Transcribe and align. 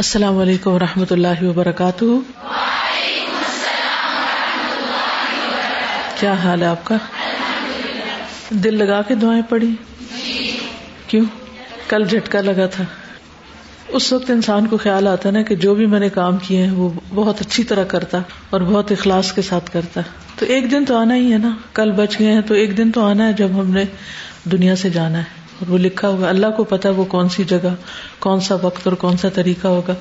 السلام 0.00 0.36
علیکم 0.38 0.70
و 0.70 0.78
رحمۃ 0.78 1.10
اللہ 1.12 1.42
وبرکاتہ 1.42 2.04
کیا 6.20 6.32
حال 6.42 6.60
ہے 6.62 6.66
آپ 6.66 6.84
کا 6.86 6.96
دل 8.64 8.74
لگا 8.78 9.00
کے 9.08 9.14
دعائیں 9.22 9.40
پڑی 9.48 9.70
کیوں 11.06 11.24
کل 11.88 12.04
جھٹکا 12.08 12.40
لگا 12.50 12.66
تھا 12.76 12.84
اس 13.98 14.12
وقت 14.12 14.30
انسان 14.30 14.66
کو 14.70 14.76
خیال 14.84 15.06
آتا 15.14 15.30
نا 15.38 15.42
کہ 15.48 15.54
جو 15.66 15.74
بھی 15.80 15.86
میں 15.94 16.00
نے 16.00 16.08
کام 16.20 16.36
کیے 16.46 16.62
ہیں 16.64 16.70
وہ 16.76 16.88
بہت 17.14 17.40
اچھی 17.46 17.64
طرح 17.72 17.84
کرتا 17.94 18.18
اور 18.50 18.60
بہت 18.70 18.92
اخلاص 18.98 19.32
کے 19.38 19.42
ساتھ 19.50 19.72
کرتا 19.72 20.00
تو 20.38 20.46
ایک 20.54 20.70
دن 20.70 20.84
تو 20.92 20.96
آنا 20.98 21.14
ہی 21.16 21.32
ہے 21.32 21.38
نا 21.48 21.50
کل 21.80 21.90
بچ 21.96 22.18
گئے 22.18 22.32
ہیں 22.32 22.42
تو 22.48 22.54
ایک 22.62 22.76
دن 22.76 22.92
تو 22.98 23.04
آنا 23.06 23.26
ہے 23.28 23.32
جب 23.42 23.60
ہم 23.60 23.70
نے 23.80 23.84
دنیا 24.52 24.76
سے 24.84 24.90
جانا 25.00 25.18
ہے 25.22 25.37
اور 25.60 25.70
وہ 25.72 25.78
لکھا 25.78 26.08
ہوگا 26.08 26.28
اللہ 26.28 26.50
کو 26.56 26.64
پتا 26.72 26.90
وہ 26.96 27.04
کون 27.14 27.28
سی 27.36 27.44
جگہ 27.52 27.74
کون 28.26 28.40
سا 28.48 28.54
وقت 28.62 28.86
اور 28.86 28.94
کون 29.04 29.16
سا 29.22 29.28
طریقہ 29.34 29.68
ہوگا 29.76 29.94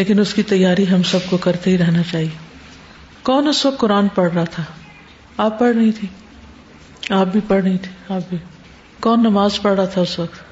لیکن 0.00 0.20
اس 0.20 0.32
کی 0.34 0.42
تیاری 0.52 0.88
ہم 0.90 1.02
سب 1.10 1.28
کو 1.30 1.36
کرتے 1.46 1.70
ہی 1.70 1.78
رہنا 1.78 2.02
چاہیے 2.10 2.28
کون 3.28 3.48
اس 3.48 3.64
وقت 3.66 3.78
قرآن 3.80 4.08
پڑھ 4.14 4.32
رہا 4.32 4.44
تھا 4.54 4.62
آپ 5.46 5.58
پڑھ 5.58 5.74
رہی 5.76 5.92
تھی 5.98 6.08
آپ 7.18 7.26
بھی 7.32 7.40
پڑھ 7.48 7.62
رہی 7.62 7.76
تھی 7.82 7.92
آپ 8.14 8.28
بھی 8.30 8.38
کون 9.06 9.22
نماز 9.28 9.60
پڑھ 9.62 9.74
رہا 9.76 9.84
تھا 9.94 10.00
اس 10.02 10.18
وقت 10.18 10.48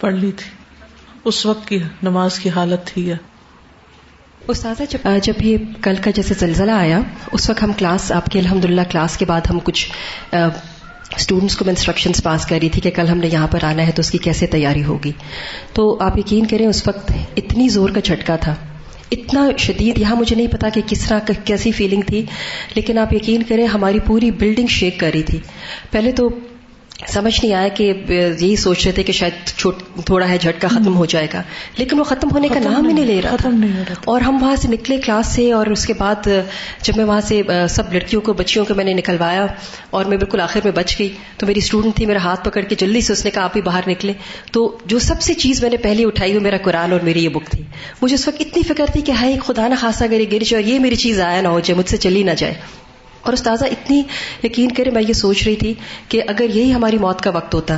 پڑھ 0.00 0.14
لی 0.14 0.30
تھی 0.42 0.50
اس 1.30 1.44
وقت 1.46 1.68
کی 1.68 1.78
نماز 2.08 2.38
کی 2.38 2.50
حالت 2.56 2.86
تھی 2.92 3.06
یا 3.08 3.14
استاذہ 4.54 4.82
جب 4.90 5.08
جب 5.24 5.42
یہ 5.42 5.56
کل 5.82 5.96
کا 6.04 6.10
جیسے 6.16 6.34
زلزلہ 6.38 6.70
آیا 6.70 7.00
اس 7.32 7.48
وقت 7.50 7.62
ہم 7.62 7.72
کلاس 7.78 8.10
آپ 8.12 8.26
کی 8.30 8.38
الحمد 8.38 8.64
للہ 8.64 8.80
کلاس 8.90 9.16
کے 9.16 9.24
بعد 9.26 9.50
ہم 9.50 9.58
کچھ 9.64 9.86
اسٹوڈینٹس 11.20 11.56
کو 11.56 11.64
میں 11.64 11.72
انسٹرکشنس 11.72 12.22
پاس 12.22 12.46
کر 12.46 12.58
رہی 12.60 12.68
تھی 12.74 12.80
کہ 12.82 12.90
کل 12.94 13.08
ہم 13.08 13.18
نے 13.18 13.28
یہاں 13.32 13.46
پر 13.50 13.64
آنا 13.64 13.86
ہے 13.86 13.92
تو 13.96 14.00
اس 14.00 14.10
کی 14.10 14.18
کیسے 14.28 14.46
تیاری 14.54 14.84
ہوگی 14.84 15.12
تو 15.74 15.84
آپ 16.04 16.18
یقین 16.18 16.46
کریں 16.50 16.66
اس 16.66 16.86
وقت 16.88 17.12
اتنی 17.42 17.68
زور 17.76 17.90
کا 17.94 18.00
جھٹکا 18.04 18.36
تھا 18.46 18.54
اتنا 19.16 19.46
شدید 19.66 19.98
یہاں 19.98 20.16
مجھے 20.16 20.34
نہیں 20.36 20.46
پتا 20.52 20.68
کہ 20.74 20.80
کس 20.90 21.06
طرح 21.08 21.32
کیسی 21.44 21.70
فیلنگ 21.72 22.02
تھی 22.06 22.24
لیکن 22.74 22.98
آپ 22.98 23.12
یقین 23.14 23.42
کریں 23.48 23.66
ہماری 23.74 23.98
پوری 24.06 24.30
بلڈنگ 24.40 24.66
شیک 24.78 24.98
کر 25.00 25.10
رہی 25.14 25.22
تھی 25.30 25.38
پہلے 25.92 26.12
تو 26.20 26.28
سمجھ 27.12 27.34
نہیں 27.44 27.52
آیا 27.54 27.68
کہ 27.76 27.92
یہی 28.10 28.54
سوچ 28.56 28.84
رہے 28.84 28.92
تھے 28.94 29.02
کہ 29.02 29.12
شاید 29.12 29.52
تھوڑا 30.06 30.28
ہے 30.28 30.36
جھٹکا 30.38 30.68
ختم 30.68 30.96
ہو 30.96 31.04
جائے 31.14 31.26
گا 31.32 31.42
لیکن 31.78 31.98
وہ 31.98 32.04
ختم 32.04 32.30
ہونے 32.32 32.48
کا 32.48 32.58
نام 32.64 32.88
ہی 32.88 32.92
نہیں 32.92 33.04
لے 33.06 33.20
رہا 33.24 33.36
تھا 33.40 33.50
اور 34.12 34.20
ہم 34.28 34.42
وہاں 34.42 34.54
سے 34.62 34.68
نکلے 34.68 34.98
کلاس 35.04 35.26
سے 35.34 35.50
اور 35.52 35.66
اس 35.74 35.84
کے 35.86 35.94
بعد 35.98 36.28
جب 36.82 36.96
میں 36.96 37.04
وہاں 37.04 37.20
سے 37.28 37.40
سب 37.70 37.92
لڑکیوں 37.92 38.20
کو 38.28 38.32
بچیوں 38.40 38.64
کو 38.68 38.74
میں 38.74 38.84
نے 38.84 38.92
نکلوایا 38.94 39.46
اور 39.98 40.04
میں 40.12 40.16
بالکل 40.16 40.40
آخر 40.40 40.60
میں 40.64 40.72
بچ 40.76 40.98
گئی 40.98 41.08
تو 41.38 41.46
میری 41.46 41.58
اسٹوڈنٹ 41.64 41.96
تھی 41.96 42.06
میرا 42.06 42.22
ہاتھ 42.24 42.44
پکڑ 42.48 42.62
کے 42.68 42.74
جلدی 42.84 43.00
سے 43.08 43.12
اس 43.12 43.24
نے 43.24 43.30
کہا 43.34 43.44
آپ 43.44 43.56
ہی 43.56 43.62
باہر 43.62 43.88
نکلے 43.88 44.12
تو 44.52 44.64
جو 44.94 44.98
سب 45.08 45.20
سے 45.26 45.34
چیز 45.44 45.62
میں 45.62 45.70
نے 45.70 45.76
پہلے 45.86 46.04
اٹھائی 46.06 46.34
وہ 46.36 46.40
میرا 46.48 46.56
قرآن 46.64 46.92
اور 46.92 47.00
میری 47.10 47.24
یہ 47.24 47.28
بک 47.38 47.50
تھی 47.50 47.62
مجھے 48.02 48.14
اس 48.14 48.26
وقت 48.28 48.40
اتنی 48.46 48.62
فکر 48.72 48.90
تھی 48.92 49.00
کہ 49.06 49.12
ہائی 49.20 49.38
خدا 49.46 49.68
نہ 49.68 49.74
خاصا 49.80 50.06
گری 50.10 50.42
اور 50.54 50.62
یہ 50.62 50.78
میری 50.86 50.96
چیز 51.06 51.20
آیا 51.30 51.40
نہ 51.40 51.48
ہو 51.56 51.60
جائے 51.60 51.78
مجھ 51.78 51.88
سے 51.90 51.96
چلی 52.08 52.22
نہ 52.22 52.30
جائے 52.38 52.54
اور 53.24 53.32
استاذہ 53.32 53.64
اتنی 53.74 54.02
یقین 54.44 54.72
کرے 54.78 54.90
میں 54.96 55.02
یہ 55.02 55.12
سوچ 55.20 55.42
رہی 55.46 55.56
تھی 55.60 55.72
کہ 56.14 56.22
اگر 56.32 56.50
یہی 56.54 56.72
ہماری 56.74 56.98
موت 57.04 57.20
کا 57.26 57.30
وقت 57.36 57.54
ہوتا 57.54 57.76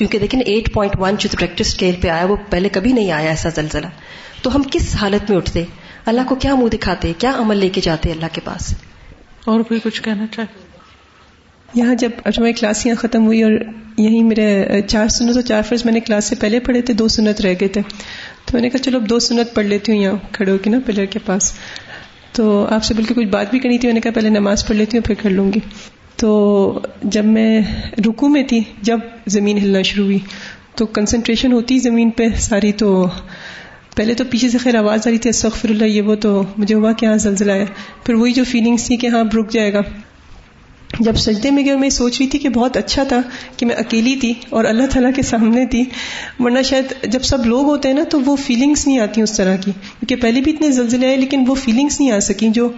کیونکہ 0.00 0.18
دیکھیں 0.18 0.40
ایٹ 0.40 0.72
پوائنٹ 0.72 0.96
ون 1.00 1.16
جو 1.20 1.28
پریکٹس 1.38 1.66
اسکیل 1.66 1.94
پہ 2.00 2.08
آیا 2.16 2.24
وہ 2.32 2.36
پہلے 2.50 2.68
کبھی 2.72 2.92
نہیں 2.98 3.10
آیا 3.18 3.28
ایسا 3.36 3.48
زلزلہ 3.60 3.86
تو 4.42 4.54
ہم 4.56 4.62
کس 4.72 4.94
حالت 5.00 5.30
میں 5.30 5.36
اٹھتے 5.38 5.62
اللہ 6.12 6.28
کو 6.28 6.34
کیا 6.44 6.54
منہ 6.62 6.68
دکھاتے 6.76 7.12
کیا 7.24 7.32
عمل 7.44 7.58
لے 7.64 7.68
کے 7.76 7.80
جاتے 7.86 8.10
اللہ 8.18 8.32
کے 8.34 8.40
پاس 8.50 8.72
اور 9.52 9.60
کوئی 9.70 9.80
کچھ 9.84 10.02
کہنا 10.02 10.26
چاہیے 10.36 10.64
یہاں 11.74 11.94
جب 12.02 12.10
اچھا 12.18 12.30
کلاسیاں 12.42 12.52
کلاس 12.58 12.84
یہاں 12.86 13.00
ختم 13.02 13.24
ہوئی 13.26 13.42
اور 13.42 13.52
یہی 14.04 14.22
میرے 14.22 14.46
چار 14.88 15.08
سنت 15.14 15.36
اور 15.36 15.42
چار 15.48 15.62
فرض 15.68 15.84
میں 15.84 15.92
نے 15.92 16.00
کلاس 16.08 16.24
سے 16.30 16.34
پہلے 16.42 16.60
پڑھے 16.68 16.82
تھے 16.88 16.94
دو 17.00 17.08
سنت 17.16 17.40
رہ 17.46 17.54
گئے 17.60 17.68
تھے 17.76 17.80
تو 17.80 18.52
میں 18.54 18.62
نے 18.62 18.70
کہا 18.70 18.82
چلو 18.86 18.98
دو 19.12 19.18
سنت 19.28 19.54
پڑھ 19.54 19.66
لیتی 19.72 19.92
ہوں 19.92 19.98
یہاں 20.02 20.32
کھڑے 20.36 20.50
ہو 20.52 20.58
کے 20.66 20.70
نا 20.70 20.78
پلر 20.86 21.04
کے 21.14 21.18
پاس 21.26 21.52
تو 22.36 22.44
آپ 22.74 22.82
سے 22.84 22.94
بول 22.94 23.04
کے 23.04 23.14
کچھ 23.14 23.26
بات 23.32 23.50
بھی 23.50 23.58
کرنی 23.58 23.76
تھی 23.78 23.88
میں 23.88 23.94
نے 23.94 24.00
کہا 24.04 24.12
پہلے 24.14 24.28
نماز 24.30 24.66
پڑھ 24.68 24.76
لیتی 24.76 24.96
ہوں 24.96 25.04
پھر 25.04 25.14
کر 25.22 25.30
لوں 25.30 25.52
گی 25.52 25.60
تو 26.22 26.32
جب 27.14 27.24
میں 27.36 27.50
رکو 28.06 28.28
میں 28.34 28.42
تھی 28.48 28.60
جب 28.88 29.06
زمین 29.36 29.58
ہلنا 29.58 29.82
شروع 29.90 30.04
ہوئی 30.04 30.18
تو 30.76 30.86
کنسنٹریشن 30.98 31.52
ہوتی 31.52 31.78
زمین 31.88 32.10
پہ 32.18 32.28
ساری 32.48 32.72
تو 32.82 32.88
پہلے 33.96 34.14
تو 34.14 34.24
پیچھے 34.30 34.50
سے 34.50 34.58
خیر 34.64 34.76
آواز 34.78 35.06
آ 35.06 35.10
رہی 35.10 35.18
تھی 35.26 35.30
استغفر 35.30 35.68
اللہ 35.74 35.92
یہ 35.94 36.02
وہ 36.10 36.14
تو 36.26 36.42
مجھے 36.56 36.74
ہوا 36.74 36.92
کہ 36.98 37.06
ہاں 37.06 37.16
زلزلہ 37.28 37.52
ہے 37.62 37.66
پھر 38.06 38.14
وہی 38.14 38.32
جو 38.40 38.44
فیلنگس 38.50 38.86
تھی 38.86 38.96
کہ 39.04 39.06
ہاں 39.16 39.22
رک 39.36 39.50
جائے 39.52 39.72
گا 39.72 39.80
جب 41.04 41.16
سجدے 41.18 41.50
میں 41.50 41.62
گیا 41.64 41.72
اور 41.72 41.80
میں 41.80 41.88
سوچ 41.94 42.18
رہی 42.18 42.26
تھی 42.30 42.38
کہ 42.38 42.48
بہت 42.54 42.76
اچھا 42.76 43.02
تھا 43.08 43.20
کہ 43.56 43.66
میں 43.66 43.74
اکیلی 43.84 44.14
تھی 44.20 44.32
اور 44.58 44.64
اللہ 44.64 44.86
تعالیٰ 44.92 45.10
کے 45.16 45.22
سامنے 45.30 45.64
تھی 45.74 45.82
ورنہ 46.38 46.62
شاید 46.70 46.94
جب 47.12 47.22
سب 47.32 47.46
لوگ 47.46 47.64
ہوتے 47.66 47.88
ہیں 47.88 47.94
نا 47.96 48.04
تو 48.10 48.20
وہ 48.26 48.36
فیلنگس 48.44 48.86
نہیں 48.86 48.98
آتی 49.00 49.22
اس 49.22 49.32
طرح 49.36 49.56
کی 49.64 49.72
کیونکہ 49.84 50.16
پہلے 50.22 50.40
بھی 50.48 50.52
اتنے 50.52 50.70
زلزلے 50.80 51.06
آئے 51.06 51.16
لیکن 51.16 51.44
وہ 51.48 51.54
فیلنگس 51.64 52.00
نہیں 52.00 52.10
آ 52.12 52.18
سکیں 52.30 52.48
جو 52.60 52.68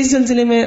اس 0.00 0.10
زلزلے 0.10 0.44
میں 0.52 0.64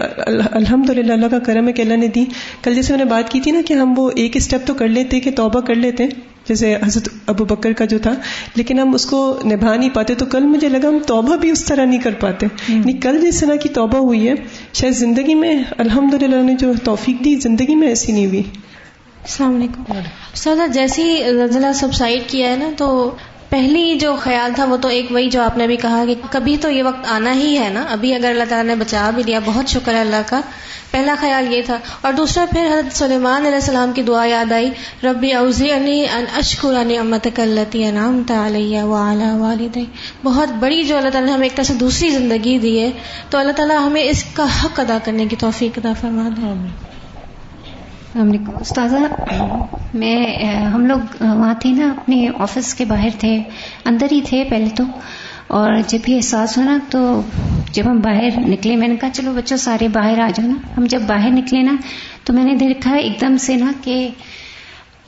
الحمد 0.52 0.90
للہ 0.90 1.14
اللہ 1.14 1.36
کا 1.38 1.40
کرم 1.46 1.68
ہے 1.68 1.74
کہ 1.74 1.82
اللہ 1.82 1.98
نے 1.98 2.08
دی 2.20 2.26
کل 2.62 2.76
جیسے 2.76 2.94
میں 2.96 3.04
نے 3.06 3.10
بات 3.12 3.32
کی 3.32 3.40
تھی 3.48 3.52
نا 3.52 3.62
کہ 3.68 3.74
ہم 3.84 3.94
وہ 3.98 4.10
ایک 4.24 4.38
اسٹیپ 4.38 4.68
تو 4.68 4.74
کر 4.84 4.88
لیتے 5.00 5.20
کہ 5.28 5.32
توبہ 5.42 5.60
کر 5.68 5.76
لیتے 5.86 6.08
جیسے 6.52 6.74
حضرت 6.86 7.08
ابو 7.34 7.46
بکر 7.50 7.74
کا 7.82 7.86
جو 7.92 7.98
تھا 8.06 8.12
لیکن 8.56 8.80
ہم 8.80 8.94
اس 8.96 9.06
کو 9.10 9.20
نبھا 9.52 9.76
نہیں 9.76 9.90
پاتے 9.98 10.16
تو 10.22 10.26
کل 10.36 10.46
مجھے 10.56 10.70
لگا 10.70 10.88
ہم 10.90 10.98
توبہ 11.14 11.36
بھی 11.44 11.50
اس 11.52 11.64
طرح 11.66 11.86
نہیں 11.92 12.02
کر 12.08 12.14
پاتے 12.24 12.46
یعنی 12.68 12.94
کل 13.06 13.20
جس 13.26 13.40
طرح 13.42 13.62
کی 13.66 13.70
توبہ 13.78 14.00
ہوئی 14.08 14.28
ہے 14.28 14.34
شاید 14.80 14.98
زندگی 15.04 15.36
میں 15.44 15.54
الحمد 15.86 16.14
للہ 16.24 16.42
نے 16.50 16.56
جو 16.66 16.72
توفیق 16.92 17.24
دی 17.26 17.36
زندگی 17.48 17.76
میں 17.84 17.88
ایسی 17.96 18.12
نہیں 18.18 18.26
ہوئی 18.34 18.44
السلام 19.24 19.56
علیکم 19.56 20.72
جیسی 20.76 21.04
نا 22.62 22.70
تو 22.78 22.90
پہلی 23.52 23.82
جو 24.00 24.10
خیال 24.24 24.52
تھا 24.56 24.66
وہ 24.66 24.76
تو 24.84 24.88
ایک 24.98 25.12
وہی 25.12 25.30
جو 25.30 25.42
آپ 25.42 25.58
نے 25.58 25.66
بھی 25.68 25.76
کہا 25.78 26.04
کہ 26.08 26.14
کبھی 26.32 26.56
تو 26.66 26.70
یہ 26.72 26.84
وقت 26.84 27.08
آنا 27.16 27.34
ہی 27.40 27.48
ہے 27.60 27.68
نا 27.78 27.82
ابھی 27.96 28.14
اگر 28.14 28.30
اللہ 28.30 28.44
تعالیٰ 28.50 28.66
نے 28.68 28.76
بچا 28.84 29.10
بھی 29.16 29.24
لیا 29.30 29.40
بہت 29.46 29.70
شکر 29.78 29.94
ہے 29.94 30.00
اللہ 30.02 30.22
کا 30.30 30.40
پہلا 30.92 31.16
خیال 31.22 31.52
یہ 31.54 31.62
تھا 31.66 31.78
اور 32.08 32.14
دوسرا 32.20 32.46
پھر 32.52 32.68
حضرت 32.72 32.96
سلیمان 32.98 33.42
علیہ 33.46 33.60
السلام 33.64 33.92
کی 33.96 34.02
دعا 34.12 34.24
یاد 34.26 34.52
آئی 34.60 34.70
ربی 35.04 35.32
اوزی 35.42 35.72
علی 35.76 35.98
اعلیٰ 36.18 37.02
والد 39.40 39.78
بہت 40.24 40.54
بڑی 40.60 40.82
جو 40.88 40.98
اللہ 40.98 41.10
تعالیٰ 41.10 41.30
نے 41.30 41.34
ہمیں 41.34 41.46
ایک 41.48 41.58
طرح 41.58 41.66
سے 41.72 41.74
دوسری 41.84 42.10
زندگی 42.18 42.58
دی 42.68 42.74
ہے 42.80 42.90
تو 43.32 43.38
اللہ 43.38 43.60
تعالیٰ 43.62 43.82
ہمیں 43.88 44.02
اس 44.04 44.24
کا 44.34 44.46
حق 44.64 44.80
ادا 44.88 44.98
کرنے 45.06 45.26
کی 45.34 45.36
توفیق 45.46 45.80
ادا 45.84 45.94
فرما 46.02 46.30
دیں 46.38 46.54
السلام 48.14 48.30
علیکم 48.30 48.56
استاذہ 48.60 49.98
میں 50.00 50.56
ہم 50.72 50.86
لوگ 50.86 51.14
وہاں 51.22 51.54
تھے 51.60 51.70
نا 51.76 51.86
اپنے 51.90 52.16
آفس 52.46 52.74
کے 52.76 52.86
باہر 52.86 53.10
تھے 53.20 53.30
اندر 53.92 54.08
ہی 54.12 54.20
تھے 54.30 54.44
پہلے 54.50 54.68
تو 54.76 54.84
اور 55.60 55.72
جب 55.88 56.10
یہ 56.10 56.16
احساس 56.16 56.58
ہونا 56.58 56.78
تو 56.92 57.00
جب 57.74 57.90
ہم 57.90 58.00
باہر 58.06 58.40
نکلے 58.48 58.76
میں 58.82 58.88
نے 58.88 58.96
کہا 59.02 59.10
چلو 59.14 59.32
بچوں 59.36 59.58
سارے 59.68 59.88
باہر 59.94 60.20
آ 60.24 60.28
جاؤ 60.36 60.46
نا 60.48 60.56
ہم 60.78 60.86
جب 60.96 61.02
باہر 61.08 61.32
نکلے 61.34 61.62
نا 61.70 61.76
تو 62.26 62.34
میں 62.34 62.44
نے 62.46 62.56
دیکھا 62.66 62.96
ایک 62.96 63.20
دم 63.22 63.38
سے 63.46 63.56
نا 63.64 63.72
کہ 63.84 63.96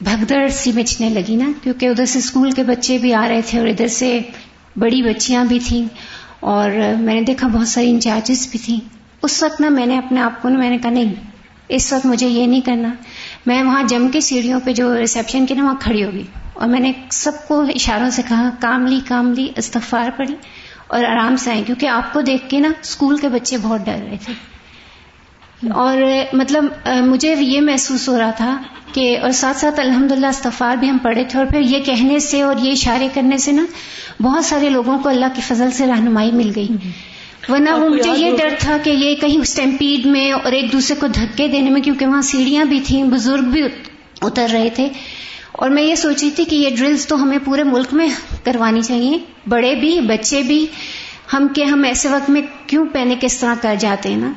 بھگدڑ 0.01 0.47
سی 0.61 0.71
مچنے 0.75 1.09
لگی 1.19 1.35
نا 1.43 1.49
کیونکہ 1.63 1.85
ادھر 1.89 2.05
سے 2.13 2.19
اسکول 2.19 2.51
کے 2.59 2.63
بچے 2.71 2.97
بھی 3.05 3.13
آ 3.23 3.27
رہے 3.29 3.41
تھے 3.49 3.59
اور 3.59 3.67
ادھر 3.69 3.87
سے 3.99 4.17
بڑی 4.85 5.01
بچیاں 5.09 5.43
بھی 5.51 5.59
تھیں 5.67 5.85
اور 6.53 6.71
میں 6.99 7.13
نے 7.13 7.21
دیکھا 7.33 7.47
بہت 7.59 7.67
ساری 7.75 7.89
انچارجز 7.91 8.47
بھی 8.51 8.59
تھیں 8.65 8.79
اس 9.27 9.41
وقت 9.43 9.61
نا 9.61 9.69
میں 9.81 9.85
نے 9.85 9.97
اپنے 10.05 10.21
آپ 10.21 10.41
کو 10.41 10.49
نا 10.49 10.57
میں 10.59 10.69
نے 10.69 10.77
کہا 10.83 10.91
نہیں 10.91 11.13
اس 11.75 11.91
وقت 11.93 12.05
مجھے 12.05 12.27
یہ 12.27 12.45
نہیں 12.45 12.61
کرنا 12.61 12.93
میں 13.45 13.61
وہاں 13.63 13.83
جم 13.89 14.07
کے 14.13 14.19
سیڑھیوں 14.27 14.59
پہ 14.65 14.73
جو 14.79 14.93
ریسیپشن 14.97 15.45
کی 15.45 15.53
نا 15.53 15.63
وہاں 15.63 15.73
کھڑی 15.81 16.03
ہوگی 16.03 16.23
اور 16.53 16.67
میں 16.69 16.79
نے 16.79 16.91
سب 17.17 17.47
کو 17.47 17.61
اشاروں 17.75 18.09
سے 18.15 18.21
کہا 18.27 18.49
کام 18.61 18.85
لی 18.87 18.99
کام 19.07 19.31
لی 19.33 19.47
استفار 19.57 20.09
پڑی 20.17 20.33
اور 20.87 21.03
آرام 21.03 21.35
سے 21.43 21.51
آئے 21.51 21.61
کیونکہ 21.65 21.87
آپ 21.87 22.11
کو 22.13 22.21
دیکھ 22.21 22.49
کے 22.49 22.59
نا 22.59 22.69
اسکول 22.81 23.17
کے 23.17 23.29
بچے 23.37 23.57
بہت 23.61 23.85
ڈر 23.85 24.03
رہے 24.09 24.17
تھے 24.25 24.33
اور 25.81 25.97
مطلب 26.37 26.65
مجھے 27.07 27.33
یہ 27.39 27.59
محسوس 27.61 28.07
ہو 28.09 28.17
رہا 28.17 28.31
تھا 28.37 28.55
کہ 28.93 29.17
اور 29.23 29.31
ساتھ 29.41 29.57
ساتھ 29.57 29.79
الحمد 29.79 30.11
للہ 30.11 30.25
استفار 30.35 30.75
بھی 30.79 30.89
ہم 30.89 30.97
پڑھے 31.03 31.23
تھے 31.29 31.39
اور 31.39 31.45
پھر 31.51 31.59
یہ 31.59 31.79
کہنے 31.85 32.19
سے 32.27 32.41
اور 32.43 32.55
یہ 32.63 32.71
اشارے 32.71 33.07
کرنے 33.13 33.37
سے 33.45 33.51
نا 33.51 33.65
بہت 34.21 34.45
سارے 34.45 34.69
لوگوں 34.69 34.97
کو 35.03 35.09
اللہ 35.09 35.35
کی 35.35 35.41
فضل 35.47 35.71
سے 35.77 35.87
رہنمائی 35.87 36.31
مل 36.31 36.51
گئی 36.55 36.67
ورنہ 37.49 37.69
وہ 37.79 37.87
مجھے 37.89 38.11
یہ 38.17 38.35
ڈر 38.37 38.53
تھا 38.59 38.77
کہ 38.83 38.89
یہ 38.89 39.15
کہیں 39.21 39.37
اس 39.39 39.55
ٹائم 39.55 39.75
پیڈ 39.79 40.05
میں 40.15 40.31
اور 40.33 40.51
ایک 40.59 40.71
دوسرے 40.71 40.95
کو 40.99 41.07
دھکے 41.19 41.47
دینے 41.53 41.69
میں 41.69 41.81
کیونکہ 41.87 42.05
وہاں 42.07 42.21
سیڑھیاں 42.31 42.65
بھی 42.65 42.79
تھیں 42.87 43.03
بزرگ 43.11 43.49
بھی 43.55 43.61
اتر 44.27 44.47
رہے 44.53 44.69
تھے 44.75 44.87
اور 45.63 45.69
میں 45.69 45.83
یہ 45.83 45.95
سوچی 46.01 46.29
تھی 46.35 46.43
کہ 46.51 46.55
یہ 46.55 46.75
ڈرلز 46.75 47.05
تو 47.07 47.15
ہمیں 47.23 47.37
پورے 47.45 47.63
ملک 47.63 47.93
میں 47.93 48.07
کروانی 48.43 48.81
چاہیے 48.87 49.17
بڑے 49.49 49.73
بھی 49.79 49.99
بچے 50.09 50.41
بھی 50.47 50.65
ہم 51.33 51.47
کے 51.55 51.65
ہم 51.65 51.83
ایسے 51.87 52.09
وقت 52.09 52.29
میں 52.29 52.41
کیوں 52.67 52.85
پہنے 52.93 53.15
کس 53.21 53.37
طرح 53.39 53.53
کر 53.61 53.75
جاتے 53.79 54.09
ہیں 54.13 54.17
نا 54.19 54.31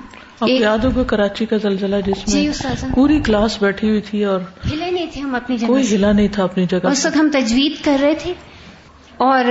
یاد 0.49 0.85
ہوگا 0.85 1.02
کراچی 1.11 1.44
کا 1.50 1.56
زلزلہ 1.62 1.97
جس 2.06 2.25
جی 2.32 2.47
میں 2.49 2.94
پوری 2.94 3.19
کلاس 3.26 3.56
بیٹھی 3.62 3.88
ہوئی 3.88 4.00
تھی 4.11 4.25
اور 4.32 4.41
ہلا 4.73 4.88
نہیں 4.91 5.06
تھے 5.12 5.20
ہم 5.20 5.35
اپنی 5.35 5.56
جگہ 5.59 5.67
کوئی 5.67 5.94
ہلا 5.94 6.12
نہیں 6.19 6.29
تھا 6.32 6.43
اپنی 6.44 6.67
جگہ 6.70 6.88
اس 6.91 7.05
وقت 7.06 7.17
ہم 7.17 7.29
تجوید 7.32 7.85
کر 7.85 7.97
رہے 8.02 8.14
تھے 8.23 8.32
اور 9.24 9.44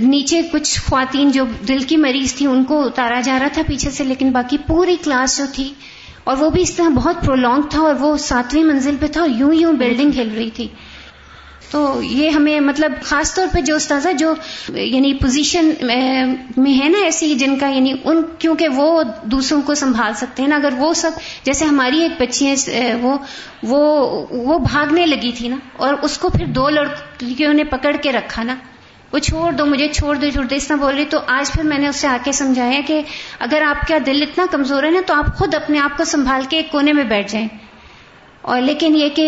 نیچے 0.00 0.40
کچھ 0.52 0.78
خواتین 0.88 1.30
جو 1.32 1.44
دل 1.68 1.78
کی 1.92 1.96
مریض 1.96 2.34
تھی 2.36 2.46
ان 2.46 2.64
کو 2.72 2.82
اتارا 2.86 3.20
جا 3.24 3.38
رہا 3.40 3.48
تھا 3.52 3.62
پیچھے 3.66 3.90
سے 3.90 4.04
لیکن 4.04 4.30
باقی 4.32 4.56
پوری 4.66 4.96
کلاس 5.04 5.36
جو 5.38 5.44
تھی 5.52 5.72
اور 6.30 6.36
وہ 6.40 6.48
بھی 6.56 6.62
اس 6.62 6.74
طرح 6.76 6.88
بہت 6.94 7.24
پرولونگ 7.24 7.68
تھا 7.70 7.80
اور 7.82 7.94
وہ 8.00 8.16
ساتویں 8.30 8.62
منزل 8.64 8.96
پہ 9.00 9.06
تھا 9.12 9.20
اور 9.20 9.28
یوں 9.38 9.54
یوں 9.54 9.72
بلڈنگ 9.84 10.18
ہل 10.18 10.30
رہی 10.36 10.50
تھی 10.54 10.68
تو 11.70 11.78
یہ 12.02 12.28
ہمیں 12.36 12.60
مطلب 12.60 12.92
خاص 13.04 13.34
طور 13.34 13.46
پہ 13.52 13.60
جو 13.68 13.76
استاذہ 13.76 14.08
جو 14.18 14.32
یعنی 14.74 15.12
پوزیشن 15.22 15.70
میں 15.86 16.76
ہے 16.80 16.88
نا 16.88 16.98
ایسی 17.04 17.34
جن 17.38 17.56
کا 17.58 17.68
یعنی 17.68 17.92
ان 18.04 18.22
کیونکہ 18.38 18.68
وہ 18.76 19.02
دوسروں 19.32 19.60
کو 19.66 19.74
سنبھال 19.82 20.14
سکتے 20.20 20.42
ہیں 20.42 20.48
نا 20.48 20.56
اگر 20.56 20.74
وہ 20.78 20.92
سب 21.02 21.18
جیسے 21.44 21.64
ہماری 21.64 22.02
ایک 22.02 22.20
بچی 22.20 22.52
ہے 22.76 22.94
وہ 23.02 23.16
وہ 23.72 23.80
وہ 24.48 24.58
بھاگنے 24.70 25.06
لگی 25.06 25.32
تھی 25.38 25.48
نا 25.48 25.56
اور 25.86 25.94
اس 26.08 26.16
کو 26.24 26.28
پھر 26.36 26.46
دو 26.60 26.68
لڑکیوں 26.76 27.52
نے 27.54 27.64
پکڑ 27.74 27.94
کے 28.02 28.12
رکھا 28.12 28.42
نا 28.42 28.54
وہ 29.12 29.18
چھوڑ 29.24 29.50
دو 29.58 29.64
مجھے 29.66 29.86
چھوڑ 29.92 30.14
دو 30.22 30.30
چھوڑ 30.34 30.44
دو 30.44 30.54
اس 30.54 30.66
طرح 30.68 30.76
بول 30.76 30.94
رہی 30.94 31.04
تو 31.10 31.18
آج 31.38 31.52
پھر 31.52 31.62
میں 31.64 31.78
نے 31.78 31.88
اسے 31.88 32.06
آ 32.08 32.16
کے 32.24 32.32
سمجھایا 32.42 32.80
کہ 32.86 33.00
اگر 33.46 33.62
آپ 33.66 33.86
کا 33.88 33.98
دل 34.06 34.22
اتنا 34.22 34.46
کمزور 34.50 34.82
ہے 34.84 34.90
نا 34.90 35.00
تو 35.06 35.14
آپ 35.14 35.36
خود 35.38 35.54
اپنے 35.54 35.78
آپ 35.80 35.96
کو 35.96 36.04
سنبھال 36.14 36.42
کے 36.48 36.56
ایک 36.56 36.70
کونے 36.70 36.92
میں 37.00 37.04
بیٹھ 37.14 37.32
جائیں 37.32 37.46
اور 38.54 38.60
لیکن 38.62 38.94
یہ 38.96 39.08
کہ 39.14 39.24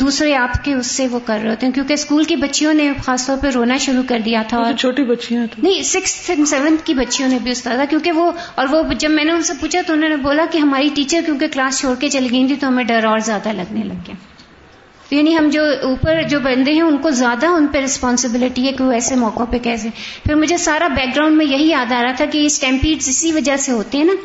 دوسرے 0.00 0.34
آپ 0.36 0.54
کے 0.64 0.72
اس 0.74 0.86
سے 0.96 1.06
وہ 1.10 1.18
کر 1.26 1.38
رہے 1.42 1.50
ہوتے 1.50 1.66
ہیں 1.66 1.72
کیونکہ 1.74 1.92
اسکول 1.92 2.24
کی 2.30 2.34
بچیوں 2.40 2.72
نے 2.80 2.90
خاص 3.04 3.26
طور 3.26 3.36
پہ 3.42 3.50
رونا 3.54 3.76
شروع 3.84 4.02
کر 4.08 4.20
دیا 4.24 4.42
تھا 4.48 4.58
اور 4.62 4.72
چھوٹی 4.82 5.04
بچیاں 5.10 5.46
نہیں 5.62 5.82
سکس 5.90 6.10
سیونتھ 6.50 6.84
کی 6.86 6.94
بچیوں 6.94 7.28
نے 7.28 7.38
بھی 7.42 7.50
استاد 7.50 7.78
کیونکہ 7.90 8.18
وہ 8.20 8.30
اور 8.62 8.66
وہ 8.70 8.82
جب 9.04 9.10
میں 9.18 9.24
نے 9.24 9.32
ان 9.32 9.42
سے 9.48 9.52
پوچھا 9.60 9.80
تو 9.86 9.92
انہوں 9.92 10.08
نے 10.10 10.16
بولا 10.26 10.44
کہ 10.50 10.58
ہماری 10.66 10.88
ٹیچر 10.94 11.20
کیونکہ 11.26 11.48
کلاس 11.52 11.78
چھوڑ 11.80 11.94
کے 12.00 12.08
چلی 12.16 12.30
گئی 12.30 12.46
تھی 12.46 12.56
تو 12.64 12.68
ہمیں 12.68 12.84
ڈر 12.92 13.04
اور 13.12 13.18
زیادہ 13.30 13.52
لگنے 13.62 13.84
لگ 13.84 14.06
گیا 14.08 15.16
یعنی 15.16 15.36
ہم 15.36 15.48
جو 15.52 15.62
اوپر 15.88 16.22
جو 16.30 16.38
بندے 16.48 16.72
ہیں 16.72 16.82
ان 16.88 16.96
کو 17.02 17.10
زیادہ 17.22 17.46
ان 17.58 17.66
پہ 17.72 17.80
رسپانسبلٹی 17.84 18.66
ہے 18.66 18.72
کہ 18.78 18.84
وہ 18.84 18.92
ایسے 18.98 19.14
موقع 19.24 19.44
پہ 19.50 19.58
کیسے 19.68 19.88
پھر 20.24 20.34
مجھے 20.44 20.56
سارا 20.66 20.88
بیک 20.96 21.14
گراؤنڈ 21.16 21.36
میں 21.36 21.46
یہی 21.46 21.68
یاد 21.68 21.92
آ 21.92 22.02
رہا 22.02 22.12
تھا 22.20 22.24
کہ 22.32 22.44
اسٹیمپیڈ 22.46 23.08
اسی 23.12 23.32
وجہ 23.38 23.56
سے 23.66 23.72
ہوتے 23.72 23.98
ہیں 23.98 24.04
نا 24.04 24.24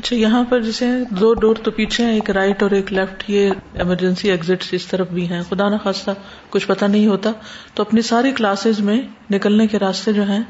اچھا 0.00 0.16
یہاں 0.16 0.42
پر 0.50 0.60
جیسے 0.62 0.86
دو 1.20 1.32
ڈور 1.44 1.56
تو 1.64 1.70
پیچھے 1.78 2.04
ہیں 2.04 2.12
ایک 2.12 2.28
رائٹ 2.36 2.62
اور 2.62 2.70
ایک 2.76 2.92
لیفٹ 2.98 3.22
یہ 3.30 3.50
ایمرجنسی 3.84 4.30
ایگزٹ 4.30 4.62
اس 4.78 4.86
طرف 4.92 5.08
بھی 5.16 5.24
ہیں 5.30 5.40
خدا 5.48 5.64
خاصہ 5.82 6.10
کچھ 6.50 6.66
پتا 6.66 6.86
نہیں 6.94 7.06
ہوتا 7.06 7.30
تو 7.74 7.82
اپنی 7.88 8.02
ساری 8.12 8.30
کلاسز 8.38 8.80
میں 8.88 8.96
نکلنے 9.34 9.66
کے 9.72 9.78
راستے 9.84 10.12
جو 10.18 10.22
ہیں 10.30 10.40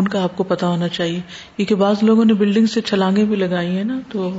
ان 0.00 0.08
کا 0.12 0.22
آپ 0.24 0.36
کو 0.36 0.44
پتا 0.52 0.66
ہونا 0.74 0.88
چاہیے 0.98 1.18
کیونکہ 1.56 1.74
بعض 1.84 2.02
لوگوں 2.10 2.24
نے 2.24 2.34
بلڈنگ 2.44 2.66
سے 2.74 2.80
چھلانگیں 2.92 3.24
بھی 3.32 3.36
لگائی 3.44 3.76
ہیں 3.76 3.84
نا 3.90 3.98
تو 4.12 4.30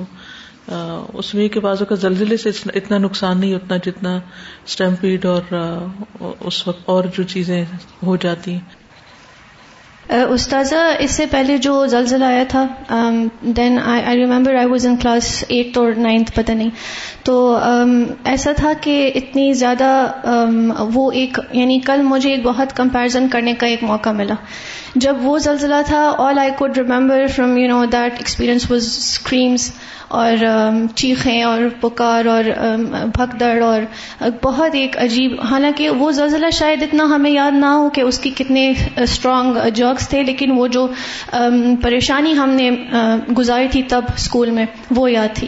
اس 1.19 1.33
میں 1.39 1.47
کے 1.53 1.59
بازوں 1.67 1.85
کا 1.89 1.95
زلزلے 2.07 2.37
سے 2.45 2.49
اتنا 2.81 2.97
نقصان 3.07 3.39
نہیں 3.39 3.55
اتنا 3.55 3.77
جتنا 3.89 4.17
اسٹمپیڈ 4.71 5.25
اور 5.35 5.55
اس 6.29 6.65
وقت 6.67 6.89
اور 6.95 7.13
جو 7.17 7.23
چیزیں 7.35 7.63
ہو 8.05 8.15
جاتی 8.27 8.53
ہیں 8.53 8.80
استاذہ 10.11 10.75
uh, 10.75 10.95
اس 11.03 11.11
سے 11.17 11.25
پہلے 11.31 11.57
جو 11.65 11.73
زلزلہ 11.89 12.23
آیا 12.25 12.43
تھا 12.49 12.63
then 13.57 13.77
I 13.83 14.15
remember 14.17 14.55
I 14.59 14.67
was 14.71 14.85
in 14.87 14.95
class 15.01 15.27
eight 15.47 15.77
اور 15.77 15.91
نائنتھ 16.05 16.31
پتہ 16.35 16.51
نہیں 16.51 16.69
تو 17.25 17.35
um, 17.57 17.93
ایسا 18.31 18.51
تھا 18.57 18.71
کہ 18.81 18.95
اتنی 19.15 19.51
زیادہ 19.61 19.89
um, 20.31 20.89
وہ 20.93 21.11
ایک 21.21 21.39
یعنی 21.53 21.79
کل 21.85 22.01
مجھے 22.09 22.31
ایک 22.31 22.43
بہت 22.45 22.75
کمپیرزن 22.77 23.27
کرنے 23.31 23.53
کا 23.59 23.67
ایک 23.67 23.83
موقع 23.83 24.09
ملا 24.19 24.33
جب 25.05 25.25
وہ 25.25 25.37
زلزلہ 25.47 25.81
تھا 25.87 26.03
all 26.27 26.39
I 26.39 26.51
could 26.57 26.77
remember 26.77 27.25
from 27.35 27.57
you 27.57 27.67
know 27.69 27.83
that 27.91 28.13
experience 28.19 28.69
was 28.71 28.85
screams 28.97 29.71
اور 30.19 30.37
چیخیں 31.01 31.41
اور 31.49 31.61
پکار 31.81 32.25
اور 32.31 32.43
بھگ 33.15 33.43
اور 33.67 33.81
بہت 34.41 34.75
ایک 34.79 34.97
عجیب 35.03 35.39
حالانکہ 35.51 35.89
وہ 35.99 36.11
زلزلہ 36.17 36.49
شاید 36.57 36.83
اتنا 36.83 37.03
ہمیں 37.13 37.29
یاد 37.31 37.57
نہ 37.59 37.65
ہو 37.81 37.87
کہ 37.97 38.01
اس 38.09 38.19
کی 38.19 38.29
کتنے 38.37 38.67
اسٹرانگ 39.03 39.57
جرگس 39.75 40.09
تھے 40.09 40.23
لیکن 40.29 40.51
وہ 40.57 40.67
جو 40.77 40.85
پریشانی 41.83 42.33
ہم 42.37 42.49
نے 42.59 42.69
گزاری 43.37 43.67
تھی 43.71 43.83
تب 43.93 44.05
اسکول 44.15 44.51
میں 44.59 44.65
وہ 44.95 45.09
یاد 45.11 45.35
تھی 45.35 45.47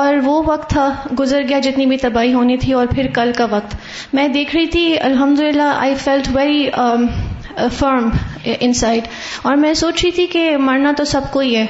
اور 0.00 0.14
وہ 0.24 0.42
وقت 0.46 0.70
تھا 0.70 0.88
گزر 1.18 1.42
گیا 1.48 1.58
جتنی 1.70 1.86
بھی 1.86 1.96
تباہی 2.06 2.32
ہونی 2.34 2.56
تھی 2.66 2.72
اور 2.80 2.86
پھر 2.94 3.06
کل 3.14 3.32
کا 3.38 3.46
وقت 3.56 3.74
میں 4.20 4.28
دیکھ 4.38 4.56
رہی 4.56 4.66
تھی 4.76 4.86
الحمد 5.10 5.40
للہ 5.40 5.72
I 5.78 5.94
felt 6.04 6.28
very 6.36 6.68
firm 7.78 8.08
inside 8.80 9.06
اور 9.46 9.56
میں 9.56 9.72
سوچ 9.82 10.02
رہی 10.02 10.10
تھی 10.12 10.26
کہ 10.32 10.56
مرنا 10.60 10.92
تو 10.96 11.04
سب 11.14 11.30
کو 11.32 11.40
ہی 11.40 11.56
ہے 11.56 11.66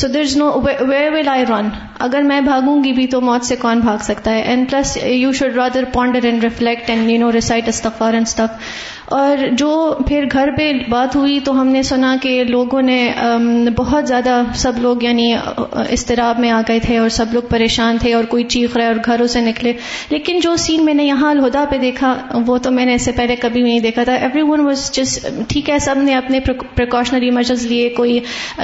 سو 0.00 0.08
دیر 0.14 0.22
از 0.22 0.36
نو 0.36 0.50
ویئر 0.66 1.12
ول 1.12 1.28
آئی 1.32 1.44
رن 1.48 1.68
اگر 2.06 2.22
میں 2.26 2.40
بھاگوں 2.40 2.82
گی 2.82 2.92
بھی 2.94 3.06
تو 3.12 3.20
موت 3.20 3.44
سے 3.44 3.56
کون 3.60 3.80
بھاگ 3.80 3.98
سکتا 4.04 4.34
ہے 4.34 4.40
and 4.50 4.70
plus 4.70 4.96
you 5.04 5.32
should 5.38 5.56
rather 5.56 5.84
ponder 5.92 6.24
and 6.26 6.44
reflect 6.44 6.90
and 6.90 7.10
you 7.10 7.18
know 7.20 7.30
recite 7.32 7.68
and 8.02 8.24
stuff 8.26 8.86
اور 9.16 9.38
جو 9.58 9.68
پھر 10.08 10.24
گھر 10.38 10.48
پہ 10.56 10.70
بات 10.88 11.14
ہوئی 11.16 11.38
تو 11.44 11.52
ہم 11.60 11.66
نے 11.72 11.82
سنا 11.90 12.14
کہ 12.22 12.42
لوگوں 12.48 12.80
نے 12.82 12.98
بہت 13.76 14.08
زیادہ 14.08 14.40
سب 14.62 14.78
لوگ 14.82 15.02
یعنی 15.02 15.32
اضطراب 15.34 16.38
میں 16.40 16.50
آ 16.50 16.60
گئے 16.68 16.78
تھے 16.86 16.96
اور 16.98 17.08
سب 17.18 17.32
لوگ 17.34 17.42
پریشان 17.50 17.98
تھے 18.00 18.12
اور 18.14 18.24
کوئی 18.32 18.44
چیخ 18.54 18.76
رہے 18.76 18.86
اور 18.86 18.94
گھروں 19.06 19.26
سے 19.34 19.40
نکلے 19.40 19.72
لیکن 20.10 20.40
جو 20.42 20.54
سین 20.64 20.84
میں 20.84 20.94
نے 20.94 21.04
یہاں 21.04 21.30
الہدا 21.30 21.64
پہ 21.70 21.78
دیکھا 21.84 22.12
وہ 22.46 22.58
تو 22.62 22.70
میں 22.78 22.84
نے 22.86 22.94
اس 22.94 23.02
سے 23.04 23.12
پہلے 23.16 23.36
کبھی 23.46 23.62
نہیں 23.62 23.80
دیکھا 23.86 24.04
تھا 24.10 24.14
ایوری 24.14 24.42
ون 24.50 24.60
واز 24.66 24.90
جس 24.96 25.18
ٹھیک 25.48 25.70
ہے 25.70 25.78
سب 25.86 25.98
نے 26.02 26.14
اپنے 26.16 26.40
پریکاشنری 26.50 27.30
میجرز 27.40 27.66
لیے 27.72 27.88
کوئی 27.96 28.18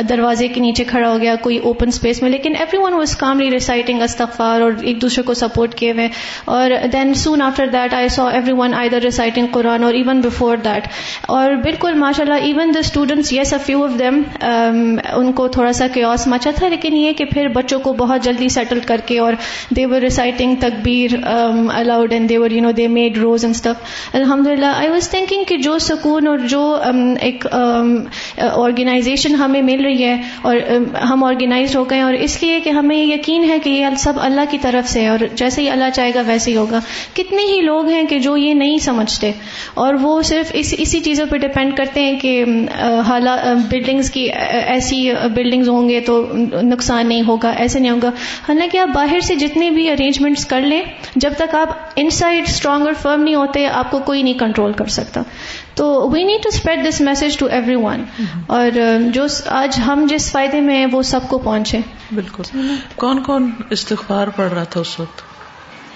دروازے 0.08 0.48
کے 0.56 0.60
نیچے 0.66 0.84
کھڑا 0.92 1.08
ہو 1.10 1.18
گیا 1.20 1.34
کوئی 1.42 1.58
اوپن 1.72 1.88
اسپیس 1.96 2.22
میں 2.22 2.30
لیکن 2.30 2.56
every 2.56 2.82
one 2.84 2.94
was 2.98 3.16
calmly 3.24 3.50
reciting 3.50 4.02
استغفار 4.02 4.60
اور 4.60 4.72
ایک 4.90 5.00
دوسرے 5.02 5.22
کو 5.28 5.34
سپورٹ 5.42 5.74
کیے 5.82 5.92
ہوئے 5.98 6.08
اور 6.54 6.70
then 6.94 7.12
soon 7.22 7.42
after 7.42 7.68
that 7.76 7.94
I 8.00 8.08
saw 8.16 8.26
everyone 8.60 8.74
I 8.80 8.88
there 8.94 9.00
reciting 9.08 9.46
Quran 9.54 9.84
اور 9.86 9.94
ایون 10.00 10.20
بفور 10.26 10.56
دیٹ 10.64 10.88
اور 11.36 11.50
بالکل 11.66 11.94
ماشاء 12.02 12.24
اللہ 12.24 12.44
even 12.48 12.74
the 12.74 12.78
students 12.86 13.32
yes 13.32 13.52
a 13.58 13.58
few 13.66 13.84
of 13.84 13.98
them 13.98 14.20
ان 15.14 15.32
کو 15.38 15.46
تھوڑا 15.56 15.72
سا 15.78 15.86
کیوس 15.94 16.26
مچا 16.34 16.50
تھا 16.56 16.68
لیکن 16.74 16.96
یہ 16.96 17.12
کہ 17.20 17.24
پھر 17.32 17.48
بچوں 17.54 17.78
کو 17.86 17.92
بہت 18.02 18.24
جلدی 18.24 18.48
سیٹل 18.58 18.80
کر 18.90 19.00
کے 19.06 19.18
اور 19.28 19.32
دیور 19.76 20.00
ریسائٹنگ 20.08 20.54
تقبیر 20.66 21.14
aloud 21.24 22.10
they 22.10 22.18
they were 22.34 22.50
you 22.58 22.62
know 22.62 22.70
they 22.82 22.86
made 22.98 23.18
rose 23.22 23.44
and 23.44 23.54
stuff 23.54 23.96
الحمد 24.20 24.46
للہ 24.46 24.74
آئی 24.82 24.88
واز 24.90 25.08
تھنکنگ 25.14 25.44
کہ 25.48 25.56
جو 25.68 25.78
سکون 25.88 26.28
اور 26.28 26.46
جو 26.54 26.62
um, 26.90 27.02
ایک 27.28 27.46
آرگنائزیشن 27.54 29.32
um, 29.34 29.38
ہمیں 29.44 29.60
مل 29.72 29.84
رہی 29.84 30.04
ہے 30.04 30.14
اور 30.50 30.56
um, 30.76 30.84
ہم 31.10 31.24
آرگنائز 31.32 31.76
ہو 31.76 31.88
گئے 31.90 32.00
اور 32.10 32.14
اس 32.28 32.40
لیے 32.42 32.60
کہ 32.66 32.70
ہمیں 32.80 32.96
یہ 32.96 33.13
یقین 33.14 33.44
ہے 33.50 33.58
کہ 33.64 33.70
یہ 33.70 33.94
سب 34.04 34.18
اللہ 34.28 34.48
کی 34.50 34.58
طرف 34.62 34.88
سے 34.88 35.00
ہے 35.02 35.08
اور 35.08 35.18
جیسے 35.42 35.62
ہی 35.62 35.68
اللہ 35.70 35.90
چاہے 35.94 36.10
گا 36.14 36.20
ویسے 36.26 36.50
ہی 36.50 36.56
ہوگا 36.56 36.78
کتنے 37.18 37.42
ہی 37.52 37.60
لوگ 37.70 37.88
ہیں 37.94 38.02
کہ 38.12 38.18
جو 38.26 38.36
یہ 38.36 38.54
نہیں 38.62 38.78
سمجھتے 38.88 39.30
اور 39.84 39.94
وہ 40.02 40.12
صرف 40.30 40.50
اس 40.60 40.74
اسی 40.86 41.00
چیزوں 41.08 41.26
پہ 41.30 41.38
ڈپینڈ 41.44 41.76
کرتے 41.76 42.02
ہیں 42.08 42.18
کہ 42.20 42.34
حالات 43.08 43.44
بلڈنگس 43.72 44.10
کی 44.16 44.24
ایسی 44.76 45.00
بلڈنگز 45.36 45.68
ہوں 45.68 45.88
گے 45.88 46.00
تو 46.10 46.16
نقصان 46.72 47.08
نہیں 47.08 47.22
ہوگا 47.28 47.50
ایسے 47.64 47.78
نہیں 47.80 47.92
ہوگا 47.92 48.10
حالانکہ 48.48 48.78
آپ 48.86 48.94
باہر 48.94 49.20
سے 49.30 49.34
جتنے 49.44 49.70
بھی 49.78 49.88
ارینجمنٹس 49.90 50.46
کر 50.54 50.62
لیں 50.72 50.82
جب 51.26 51.32
تک 51.42 51.54
آپ 51.62 51.76
ان 52.04 52.10
سائڈ 52.20 52.44
اسٹرانگ 52.48 52.86
اور 52.92 53.00
فرم 53.02 53.22
نہیں 53.22 53.34
ہوتے 53.44 53.66
آپ 53.82 53.90
کو 53.90 53.98
کوئی 54.10 54.22
نہیں 54.22 54.38
کنٹرول 54.44 54.72
کر 54.82 54.94
سکتا 54.98 55.22
تو 55.78 55.86
we 56.10 56.22
need 56.24 56.42
to 56.42 56.48
spread 56.52 56.86
this 56.88 57.00
message 57.10 57.36
to 57.38 57.46
everyone 57.82 58.04
اور 58.56 58.78
um, 58.82 59.10
جو 59.12 59.24
آج 59.60 59.78
ہم 59.86 60.04
جس 60.10 60.30
فائدے 60.32 60.60
میں 60.66 60.76
ہیں 60.76 60.86
وہ 60.92 61.00
سب 61.10 61.28
کو 61.28 61.38
پہنچے 61.46 61.78
بالکل 62.18 62.42
کون 62.96 63.22
کون 63.22 63.50
استغبار 63.76 64.28
پڑھ 64.36 64.52
رہا 64.52 64.64
تھا 64.74 64.80
اس 64.80 64.98
وقت 65.00 65.22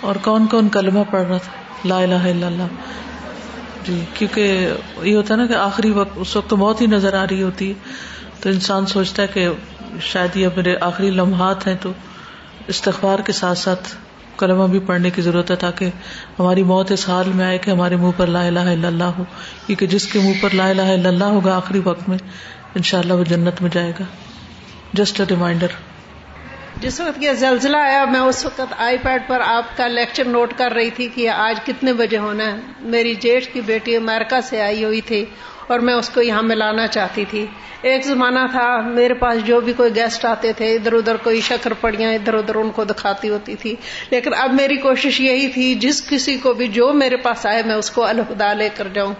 اور 0.08 0.16
کون 0.22 0.46
کون 0.54 0.68
کلمہ 0.78 1.02
پڑھ 1.10 1.26
رہا 1.26 1.36
تھا 1.44 1.88
لا 1.88 1.98
الہ 2.02 2.26
الا 2.30 2.46
اللہ 2.46 3.86
جی 3.86 4.00
کیونکہ 4.14 4.68
یہ 5.02 5.14
ہوتا 5.16 5.34
ہے 5.34 5.38
نا 5.38 5.46
کہ 5.46 5.54
آخری 5.68 5.90
وقت 6.00 6.18
اس 6.26 6.34
وقت 6.36 6.50
تو 6.50 6.56
بہت 6.64 6.80
ہی 6.80 6.86
نظر 6.96 7.14
آ 7.20 7.24
رہی 7.30 7.42
ہوتی 7.42 7.68
ہے 7.68 8.36
تو 8.40 8.48
انسان 8.54 8.86
سوچتا 8.96 9.22
ہے 9.22 9.26
کہ 9.34 9.48
شاید 10.10 10.36
یہ 10.36 10.48
میرے 10.56 10.76
آخری 10.88 11.10
لمحات 11.20 11.66
ہیں 11.66 11.74
تو 11.82 11.92
استغبار 12.74 13.18
کے 13.26 13.32
ساتھ 13.42 13.58
ساتھ 13.58 13.94
کلمہ 14.38 14.66
بھی 14.74 14.78
پڑھنے 14.90 15.10
کی 15.16 15.22
ضرورت 15.26 15.50
ہے 15.50 15.56
تاکہ 15.64 16.14
ہماری 16.38 16.62
موت 16.70 16.92
اس 16.96 17.08
حال 17.08 17.30
میں 17.40 17.44
آئے 17.46 17.58
کہ 17.66 17.70
ہمارے 17.70 17.96
منہ 18.04 18.12
پر 18.20 18.32
لا 18.38 18.42
الہ 18.52 18.64
الا 18.74 18.86
اللہ 18.92 19.12
ہو 19.18 19.24
کیونکہ 19.66 19.86
جس 19.96 20.06
کے 20.12 20.20
منہ 20.26 20.38
پر 20.42 20.54
لا 20.62 20.68
الہ 20.76 20.88
الا 20.98 21.08
اللہ 21.12 21.34
ہوگا 21.38 21.56
آخری 21.56 21.80
وقت 21.90 22.08
میں 22.14 22.18
ان 22.80 22.88
شاء 22.90 22.98
اللہ 22.98 23.22
وہ 23.22 23.28
جنت 23.34 23.62
میں 23.66 23.70
جائے 23.78 23.92
گا 24.00 24.04
جسٹ 25.00 25.20
اے 25.20 25.26
ریمائنڈر 25.30 25.76
جس 26.82 27.00
وقت 27.00 27.22
یہ 27.22 27.32
زلزلہ 27.38 27.76
آیا 27.84 28.04
میں 28.14 28.20
اس 28.32 28.44
وقت 28.46 28.74
آئی 28.88 28.98
پیڈ 29.04 29.22
پر 29.28 29.40
آپ 29.44 29.76
کا 29.76 29.86
لیکچر 29.94 30.24
نوٹ 30.34 30.52
کر 30.58 30.72
رہی 30.80 30.90
تھی 30.98 31.08
کہ 31.14 31.28
آج 31.36 31.60
کتنے 31.66 31.92
بجے 32.00 32.18
ہونا 32.26 32.44
ہے 32.52 32.88
میری 32.96 33.14
جیٹھ 33.24 33.48
کی 33.52 33.60
بیٹی 33.70 33.96
امیرکا 33.96 34.40
سے 34.50 34.60
آئی 34.66 34.84
ہوئی 34.84 35.00
تھی 35.10 35.24
اور 35.72 35.78
میں 35.86 35.94
اس 35.94 36.08
کو 36.10 36.22
یہاں 36.22 36.42
ملانا 36.42 36.86
چاہتی 36.96 37.24
تھی 37.30 37.44
ایک 37.88 38.04
زمانہ 38.04 38.38
تھا 38.50 38.66
میرے 38.94 39.14
پاس 39.18 39.42
جو 39.46 39.60
بھی 39.66 39.72
کوئی 39.80 39.94
گیسٹ 39.96 40.24
آتے 40.24 40.52
تھے 40.60 40.72
ادھر 40.74 40.92
ادھر 41.00 41.16
کوئی 41.24 41.40
شکر 41.48 41.72
پڑیاں 41.80 42.12
ادھر 42.14 42.34
ادھر 42.34 42.54
ان 42.60 42.70
کو 42.78 42.84
دکھاتی 42.92 43.28
ہوتی 43.28 43.54
تھی 43.64 43.74
لیکن 44.10 44.34
اب 44.44 44.54
میری 44.60 44.76
کوشش 44.86 45.20
یہی 45.20 45.48
تھی 45.58 45.66
جس 45.84 46.00
کسی 46.08 46.36
کو 46.42 46.52
بھی 46.60 46.68
جو 46.78 46.92
میرے 47.02 47.16
پاس 47.26 47.46
آئے 47.52 47.62
میں 47.66 47.74
اس 47.82 47.90
کو 47.98 48.04
الہدا 48.06 48.52
لے 48.62 48.68
کر 48.76 48.88
جاؤں 48.94 49.12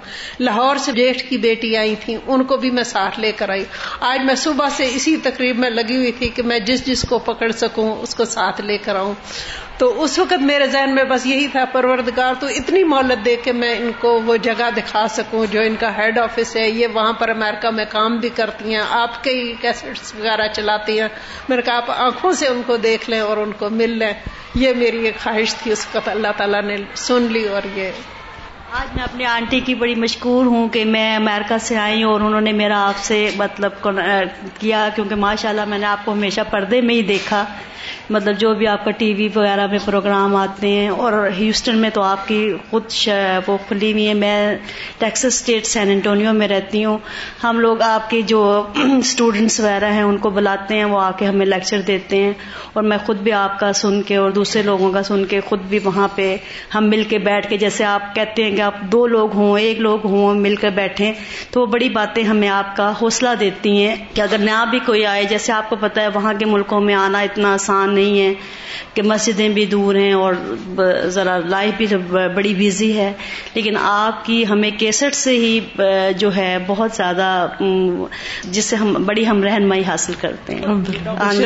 لاہور 0.48 0.82
سے 0.86 0.92
جیٹھ 1.00 1.22
کی 1.28 1.38
بیٹی 1.46 1.76
آئی 1.84 1.94
تھیں 2.04 2.16
ان 2.26 2.44
کو 2.52 2.56
بھی 2.64 2.70
میں 2.78 2.84
ساتھ 2.96 3.20
لے 3.26 3.32
کر 3.42 3.50
آئی 3.58 3.64
آج 4.12 4.24
میں 4.30 4.34
صبح 4.46 4.68
سے 4.76 4.88
اسی 4.94 5.16
تقریب 5.28 5.58
میں 5.64 5.70
لگی 5.70 5.96
ہوئی 5.96 6.12
تھی 6.22 6.28
کہ 6.38 6.42
میں 6.52 6.58
جس 6.70 6.86
جس 6.86 7.04
کو 7.08 7.18
پکڑ 7.30 7.50
سکوں 7.64 7.90
اس 8.06 8.14
کو 8.14 8.24
ساتھ 8.36 8.60
لے 8.70 8.78
کر 8.84 8.96
آؤں 9.04 9.14
تو 9.80 9.86
اس 10.04 10.18
وقت 10.18 10.42
میرے 10.46 10.66
ذہن 10.70 10.94
میں 10.94 11.02
بس 11.10 11.26
یہی 11.32 11.46
تھا 11.48 11.64
پروردگار 11.72 12.34
تو 12.38 12.46
اتنی 12.60 12.82
مہلت 12.92 13.24
دے 13.24 13.34
کے 13.42 13.52
میں 13.58 13.74
ان 13.76 13.90
کو 14.00 14.10
وہ 14.28 14.36
جگہ 14.46 14.68
دکھا 14.76 15.06
سکوں 15.16 15.44
جو 15.52 15.60
ان 15.66 15.76
کا 15.80 15.90
ہیڈ 15.96 16.18
آفس 16.18 16.54
ہے 16.56 16.68
یہ 16.68 16.86
وہاں 16.94 17.12
پر 17.20 17.28
امریکہ 17.36 17.70
میں 17.76 17.84
کام 17.92 18.16
بھی 18.24 18.28
کرتی 18.38 18.74
ہیں 18.74 18.82
آپ 19.02 19.22
کے 19.24 19.34
کیسٹ 19.60 20.12
وغیرہ 20.18 20.48
چلاتی 20.56 21.00
ہیں 21.00 21.08
میرے 21.48 21.70
آپ 21.78 21.90
آنکھوں 22.08 22.32
سے 22.40 22.48
ان 22.54 22.62
کو 22.66 22.76
دیکھ 22.90 23.08
لیں 23.10 23.20
اور 23.28 23.36
ان 23.44 23.52
کو 23.58 23.70
مل 23.82 23.98
لیں 24.02 24.12
یہ 24.64 24.72
میری 24.82 25.04
ایک 25.06 25.20
خواہش 25.22 25.54
تھی 25.62 25.72
اس 25.72 25.86
وقت 25.94 26.08
اللہ 26.16 26.36
تعالیٰ 26.38 26.62
نے 26.70 26.76
سن 27.08 27.32
لی 27.32 27.44
اور 27.58 27.70
یہ 27.74 28.04
آج 28.78 28.94
میں 28.96 29.02
اپنی 29.02 29.24
آنٹی 29.24 29.58
کی 29.66 29.74
بڑی 29.82 29.94
مشکور 30.00 30.46
ہوں 30.54 30.68
کہ 30.72 30.84
میں 30.94 31.06
امریکہ 31.16 31.56
سے 31.66 31.76
آئی 31.86 32.02
اور 32.08 32.20
انہوں 32.20 32.40
نے 32.48 32.52
میرا 32.62 32.80
آپ 32.88 32.98
سے 33.04 33.16
مطلب 33.36 33.86
کیا 34.58 34.88
کیونکہ 34.94 35.14
ماشاء 35.28 35.48
اللہ 35.50 35.64
میں 35.74 35.78
نے 35.78 35.86
آپ 35.94 36.04
کو 36.04 36.12
ہمیشہ 36.12 36.40
پردے 36.50 36.80
میں 36.88 36.94
ہی 36.94 37.02
دیکھا 37.12 37.44
مطلب 38.10 38.36
جو 38.38 38.52
بھی 38.58 38.66
آپ 38.66 38.84
کا 38.84 38.90
ٹی 38.98 39.12
وی 39.14 39.26
وغیرہ 39.34 39.66
میں 39.70 39.78
پروگرام 39.84 40.34
آتے 40.36 40.68
ہیں 40.68 40.88
اور 41.06 41.12
ہیوسٹن 41.38 41.78
میں 41.78 41.88
تو 41.94 42.02
آپ 42.02 42.26
کی 42.28 42.38
خود 42.70 42.92
وہ 43.46 43.56
کھلی 43.68 43.92
ہوئی 43.92 44.06
ہے 44.08 44.14
میں 44.20 44.38
ٹیکسس 44.98 45.24
اسٹیٹ 45.26 45.66
سین 45.66 45.90
انٹونیو 45.90 46.32
میں 46.32 46.48
رہتی 46.48 46.84
ہوں 46.84 46.96
ہم 47.42 47.58
لوگ 47.60 47.82
آپ 47.88 48.08
کے 48.10 48.20
جو 48.32 48.38
اسٹوڈینٹس 48.84 49.58
وغیرہ 49.60 49.90
ہیں 49.92 50.02
ان 50.02 50.16
کو 50.22 50.30
بلاتے 50.38 50.76
ہیں 50.76 50.84
وہ 50.92 51.00
آ 51.00 51.10
کے 51.18 51.26
ہمیں 51.26 51.44
لیکچر 51.46 51.80
دیتے 51.86 52.22
ہیں 52.22 52.32
اور 52.72 52.82
میں 52.90 52.98
خود 53.06 53.18
بھی 53.26 53.32
آپ 53.42 53.58
کا 53.60 53.72
سن 53.82 54.00
کے 54.08 54.16
اور 54.16 54.30
دوسرے 54.38 54.62
لوگوں 54.62 54.90
کا 54.92 55.02
سن 55.10 55.24
کے 55.34 55.40
خود 55.48 55.62
بھی 55.68 55.78
وہاں 55.84 56.08
پہ 56.14 56.34
ہم 56.74 56.88
مل 56.90 57.04
کے 57.10 57.18
بیٹھ 57.28 57.48
کے 57.50 57.56
جیسے 57.64 57.84
آپ 57.92 58.14
کہتے 58.14 58.44
ہیں 58.44 58.56
کہ 58.56 58.60
آپ 58.70 58.80
دو 58.92 59.06
لوگ 59.16 59.34
ہوں 59.40 59.58
ایک 59.58 59.80
لوگ 59.88 60.06
ہوں 60.14 60.40
مل 60.46 60.56
کر 60.64 60.70
بیٹھے 60.80 61.12
تو 61.50 61.60
وہ 61.60 61.66
بڑی 61.76 61.88
باتیں 62.00 62.22
ہمیں 62.24 62.48
آپ 62.48 62.74
کا 62.76 62.90
حوصلہ 63.02 63.34
دیتی 63.40 63.76
ہیں 63.82 63.94
کہ 64.14 64.20
اگر 64.20 64.38
نہ 64.50 64.64
بھی 64.70 64.78
کوئی 64.86 65.06
آئے 65.14 65.24
جیسے 65.34 65.52
آپ 65.52 65.70
کو 65.70 65.76
پتا 65.80 66.02
ہے 66.02 66.08
وہاں 66.14 66.34
کے 66.38 66.44
ملکوں 66.56 66.80
میں 66.90 66.94
آنا 67.04 67.20
اتنا 67.30 67.54
آسان 67.54 67.96
نہیں 68.00 68.20
ہے 68.20 68.32
کہ 68.94 69.02
مسجدیں 69.12 69.48
بھی 69.58 69.64
دور 69.74 69.94
ہیں 70.02 70.12
اور 70.22 70.34
ذرا 71.16 71.36
لائف 71.54 71.82
بھی 71.82 71.86
بڑی 72.38 72.54
بیزی 72.62 72.90
ہے 72.98 73.10
لیکن 73.54 73.76
آپ 73.90 74.24
کی 74.26 74.38
ہمیں 74.50 74.70
کیسٹ 74.84 75.18
سے 75.22 75.36
ہی 75.44 75.52
جو 76.24 76.34
ہے 76.36 76.50
بہت 76.66 76.96
زیادہ 77.00 77.28
جس 78.56 78.64
سے 78.72 78.76
ہم 78.84 78.92
بڑی 79.10 79.26
ہم 79.28 79.42
رہنمائی 79.48 79.84
حاصل 79.90 80.18
کرتے 80.24 80.54
ہیں 80.54 80.74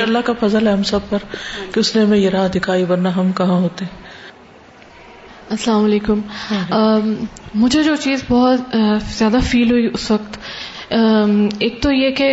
اللہ 0.07 0.27
کا 0.31 0.33
فضل 0.45 0.67
ہے 0.67 0.73
ہم 0.73 0.83
سب 0.95 1.09
پر 1.11 1.29
کہ 1.75 1.81
اس 1.85 1.95
نے 1.97 2.03
ہمیں 2.05 2.19
یہ 2.19 2.31
راہ 2.39 2.49
دکھائی 2.61 2.85
ورنہ 2.93 3.15
ہم 3.21 3.33
کہاں 3.43 3.61
ہوتے 3.67 3.91
السلام 5.55 5.85
علیکم 5.85 6.21
مجھے 7.63 7.83
جو 7.87 7.97
چیز 8.03 8.23
بہت 8.29 8.77
زیادہ 9.19 9.41
فیل 9.49 9.71
ہوئی 9.73 9.87
اس 9.97 10.11
وقت 10.11 10.39
ایک 11.67 11.81
تو 11.83 11.93
یہ 11.93 12.11
کہ 12.21 12.29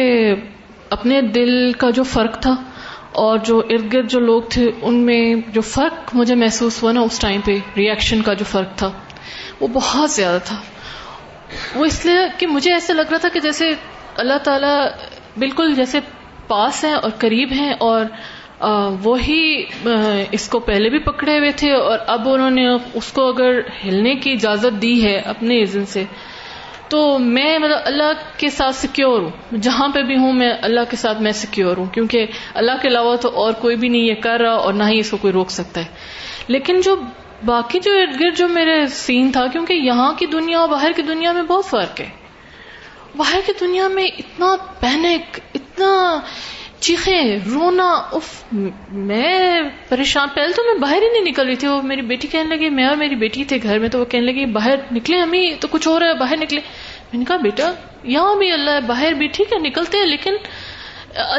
اپنے 0.97 1.21
دل 1.39 1.51
کا 1.83 1.89
جو 1.97 2.03
فرق 2.11 2.37
تھا 2.45 2.53
اور 3.21 3.37
جو 3.45 3.57
ارد 3.69 3.91
گرد 3.93 4.09
جو 4.11 4.19
لوگ 4.19 4.41
تھے 4.55 4.69
ان 4.89 4.95
میں 5.05 5.23
جو 5.53 5.61
فرق 5.75 6.13
مجھے 6.15 6.35
محسوس 6.43 6.81
ہوا 6.83 6.91
نا 6.91 7.01
اس 7.01 7.19
ٹائم 7.19 7.41
پہ 7.45 7.55
ریئیکشن 7.77 8.21
کا 8.25 8.33
جو 8.41 8.45
فرق 8.51 8.77
تھا 8.77 8.91
وہ 9.59 9.67
بہت 9.73 10.11
زیادہ 10.11 10.37
تھا 10.45 10.55
وہ 11.75 11.85
اس 11.85 12.03
لیے 12.05 12.17
کہ 12.37 12.47
مجھے 12.47 12.73
ایسا 12.73 12.93
لگ 12.93 13.09
رہا 13.11 13.17
تھا 13.21 13.29
کہ 13.33 13.39
جیسے 13.47 13.69
اللہ 14.23 14.37
تعالی 14.43 14.73
بالکل 15.39 15.73
جیسے 15.75 15.99
پاس 16.47 16.83
ہیں 16.85 16.93
اور 16.93 17.09
قریب 17.23 17.51
ہیں 17.53 17.73
اور 17.87 18.05
وہی 19.03 19.41
اس 20.37 20.47
کو 20.53 20.59
پہلے 20.69 20.89
بھی 20.89 20.99
پکڑے 21.03 21.37
ہوئے 21.37 21.51
تھے 21.59 21.71
اور 21.73 21.99
اب 22.15 22.27
انہوں 22.29 22.49
نے 22.59 22.67
اس 23.01 23.11
کو 23.13 23.27
اگر 23.29 23.59
ہلنے 23.83 24.15
کی 24.23 24.31
اجازت 24.33 24.81
دی 24.81 24.93
ہے 25.03 25.17
اپنے 25.33 25.57
ایزن 25.59 25.85
سے 25.95 26.03
تو 26.89 26.99
میں 27.33 27.57
مطلب 27.59 27.77
اللہ 27.85 28.21
کے 28.37 28.49
ساتھ 28.49 28.75
سیکیور 28.75 29.21
ہوں 29.21 29.57
جہاں 29.65 29.87
پہ 29.93 30.01
بھی 30.03 30.15
ہوں 30.17 30.33
میں 30.41 30.49
اللہ 30.67 30.87
کے 30.89 30.97
ساتھ 31.01 31.21
میں 31.21 31.31
سیکیور 31.41 31.77
ہوں 31.77 31.85
کیونکہ 31.97 32.37
اللہ 32.61 32.79
کے 32.81 32.87
علاوہ 32.87 33.15
تو 33.25 33.29
اور 33.41 33.53
کوئی 33.63 33.75
بھی 33.83 33.89
نہیں 33.95 34.01
یہ 34.05 34.15
کر 34.23 34.39
رہا 34.43 34.53
اور 34.67 34.73
نہ 34.79 34.83
ہی 34.91 34.97
اس 34.99 35.11
کو 35.11 35.17
کوئی 35.25 35.33
روک 35.33 35.51
سکتا 35.57 35.81
ہے 35.85 36.53
لیکن 36.55 36.79
جو 36.87 36.95
باقی 37.45 37.79
جو 37.83 37.91
ارد 37.97 38.19
گرد 38.19 38.37
جو 38.37 38.47
میرے 38.53 38.75
سین 39.01 39.31
تھا 39.37 39.45
کیونکہ 39.51 39.83
یہاں 39.91 40.11
کی 40.19 40.25
دنیا 40.37 40.59
اور 40.59 40.69
باہر 40.69 40.91
کی 40.95 41.01
دنیا 41.11 41.31
میں 41.39 41.43
بہت 41.53 41.65
فرق 41.69 41.99
ہے 42.01 42.09
باہر 43.17 43.39
کی 43.45 43.53
دنیا 43.59 43.87
میں 43.97 44.05
اتنا 44.23 44.55
پینک 44.79 45.39
اتنا 45.59 45.89
چیخے 46.85 47.15
جی 47.23 47.37
رونا 47.53 47.87
اف 48.17 48.27
میں 48.51 49.61
پریشان 49.87 50.27
پہلے 50.35 50.53
تو 50.57 50.63
میں 50.67 50.73
باہر 50.81 51.01
ہی 51.01 51.07
نہیں 51.13 51.25
نکل 51.31 51.45
رہی 51.47 51.55
تھی 51.63 51.67
وہ 51.67 51.81
میری 51.91 52.01
بیٹی 52.11 52.27
کہنے 52.35 52.55
لگی 52.55 52.69
میں 52.77 52.85
اور 52.87 52.95
میری 53.01 53.15
بیٹی 53.23 53.43
تھے 53.51 53.57
گھر 53.63 53.79
میں 53.85 53.89
تو 53.95 53.99
وہ 53.99 54.05
کہنے 54.13 54.25
لگی 54.25 54.45
باہر 54.57 54.79
نکلے 54.97 55.21
امی 55.21 55.41
تو 55.63 55.67
کچھ 55.71 55.87
ہو 55.87 55.97
رہا 55.99 56.07
ہے 56.13 56.17
باہر 56.19 56.37
نکلے 56.43 56.59
میں 57.11 57.19
نے 57.19 57.25
کہا 57.27 57.35
بیٹا 57.47 57.71
یہاں 58.15 58.35
بھی 58.43 58.51
اللہ 58.51 58.79
ہے 58.79 58.81
باہر 58.87 59.13
بھی 59.21 59.27
ٹھیک 59.37 59.53
ہے 59.53 59.59
نکلتے 59.67 59.97
ہیں 59.97 60.05
لیکن 60.15 60.37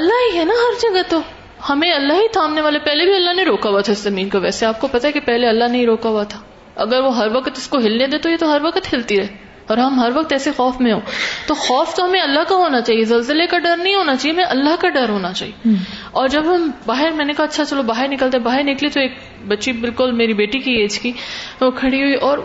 اللہ 0.00 0.24
ہی 0.26 0.38
ہے 0.38 0.44
نا 0.44 0.54
ہر 0.62 0.80
جگہ 0.82 1.02
تو 1.10 1.20
ہمیں 1.68 1.90
اللہ 1.92 2.20
ہی 2.22 2.28
تھامنے 2.32 2.60
والے 2.68 2.78
پہلے 2.86 3.04
بھی 3.10 3.14
اللہ 3.14 3.34
نے 3.40 3.44
روکا 3.50 3.70
ہوا 3.70 3.80
تھا 3.88 3.92
اس 3.92 4.02
زمین 4.08 4.28
کو 4.34 4.40
ویسے 4.46 4.66
آپ 4.66 4.80
کو 4.80 4.88
پتا 4.96 5.08
ہے 5.08 5.12
کہ 5.12 5.20
پہلے 5.26 5.48
اللہ 5.48 5.72
نے 5.72 5.78
ہی 5.78 5.86
روکا 5.86 6.08
ہوا 6.16 6.24
تھا 6.34 6.40
اگر 6.86 7.02
وہ 7.06 7.16
ہر 7.16 7.34
وقت 7.38 7.58
اس 7.62 7.68
کو 7.68 7.78
ہلنے 7.86 8.06
دے 8.12 8.18
تو 8.26 8.30
یہ 8.30 8.36
تو 8.44 8.52
ہر 8.54 8.64
وقت 8.64 8.92
ہلتی 8.92 9.18
رہے 9.20 9.49
اور 9.70 9.78
ہم 9.78 9.98
ہر 10.00 10.10
وقت 10.14 10.32
ایسے 10.32 10.50
خوف 10.56 10.80
میں 10.86 10.92
ہوں 10.92 11.00
تو 11.46 11.54
خوف 11.64 11.94
تو 11.96 12.04
ہمیں 12.04 12.20
اللہ 12.20 12.46
کا 12.48 12.54
ہونا 12.62 12.80
چاہیے 12.86 13.04
زلزلے 13.10 13.46
کا 13.52 13.58
ڈر 13.66 13.76
نہیں 13.82 13.94
ہونا 13.94 14.14
چاہیے 14.16 14.32
ہمیں 14.34 14.44
اللہ 14.54 14.80
کا 14.84 14.88
ڈر 14.96 15.08
ہونا 15.16 15.32
چاہیے 15.40 15.74
اور 16.20 16.28
جب 16.36 16.50
ہم 16.54 16.70
باہر 16.86 17.10
میں 17.18 17.24
نے 17.24 17.32
کہا 17.40 17.44
اچھا 17.50 17.64
چلو 17.70 17.82
باہر 17.90 18.08
نکلتے 18.14 18.38
باہر 18.48 18.64
نکلی 18.70 18.88
تو 18.96 19.00
ایک 19.00 19.18
بچی 19.52 19.72
بالکل 19.84 20.12
میری 20.22 20.34
بیٹی 20.42 20.58
کی 20.66 20.74
ایج 20.80 20.98
کی 21.04 21.12
وہ 21.60 21.70
کھڑی 21.82 22.02
ہوئی 22.02 22.14
اور 22.30 22.44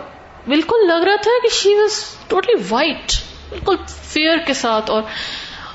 بالکل 0.54 0.86
لگ 0.88 1.06
رہا 1.10 1.22
تھا 1.28 1.36
کہ 1.42 1.48
شی 1.60 1.74
واز 1.80 2.02
ٹوٹلی 2.34 2.60
وائٹ 2.68 3.18
بالکل 3.50 3.76
فیئر 4.12 4.38
کے 4.46 4.54
ساتھ 4.62 4.90
اور 4.96 5.02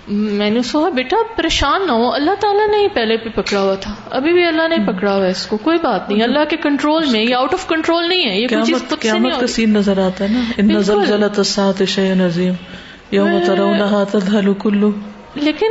میں 0.08 0.50
نے 0.50 0.62
سوہا 0.68 0.90
بیٹا 0.90 1.16
پریشان 1.36 1.86
نہ 1.88 1.92
ہو 1.98 2.10
اللہ 2.14 2.36
تعالیٰ 2.40 2.68
نے 2.70 2.78
ہی 2.82 2.88
پہلے 2.94 3.18
بھی 3.24 3.30
پکڑا 3.36 3.60
ہوا 3.62 3.76
تھا 3.82 3.94
ابھی 4.20 4.34
بھی 4.34 4.46
اللہ 4.46 4.68
نے 4.68 4.76
پکڑا 4.88 5.14
ہوا 5.16 5.26
ہے 5.26 5.30
اس 5.32 5.46
کو 5.48 5.58
کوئی 5.64 5.78
بات 5.84 6.10
نہیں 6.10 6.24
اللہ 6.24 6.46
کے 6.50 6.58
کنٹرول 6.64 7.06
میں 7.12 7.22
یہ 7.22 7.30
یہ 7.30 7.36
آؤٹ 7.36 7.54
آف 7.54 7.68
کنٹرول 7.70 8.08
نہیں 8.10 8.42
ہے 14.02 14.90
لیکن 15.44 15.70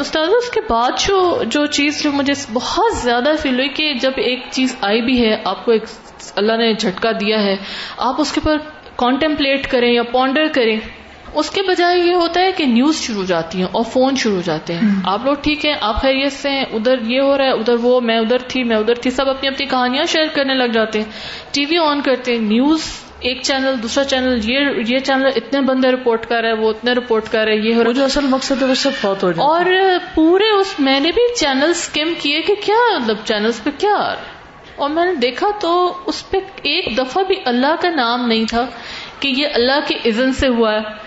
استاد 0.00 0.28
اس 0.36 0.48
کے 0.50 0.60
بعد 0.68 0.90
جو 1.06 1.16
جو 1.40 1.44
جو 1.60 1.64
چیز 1.78 2.04
مجھے 2.12 2.32
بہت 2.52 2.96
زیادہ 3.02 3.32
فیل 3.40 3.58
ہوئی 3.60 3.68
کہ 3.80 3.92
جب 4.02 4.12
ایک 4.30 4.44
چیز 4.50 4.74
آئی 4.90 5.02
بھی 5.04 5.20
ہے 5.24 5.36
آپ 5.50 5.64
کو 5.64 5.72
ایک 5.72 5.84
اللہ 6.42 6.56
نے 6.62 6.72
جھٹکا 6.74 7.10
دیا 7.20 7.42
ہے 7.44 7.54
آپ 8.08 8.20
اس 8.20 8.32
کے 8.32 8.40
کانٹمپلیٹ 8.96 9.70
کریں 9.70 9.92
یا 9.92 10.02
پونڈر 10.12 10.46
کریں 10.54 10.78
اس 11.42 11.50
کے 11.50 11.62
بجائے 11.68 11.98
یہ 11.98 12.14
ہوتا 12.22 12.40
ہے 12.40 12.50
کہ 12.56 12.64
نیوز 12.72 13.00
شروع 13.02 13.24
جاتی 13.28 13.58
ہیں 13.60 13.68
اور 13.78 13.84
فون 13.92 14.16
شروع 14.24 14.40
جاتے 14.44 14.74
ہیں 14.80 14.90
آپ 15.12 15.24
لوگ 15.24 15.34
ٹھیک 15.46 15.64
ہیں 15.66 15.74
آپ 15.90 16.00
خیریت 16.02 16.32
سے 16.32 16.50
ہیں 16.50 16.64
ادھر 16.78 17.00
یہ 17.12 17.20
ہو 17.20 17.36
رہا 17.38 17.44
ہے 17.46 17.58
ادھر 17.60 17.80
وہ 17.86 18.00
میں 18.10 18.18
ادھر 18.18 18.42
تھی 18.52 18.62
میں 18.72 18.76
ادھر 18.76 19.00
تھی 19.06 19.10
سب 19.16 19.28
اپنی 19.30 19.48
اپنی 19.48 19.66
کہانیاں 19.72 20.04
شیئر 20.12 20.28
کرنے 20.34 20.54
لگ 20.54 20.76
جاتے 20.78 21.00
ہیں 21.02 21.50
ٹی 21.56 21.64
وی 21.70 21.78
آن 21.86 22.00
کرتے 22.08 22.32
ہیں 22.32 22.38
نیوز 22.50 22.86
ایک 23.30 23.40
چینل 23.42 23.76
دوسرا 23.82 24.04
چینل 24.12 24.48
یہ 24.50 24.78
یہ 24.88 24.98
چینل 25.08 25.28
اتنے 25.36 25.60
بندے 25.68 25.90
رپورٹ 25.92 26.26
کر 26.32 26.42
رہے 26.42 26.52
وہ 26.62 26.70
اتنے 26.70 26.92
رپورٹ 26.98 27.28
کر 27.32 27.44
رہے 27.50 27.74
ہو 27.74 27.84
رہا 27.84 27.92
جو 27.98 28.04
اصل 28.04 28.26
مقصد 28.36 28.62
ہے 28.62 28.66
وہ 28.68 28.74
سب 28.84 28.98
بہت 29.02 29.22
ہو 29.22 29.32
رہا 29.32 29.38
ہے 29.38 29.48
اور 29.48 29.98
پورے 30.14 30.48
اس 30.58 30.78
میں 30.88 30.98
نے 31.06 31.12
بھی 31.18 31.22
چینل 31.40 31.70
اسکم 31.76 32.12
کیے 32.22 32.42
کہ 32.50 32.54
کیا 32.64 32.80
مطلب 32.98 33.24
چینلس 33.28 33.62
پہ 33.64 33.70
کیا 33.78 33.98
اور 34.84 34.90
میں 34.90 35.04
نے 35.10 35.14
دیکھا 35.22 35.48
تو 35.60 35.72
اس 36.12 36.28
پہ 36.30 36.38
ایک 36.72 36.86
دفعہ 36.98 37.22
بھی 37.26 37.34
اللہ 37.54 37.74
کا 37.82 37.90
نام 37.96 38.26
نہیں 38.28 38.44
تھا 38.52 38.64
کہ 39.20 39.28
یہ 39.40 39.54
اللہ 39.60 39.84
کے 39.88 39.94
عزن 40.08 40.32
سے 40.42 40.48
ہوا 40.56 40.72
ہے 40.74 41.02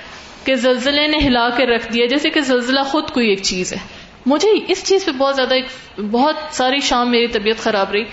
کہ 0.47 0.55
زلزلے 0.63 1.05
نے 1.11 1.17
ہلا 1.27 1.47
کے 1.55 1.65
رکھ 1.65 1.87
دیا 1.93 2.05
جیسے 2.11 2.29
کہ 2.35 2.41
زلزلہ 2.49 2.79
خود 2.91 3.09
کوئی 3.15 3.29
ایک 3.29 3.41
چیز 3.49 3.71
ہے 3.73 3.77
مجھے 4.33 4.51
اس 4.75 4.83
چیز 4.89 5.05
پہ 5.05 5.11
بہت 5.17 5.35
زیادہ 5.35 5.55
ایک 5.61 5.73
بہت 6.13 6.37
ساری 6.59 6.79
شام 6.89 7.11
میری 7.11 7.27
طبیعت 7.35 7.63
خراب 7.63 7.91
رہی 7.95 8.03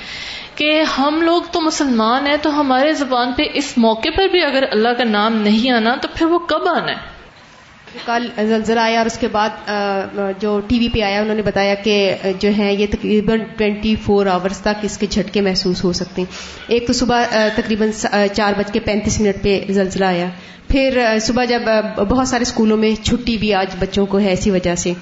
کہ 0.60 0.72
ہم 0.96 1.20
لوگ 1.28 1.42
تو 1.56 1.60
مسلمان 1.66 2.26
ہیں 2.30 2.36
تو 2.46 2.50
ہمارے 2.60 2.92
زبان 3.02 3.32
پہ 3.36 3.48
اس 3.60 3.72
موقع 3.86 4.16
پر 4.16 4.28
بھی 4.34 4.42
اگر 4.50 4.68
اللہ 4.70 4.98
کا 4.98 5.04
نام 5.16 5.36
نہیں 5.48 5.70
آنا 5.80 5.94
تو 6.02 6.08
پھر 6.16 6.26
وہ 6.34 6.38
کب 6.54 6.68
آنا 6.74 6.90
ہے 6.92 7.02
کل 8.04 8.26
زلزلہ 8.48 8.80
آیا 8.80 8.98
اور 8.98 9.06
اس 9.06 9.18
کے 9.18 9.28
بعد 9.32 9.68
جو 10.40 10.58
ٹی 10.68 10.78
وی 10.78 10.88
پہ 10.92 11.00
آیا 11.02 11.20
انہوں 11.20 11.34
نے 11.36 11.42
بتایا 11.42 11.74
کہ 11.82 11.94
جو 12.40 12.48
ہے 12.58 12.72
یہ 12.74 12.86
تقریباً 12.92 13.42
ٹوینٹی 13.56 13.94
فور 14.04 14.26
آورس 14.34 14.60
تک 14.62 14.84
اس 14.88 14.96
کے 14.98 15.06
جھٹکے 15.10 15.40
محسوس 15.48 15.84
ہو 15.84 15.92
سکتے 16.00 16.22
ہیں 16.22 16.72
ایک 16.74 16.86
تو 16.86 16.92
صبح 17.02 17.22
تقریباً 17.56 17.90
چار 18.34 18.52
بج 18.58 18.72
کے 18.72 18.80
پینتیس 18.86 19.20
منٹ 19.20 19.42
پہ 19.42 19.60
زلزلہ 19.68 20.04
آیا 20.04 20.28
پھر 20.68 21.00
صبح 21.22 21.44
جب 21.48 21.62
بہت 22.08 22.28
سارے 22.28 22.42
اسکولوں 22.42 22.76
میں 22.76 22.94
چھٹی 23.04 23.36
بھی 23.38 23.52
آج 23.54 23.74
بچوں 23.78 24.06
کو 24.14 24.18
ہے 24.20 24.32
اسی 24.32 24.50
وجہ 24.50 24.74
سے 24.86 24.92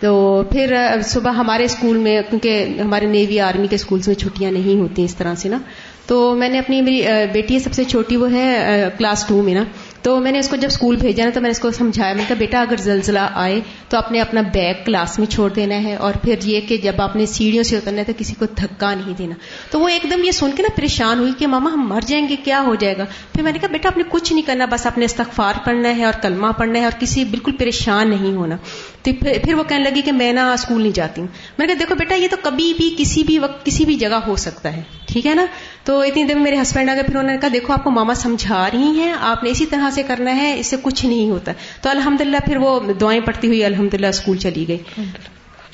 تو 0.00 0.14
پھر 0.52 0.74
صبح 1.10 1.32
ہمارے 1.34 1.64
اسکول 1.64 1.96
میں 1.98 2.20
کیونکہ 2.30 2.80
ہمارے 2.80 3.06
نیوی 3.10 3.38
آرمی 3.40 3.66
کے 3.68 3.74
اسکولس 3.76 4.06
میں 4.08 4.14
چھٹیاں 4.20 4.50
نہیں 4.52 4.80
ہوتی 4.80 5.04
اس 5.04 5.14
طرح 5.16 5.34
سے 5.42 5.48
نا 5.48 5.58
تو 6.06 6.16
میں 6.38 6.48
نے 6.48 6.58
اپنی 6.58 6.80
میری 6.82 7.02
بیٹی 7.32 7.54
ہے 7.54 7.58
سب 7.58 7.72
سے 7.74 7.84
چھوٹی 7.90 8.16
وہ 8.16 8.30
ہے 8.32 8.88
کلاس 8.98 9.24
ٹو 9.28 9.40
میں 9.42 9.54
نا 9.54 9.62
تو 10.06 10.10
میں 10.24 10.30
نے 10.32 10.38
اس 10.38 10.48
کو 10.48 10.56
جب 10.62 10.68
اسکول 10.70 10.96
بھیجا 10.96 11.24
نا 11.24 11.30
تو 11.34 11.40
میں 11.40 11.48
نے 11.48 11.52
اس 11.52 11.58
کو 11.60 11.70
سمجھایا 11.76 12.12
میں 12.14 12.22
نے 12.22 12.24
کہا 12.26 12.36
بیٹا 12.38 12.60
اگر 12.62 12.76
زلزلہ 12.82 13.18
آئے 13.44 13.58
تو 13.90 13.96
آپ 13.96 14.10
نے 14.12 14.20
اپنا 14.20 14.40
بیگ 14.54 14.84
کلاس 14.84 15.18
میں 15.18 15.26
چھوڑ 15.30 15.48
دینا 15.54 15.82
ہے 15.82 15.94
اور 16.08 16.14
پھر 16.22 16.44
یہ 16.50 16.60
کہ 16.68 16.76
جب 16.82 17.00
آپ 17.02 17.16
نے 17.16 17.26
سیڑھیوں 17.26 17.62
سے 17.70 17.76
اترنا 17.76 17.98
ہے 17.98 18.04
تو 18.04 18.12
کسی 18.18 18.34
کو 18.38 18.46
دھکا 18.60 18.92
نہیں 19.00 19.14
دینا 19.18 19.34
تو 19.70 19.80
وہ 19.80 19.88
ایک 19.94 20.02
دم 20.10 20.22
یہ 20.24 20.30
سن 20.38 20.50
کے 20.56 20.62
نا 20.62 20.68
پریشان 20.76 21.18
ہوئی 21.18 21.32
کہ 21.38 21.46
ماما 21.54 21.72
ہم 21.72 21.86
مر 21.88 22.04
جائیں 22.12 22.28
گے 22.28 22.36
کیا 22.44 22.60
ہو 22.66 22.74
جائے 22.84 22.96
گا 22.98 23.04
پھر 23.32 23.42
میں 23.48 23.52
نے 23.52 23.58
کہا 23.62 23.72
بیٹا 23.72 23.88
آپ 23.88 23.98
نے 23.98 24.04
کچھ 24.10 24.32
نہیں 24.32 24.46
کرنا 24.46 24.64
بس 24.74 24.86
اپنے 24.92 25.04
استغفار 25.04 25.64
پڑھنا 25.64 25.96
ہے 25.96 26.04
اور 26.10 26.20
کلمہ 26.22 26.52
پڑھنا 26.58 26.78
ہے 26.78 26.84
اور 26.90 26.98
کسی 27.00 27.24
بالکل 27.34 27.56
پریشان 27.58 28.10
نہیں 28.10 28.36
ہونا 28.36 28.56
تو 29.02 29.10
پھر 29.22 29.54
وہ 29.54 29.62
کہنے 29.72 29.84
لگی 29.90 30.02
کہ 30.02 30.12
میں 30.20 30.32
نا 30.40 30.50
اسکول 30.52 30.80
نہیں 30.82 30.94
جاتی 31.00 31.20
ہوں 31.20 31.28
میں 31.58 31.66
نے 31.66 31.72
کہا 31.72 31.80
دیکھو 31.84 31.94
بیٹا 32.04 32.14
یہ 32.22 32.28
تو 32.30 32.36
کبھی 32.42 32.72
بھی 32.76 32.94
کسی 32.98 33.22
بھی 33.32 33.38
وقت 33.46 33.64
کسی 33.66 33.84
بھی 33.90 33.94
جگہ 34.04 34.20
ہو 34.26 34.36
سکتا 34.46 34.76
ہے 34.76 34.82
ٹھیک 35.12 35.26
ہے 35.26 35.34
نا 35.42 35.46
تو 35.86 35.92
اتنی 36.06 36.22
دیر 36.28 36.34
میں 36.36 36.42
میرے 36.44 36.56
ہسبینڈ 36.60 36.90
آ 36.90 36.94
گئے 36.94 37.02
پھر 37.06 37.16
انہوں 37.16 37.30
نے 37.30 37.36
کہا 37.40 37.48
دیکھو 37.52 37.72
آپ 37.72 37.82
کو 37.84 37.90
ماما 37.96 38.14
سمجھا 38.22 38.60
رہی 38.72 38.88
ہیں 38.94 39.12
آپ 39.32 39.42
نے 39.44 39.50
اسی 39.50 39.66
طرح 39.74 39.90
سے 39.96 40.02
کرنا 40.08 40.34
ہے 40.36 40.48
اس 40.60 40.70
سے 40.72 40.76
کچھ 40.86 41.04
نہیں 41.06 41.30
ہوتا 41.30 41.52
تو 41.82 41.90
الحمد 41.90 42.22
پھر 42.46 42.56
وہ 42.62 42.70
دعائیں 43.02 43.20
پڑتی 43.26 43.48
ہوئی 43.52 43.64
الحمد 43.70 43.94
للہ 43.98 44.10
اسکول 44.16 44.36
چلی 44.46 44.66
گئی 44.68 45.04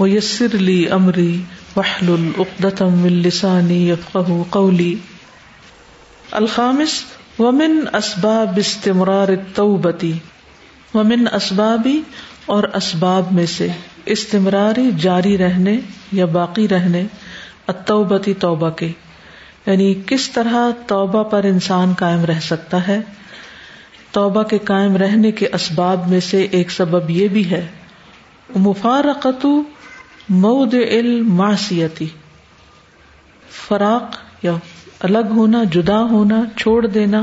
ويسر 0.00 0.56
لي 0.70 0.78
امری 1.00 1.30
وحل 1.76 2.08
العقدم 2.12 3.02
السانی 3.06 3.78
ومن 7.38 7.74
اسباب 7.98 8.56
استمرار 8.58 9.32
ومن 10.94 11.24
اسبابی 11.38 12.00
اور 12.54 12.64
اسباب 12.80 13.32
میں 13.38 13.44
سے 13.56 13.66
استمراری 14.16 14.88
جاری 15.00 15.36
رہنے 15.38 15.78
یا 16.20 16.26
باقی 16.38 16.66
رہنے 16.68 17.04
توبہ 17.92 18.68
کے 18.78 18.88
یعنی 19.66 19.92
کس 20.06 20.28
طرح 20.38 20.70
توبہ 20.94 21.22
پر 21.34 21.44
انسان 21.54 21.92
قائم 21.98 22.24
رہ 22.34 22.40
سکتا 22.50 22.86
ہے 22.88 22.98
توبہ 24.12 24.42
کے 24.54 24.58
قائم 24.72 24.96
رہنے 25.06 25.32
کے 25.42 25.48
اسباب 25.60 26.08
میں 26.10 26.20
سے 26.32 26.46
ایک 26.58 26.70
سبب 26.80 27.10
یہ 27.20 27.28
بھی 27.36 27.50
ہے 27.50 27.66
مفارقت 28.70 29.46
مؤد 30.28 30.72
الماسی 30.74 31.86
فراق 33.56 34.16
یا 34.44 34.52
الگ 35.08 35.28
ہونا 35.34 35.62
جدا 35.72 36.00
ہونا 36.10 36.40
چھوڑ 36.58 36.86
دینا 36.86 37.20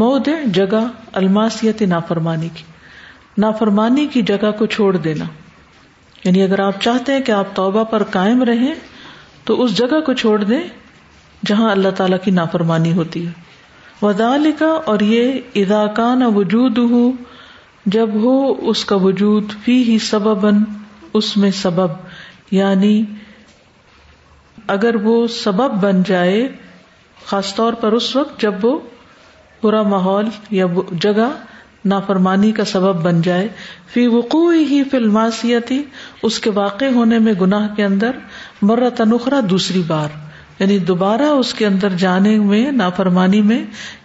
مود 0.00 0.28
جگہ 0.54 0.80
الماسیت 1.20 1.82
نافرمانی 1.90 2.48
کی 2.56 2.64
نافرمانی 3.42 4.06
کی 4.12 4.22
جگہ 4.30 4.50
کو 4.58 4.66
چھوڑ 4.74 4.96
دینا 4.96 5.24
یعنی 6.24 6.42
اگر 6.42 6.60
آپ 6.66 6.80
چاہتے 6.82 7.12
ہیں 7.12 7.20
کہ 7.24 7.32
آپ 7.32 7.54
توبہ 7.56 7.82
پر 7.90 8.02
قائم 8.16 8.42
رہیں 8.50 8.72
تو 9.46 9.60
اس 9.62 9.76
جگہ 9.78 10.00
کو 10.06 10.12
چھوڑ 10.24 10.38
دیں 10.44 10.60
جہاں 11.46 11.70
اللہ 11.70 11.88
تعالی 11.96 12.16
کی 12.24 12.30
نافرمانی 12.40 12.92
ہوتی 12.92 13.26
ہے 13.26 13.32
وزال 14.04 14.50
کا 14.58 14.70
اور 14.92 15.00
یہ 15.10 15.56
اداکان 15.64 16.22
وجود 16.34 16.78
ہو 16.90 17.10
جب 17.96 18.14
ہو 18.22 18.34
اس 18.70 18.84
کا 18.84 18.96
وجود 19.02 19.52
فی 19.64 19.82
ہی 19.90 19.98
سبب 20.10 20.46
اس 21.18 21.36
میں 21.36 21.50
سبب 21.60 21.90
یعنی 22.52 23.02
اگر 24.74 24.94
وہ 25.02 25.26
سبب 25.42 25.80
بن 25.82 26.02
جائے 26.06 26.46
خاص 27.26 27.54
طور 27.54 27.72
پر 27.80 27.92
اس 27.92 28.14
وقت 28.16 28.40
جب 28.40 28.64
وہ 28.64 28.78
برا 29.62 29.82
ماحول 29.88 30.28
یا 30.50 30.66
جگہ 31.00 31.28
نافرمانی 31.92 32.50
کا 32.52 32.64
سبب 32.64 33.02
بن 33.02 33.20
جائے 33.22 33.48
فی 33.92 34.06
وقوع 34.14 34.52
ہی 34.70 34.82
فلماسیتی 34.90 35.82
اس 36.28 36.38
کے 36.40 36.50
واقع 36.54 36.84
ہونے 36.94 37.18
میں 37.26 37.32
گناہ 37.40 37.66
کے 37.76 37.84
اندر 37.84 38.16
مرہ 38.70 38.90
تنخرا 38.96 39.40
دوسری 39.50 39.82
بار 39.86 40.22
یعنی 40.58 40.78
دوبارہ 40.90 41.26
اس 41.38 41.52
کے 41.54 41.66
اندر 41.66 41.92
جانے 41.98 42.36
میں 42.38 42.70
نافرمانی 42.72 43.40
میں 43.50 43.62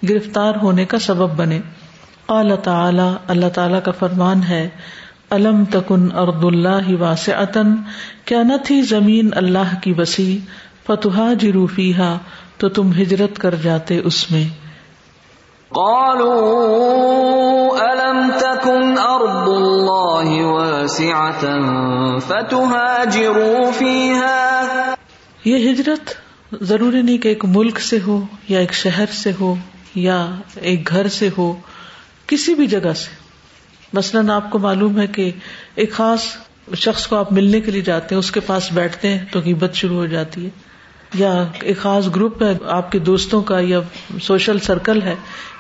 گرفتار 0.10 0.56
ہونے 0.62 0.86
کا 0.94 1.00
سبب 1.08 1.36
بنے 1.38 1.60
قال 2.26 2.56
تعالی 2.64 3.10
اللہ 3.34 3.50
تعالی 3.54 3.78
کا 3.84 3.92
فرمان 4.00 4.44
ہے 4.50 4.68
الم 5.36 5.64
تکن 5.74 6.06
ارد 6.20 6.44
اللہ 6.44 6.88
ہی 6.88 6.96
کیا 8.26 8.42
نہ 8.44 8.54
تھی 8.66 8.82
زمین 8.92 9.30
اللہ 9.42 9.74
کی 9.82 9.92
بسی 10.00 10.28
فتوحا 10.86 11.28
جروفی 11.40 11.94
ہا 11.98 12.08
تو 12.60 12.70
تم 12.78 12.92
ہجرت 13.00 13.38
کر 13.44 13.56
جاتے 13.64 13.98
اس 14.12 14.20
میں 14.32 14.44
فيها 23.78 24.98
یہ 25.46 25.70
ہجرت 25.70 26.14
ضروری 26.72 27.02
نہیں 27.02 27.18
کہ 27.24 27.28
ایک 27.36 27.46
ملک 27.58 27.80
سے 27.92 27.98
ہو 28.08 28.20
یا 28.48 28.60
ایک 28.60 28.74
شہر 28.84 29.12
سے 29.24 29.32
ہو 29.40 29.54
یا 30.10 30.18
ایک 30.72 30.90
گھر 30.92 31.08
سے 31.22 31.30
ہو 31.38 31.54
کسی 32.34 32.54
بھی 32.56 32.68
جگہ 32.78 32.94
سے 33.06 33.19
مثلاً 33.94 34.30
آپ 34.36 34.50
کو 34.52 34.60
معلوم 34.60 35.00
ہے 35.02 35.06
کہ 35.18 35.30
ایک 35.84 35.92
خاص 35.92 36.26
شخص 36.78 37.06
کو 37.08 37.16
آپ 37.16 37.32
ملنے 37.34 37.60
کے 37.68 37.72
لیے 37.72 37.82
جاتے 37.82 38.16
ہیں 38.16 38.20
اس 38.20 38.32
کے 38.32 38.40
پاس 38.48 38.72
بیٹھتے 38.74 39.14
ہیں 39.14 39.26
تو 39.32 39.40
غیبت 39.46 39.74
شروع 39.76 39.96
ہو 39.98 40.06
جاتی 40.16 40.46
ہے 40.46 40.50
یا 41.20 41.32
ایک 41.70 41.78
خاص 41.82 42.08
گروپ 42.16 42.44
ہے 42.44 42.52
آپ 42.78 42.92
کے 42.92 43.00
دوستوں 43.12 43.42
کا 43.52 43.60
یا 43.68 43.80
سوشل 44.24 44.60
سرکل 44.68 45.02
ہے 45.02 45.16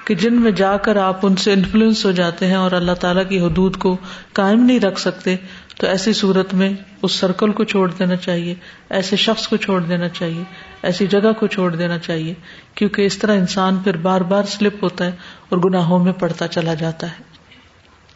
کہ 0.08 0.16
جن 0.24 0.40
میں 0.42 0.52
جا 0.60 0.76
کر 0.86 0.96
آپ 1.06 1.26
ان 1.26 1.36
سے 1.46 1.54
انفلوئنس 1.54 2.06
ہو 2.06 2.12
جاتے 2.20 2.48
ہیں 2.48 2.56
اور 2.56 2.72
اللہ 2.82 2.92
تعالیٰ 3.02 3.24
کی 3.30 3.40
حدود 3.40 3.76
کو 3.86 3.96
قائم 4.40 4.64
نہیں 4.66 4.80
رکھ 4.80 5.00
سکتے 5.00 5.36
تو 5.80 5.88
ایسی 5.88 6.14
صورت 6.20 6.54
میں 6.62 6.70
اس 7.08 7.12
سرکل 7.24 7.52
کو 7.60 7.64
چھوڑ 7.74 7.88
دینا 8.00 8.16
چاہیے 8.28 8.54
ایسے 9.00 9.16
شخص 9.26 9.48
کو 9.48 9.58
چھوڑ 9.66 9.80
دینا 9.84 10.08
چاہیے 10.20 10.44
ایسی 10.90 11.08
جگہ 11.16 11.32
کو 11.40 11.48
چھوڑ 11.58 11.70
دینا 11.76 11.98
چاہیے 12.08 12.34
کیونکہ 12.76 13.06
اس 13.06 13.18
طرح 13.18 13.38
انسان 13.44 13.78
پھر 13.84 13.98
بار 14.08 14.22
بار 14.34 14.44
سلپ 14.58 14.84
ہوتا 14.84 15.06
ہے 15.06 15.12
اور 15.50 15.70
گناہوں 15.70 16.00
میں 16.10 16.14
پڑتا 16.24 16.48
چلا 16.58 16.74
جاتا 16.84 17.08
ہے 17.12 17.28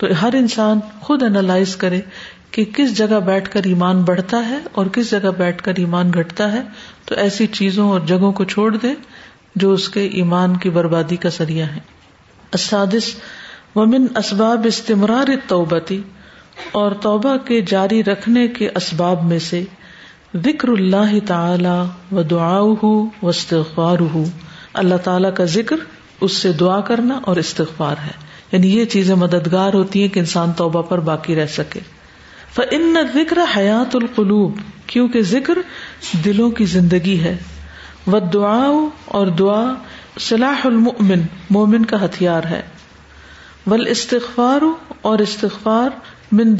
تو 0.04 0.10
ہر 0.22 0.34
انسان 0.38 0.80
خود 1.02 1.22
انالائز 1.24 1.76
کرے 1.82 2.00
کہ 2.56 2.64
کس 2.76 2.96
جگہ 2.98 3.20
بیٹھ 3.26 3.50
کر 3.52 3.66
ایمان 3.66 4.02
بڑھتا 4.08 4.40
ہے 4.48 4.58
اور 4.80 4.86
کس 4.94 5.12
جگہ 5.12 5.30
بیٹھ 5.38 5.62
کر 5.64 5.76
ایمان 5.84 6.10
گھٹتا 6.20 6.52
ہے 6.52 6.62
تو 7.10 7.16
ایسی 7.24 7.46
چیزوں 7.60 7.90
اور 7.92 8.00
جگہوں 8.08 8.32
کو 8.40 8.44
چھوڑ 8.54 8.76
دے 8.76 8.92
جو 9.64 9.72
اس 9.74 9.88
کے 9.90 10.04
ایمان 10.24 10.58
کی 10.66 10.70
بربادی 10.80 11.16
کا 11.26 11.30
ذریعہ 11.38 11.68
ہے 11.76 11.80
اسادس 12.60 13.06
ومن 13.76 14.08
اسباب 14.24 14.66
استمرار 14.70 15.30
توبتی 15.48 16.02
اور 16.82 16.92
توبہ 17.08 17.36
کے 17.48 17.62
جاری 17.74 18.04
رکھنے 18.08 18.48
کے 18.58 18.70
اسباب 18.82 19.24
میں 19.30 19.40
سے 19.50 19.64
ذکر 20.46 20.70
اللہ 20.76 21.14
تعالی 21.28 21.80
و 22.12 22.22
دعا 22.36 22.60
و 22.62 22.94
استغفار 23.36 24.04
اللہ 24.84 25.02
تعالی 25.04 25.28
کا 25.38 25.46
ذکر 25.58 25.88
اس 26.28 26.38
سے 26.38 26.52
دعا 26.64 26.80
کرنا 26.92 27.20
اور 27.32 27.36
استغفار 27.46 28.06
ہے 28.08 28.22
یعنی 28.54 28.74
یہ 28.78 28.86
چیزیں 28.94 29.16
مددگار 29.22 29.74
ہوتی 29.74 30.02
ہیں 30.02 30.08
کہ 30.16 30.20
انسان 30.20 30.52
توبہ 30.58 30.82
پر 30.90 31.00
باقی 31.06 31.36
رہ 31.36 31.46
سکے 31.54 31.80
ذکر 33.14 33.38
حیات 33.56 33.96
القلوب 33.96 35.16
ذکر 35.30 35.58
دلوں 36.26 36.52
کی 36.58 36.66
زندگی 36.76 37.18
ہے 37.24 37.36
وہ 38.14 38.20
دعا 38.34 38.60
اور 39.20 39.28
دعا 39.40 39.64
صلاح 40.28 40.66
المؤمن 40.68 41.22
مومن 41.58 41.86
کا 41.94 42.04
ہتھیار 42.06 42.44
ہے 42.50 42.62
ول 43.74 43.88
استغفار 43.98 44.62
اور 45.12 45.20
استغفار 45.26 46.34
من 46.40 46.56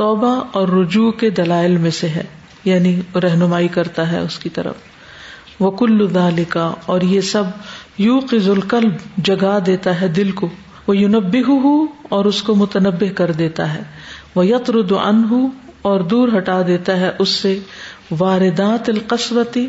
توبہ 0.00 0.34
اور 0.58 0.68
رجوع 0.80 1.10
کے 1.20 1.30
دلائل 1.40 1.76
میں 1.86 1.90
سے 2.00 2.08
ہے 2.16 2.22
یعنی 2.64 2.98
رہنمائی 3.22 3.68
کرتا 3.78 4.10
ہے 4.12 4.18
اس 4.28 4.38
کی 4.44 4.48
طرف 4.58 5.60
وہ 5.60 5.70
کلکا 5.82 6.70
اور 6.92 7.00
یہ 7.16 7.20
سب 7.34 7.52
یو 8.02 8.18
القلب 8.52 8.94
جگا 9.24 9.58
دیتا 9.66 10.00
ہے 10.00 10.06
دل 10.14 10.30
کو 10.38 10.48
وہ 10.86 10.96
یونبی 10.96 11.42
ہوں 11.48 11.86
اور 12.14 12.24
اس 12.30 12.42
کو 12.42 12.54
متنبع 12.54 13.10
کر 13.16 13.32
دیتا 13.40 13.72
ہے 13.74 13.82
وہ 14.34 14.46
یقر 14.46 14.74
ہو 15.30 15.46
اور 15.90 16.00
دور 16.10 16.28
ہٹا 16.36 16.60
دیتا 16.66 16.96
ہے 17.00 17.10
اس 17.24 17.28
سے 17.42 17.58
واردات 18.18 18.88
وارداتی 18.90 19.68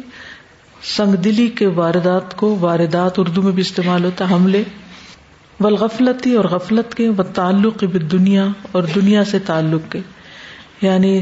سنگ 0.95 1.13
دلی 1.27 1.47
کے 1.57 1.67
واردات 1.79 2.35
کو 2.38 2.55
واردات 2.59 3.19
اردو 3.19 3.41
میں 3.41 3.51
بھی 3.59 3.61
استعمال 3.61 4.05
ہوتا 4.05 4.29
ہے 4.29 4.35
حملے 4.35 4.63
و 5.59 5.69
غفلتی 5.81 6.33
اور 6.38 6.45
غفلت 6.51 6.95
کے 6.95 7.07
و 7.17 7.23
تعلق 7.39 7.83
دنیا 8.11 8.47
اور 8.71 8.83
دنیا 8.95 9.23
سے 9.31 9.39
تعلق 9.51 9.91
کے 9.91 9.99
یعنی 10.81 11.13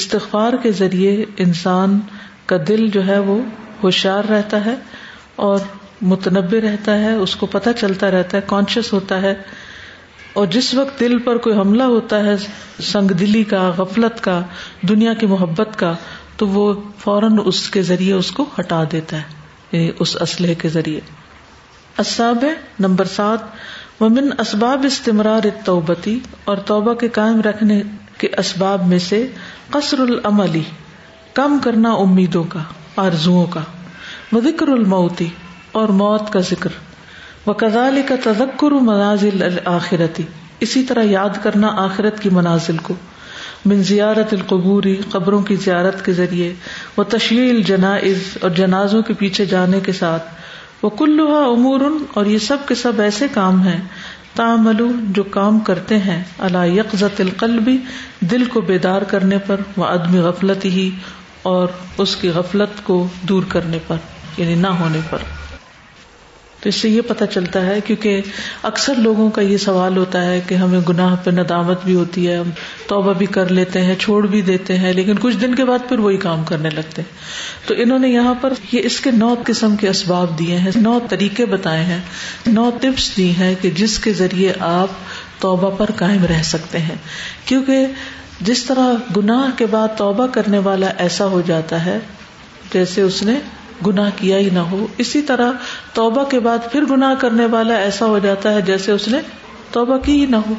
استغفار 0.00 0.52
کے 0.62 0.72
ذریعے 0.82 1.12
انسان 1.46 1.98
کا 2.46 2.56
دل 2.68 2.88
جو 2.94 3.06
ہے 3.06 3.18
وہ 3.28 3.38
ہوشیار 3.82 4.30
رہتا 4.30 4.64
ہے 4.64 4.74
اور 5.48 5.58
متنوع 6.12 6.60
رہتا 6.62 6.98
ہے 7.00 7.12
اس 7.24 7.34
کو 7.36 7.46
پتہ 7.54 7.70
چلتا 7.80 8.10
رہتا 8.10 8.36
ہے 8.36 8.42
کانشیس 8.46 8.92
ہوتا 8.92 9.20
ہے 9.22 9.34
اور 10.40 10.46
جس 10.56 10.72
وقت 10.74 11.00
دل 11.00 11.18
پر 11.24 11.38
کوئی 11.46 11.56
حملہ 11.58 11.82
ہوتا 11.94 12.22
ہے 12.24 12.34
سنگ 12.90 13.08
دلی 13.20 13.42
کا 13.50 13.68
غفلت 13.76 14.20
کا 14.24 14.40
دنیا 14.88 15.14
کی 15.20 15.26
محبت 15.32 15.78
کا 15.78 15.92
تو 16.36 16.48
وہ 16.48 16.72
فوراً 16.98 17.38
اس 17.44 17.68
کے 17.70 17.82
ذریعے 17.88 18.12
اس 18.14 18.30
کو 18.38 18.44
ہٹا 18.58 18.82
دیتا 18.92 19.18
ہے 19.72 19.86
اس 20.04 20.16
اسلحے 20.20 20.54
کے 20.62 20.68
ذریعے 20.76 21.00
اساب 22.04 22.44
نمبر 22.80 23.04
سات 23.16 23.44
ومن 24.00 24.30
اسباب 24.40 24.84
استمرار 24.86 25.46
توبتی 25.64 26.18
اور 26.50 26.56
توبہ 26.70 26.94
کے 27.02 27.08
قائم 27.18 27.40
رکھنے 27.48 27.82
کے 28.18 28.28
اسباب 28.38 28.86
میں 28.88 28.98
سے 29.08 29.26
قصر 29.74 29.98
العملی 30.08 30.62
کم 31.34 31.58
کرنا 31.64 31.92
امیدوں 32.06 32.44
کا 32.56 32.62
آرزو 33.04 33.44
کا 33.50 33.60
وہ 34.32 34.40
ذکر 34.44 34.68
اور 35.78 35.88
موت 36.02 36.32
کا 36.32 36.40
ذکر 36.50 36.72
وہ 37.46 37.52
کزال 37.58 38.00
کا 38.08 38.14
تذکر 38.24 38.70
منازل 38.90 39.42
الآخرتی 39.42 40.22
اسی 40.66 40.82
طرح 40.90 41.02
یاد 41.10 41.42
کرنا 41.42 41.68
آخرت 41.84 42.20
کی 42.22 42.30
منازل 42.38 42.76
کو 42.88 42.94
من 43.64 43.82
زیارت 43.90 44.32
القبوری 44.34 44.94
قبروں 45.10 45.40
کی 45.50 45.56
زیارت 45.64 46.04
کے 46.04 46.12
ذریعے 46.20 46.52
وہ 46.96 47.02
تشریح 47.16 47.72
اور 47.78 48.50
جنازوں 48.58 49.02
کے 49.08 49.14
پیچھے 49.22 49.44
جانے 49.54 49.80
کے 49.86 49.92
ساتھ 49.98 50.28
وہ 50.84 50.90
کلوہا 50.98 51.44
امور 51.46 51.80
اور 52.20 52.26
یہ 52.34 52.38
سب 52.44 52.66
کے 52.68 52.74
سب 52.82 53.00
ایسے 53.06 53.26
کام 53.34 53.62
ہیں 53.66 53.80
تاہملو 54.36 54.88
جو 55.16 55.22
کام 55.36 55.58
کرتے 55.68 55.98
ہیں 56.08 56.22
اللہ 56.48 56.66
یکزت 56.76 57.20
القلبی 57.26 57.76
دل 58.30 58.44
کو 58.54 58.60
بیدار 58.72 59.02
کرنے 59.12 59.38
پر 59.46 59.60
وہ 59.76 59.84
عدم 59.90 60.16
غفلت 60.26 60.64
ہی 60.78 60.88
اور 61.52 61.68
اس 62.04 62.16
کی 62.22 62.28
غفلت 62.40 62.84
کو 62.86 63.06
دور 63.28 63.42
کرنے 63.56 63.78
پر 63.86 63.96
یعنی 64.38 64.54
نہ 64.66 64.78
ہونے 64.80 64.98
پر 65.10 65.22
تو 66.62 66.68
اس 66.68 66.74
سے 66.82 66.88
یہ 66.88 67.00
پتا 67.08 67.26
چلتا 67.34 67.64
ہے 67.66 67.78
کیونکہ 67.84 68.22
اکثر 68.70 68.94
لوگوں 69.04 69.28
کا 69.36 69.42
یہ 69.42 69.56
سوال 69.64 69.96
ہوتا 69.96 70.22
ہے 70.24 70.40
کہ 70.48 70.54
ہمیں 70.62 70.80
گناہ 70.88 71.14
پہ 71.24 71.30
ندامت 71.34 71.84
بھی 71.84 71.94
ہوتی 71.94 72.26
ہے 72.28 72.36
ہم 72.36 72.50
توبہ 72.88 73.12
بھی 73.22 73.26
کر 73.36 73.48
لیتے 73.58 73.80
ہیں 73.84 73.94
چھوڑ 74.00 74.20
بھی 74.34 74.40
دیتے 74.50 74.76
ہیں 74.78 74.92
لیکن 74.92 75.18
کچھ 75.20 75.36
دن 75.40 75.54
کے 75.60 75.64
بعد 75.70 75.88
پھر 75.88 75.98
وہی 76.06 76.16
کام 76.26 76.42
کرنے 76.50 76.70
لگتے 76.70 77.02
ہیں 77.02 77.66
تو 77.68 77.74
انہوں 77.84 77.98
نے 77.98 78.08
یہاں 78.08 78.34
پر 78.40 78.52
یہ 78.72 78.88
اس 78.90 79.00
کے 79.00 79.10
نو 79.20 79.34
قسم 79.46 79.76
کے 79.80 79.88
اسباب 79.88 80.38
دیے 80.38 80.56
ہیں 80.66 80.70
نو 80.82 80.98
طریقے 81.10 81.46
بتائے 81.54 81.84
ہیں 81.92 81.98
نو 82.52 82.68
ٹپس 82.80 83.10
دی 83.16 83.30
ہیں 83.38 83.54
کہ 83.62 83.70
جس 83.80 83.98
کے 84.06 84.12
ذریعے 84.22 84.52
آپ 84.72 84.98
توبہ 85.42 85.70
پر 85.76 85.90
قائم 85.98 86.24
رہ 86.32 86.42
سکتے 86.52 86.78
ہیں 86.90 86.94
کیونکہ 87.44 87.86
جس 88.50 88.64
طرح 88.64 88.92
گناہ 89.16 89.56
کے 89.56 89.66
بعد 89.76 89.96
توبہ 89.96 90.26
کرنے 90.34 90.58
والا 90.68 90.86
ایسا 91.06 91.26
ہو 91.36 91.40
جاتا 91.46 91.84
ہے 91.84 91.98
جیسے 92.72 93.02
اس 93.02 93.22
نے 93.28 93.38
گنا 93.86 94.08
کیا 94.16 94.38
ہی 94.38 94.48
نہ 94.54 94.62
ہو 94.70 94.86
اسی 95.04 95.22
طرح 95.30 95.52
توبہ 95.94 96.24
کے 96.30 96.38
بعد 96.46 96.70
پھر 96.72 96.84
گنا 96.90 97.14
کرنے 97.20 97.46
والا 97.54 97.76
ایسا 97.86 98.06
ہو 98.14 98.18
جاتا 98.26 98.52
ہے 98.54 98.60
جیسے 98.72 98.92
اس 98.92 99.08
نے 99.08 99.18
توبہ 99.72 99.96
کی 100.04 100.20
ہی 100.20 100.26
نہ 100.30 100.36
ہو 100.48 100.54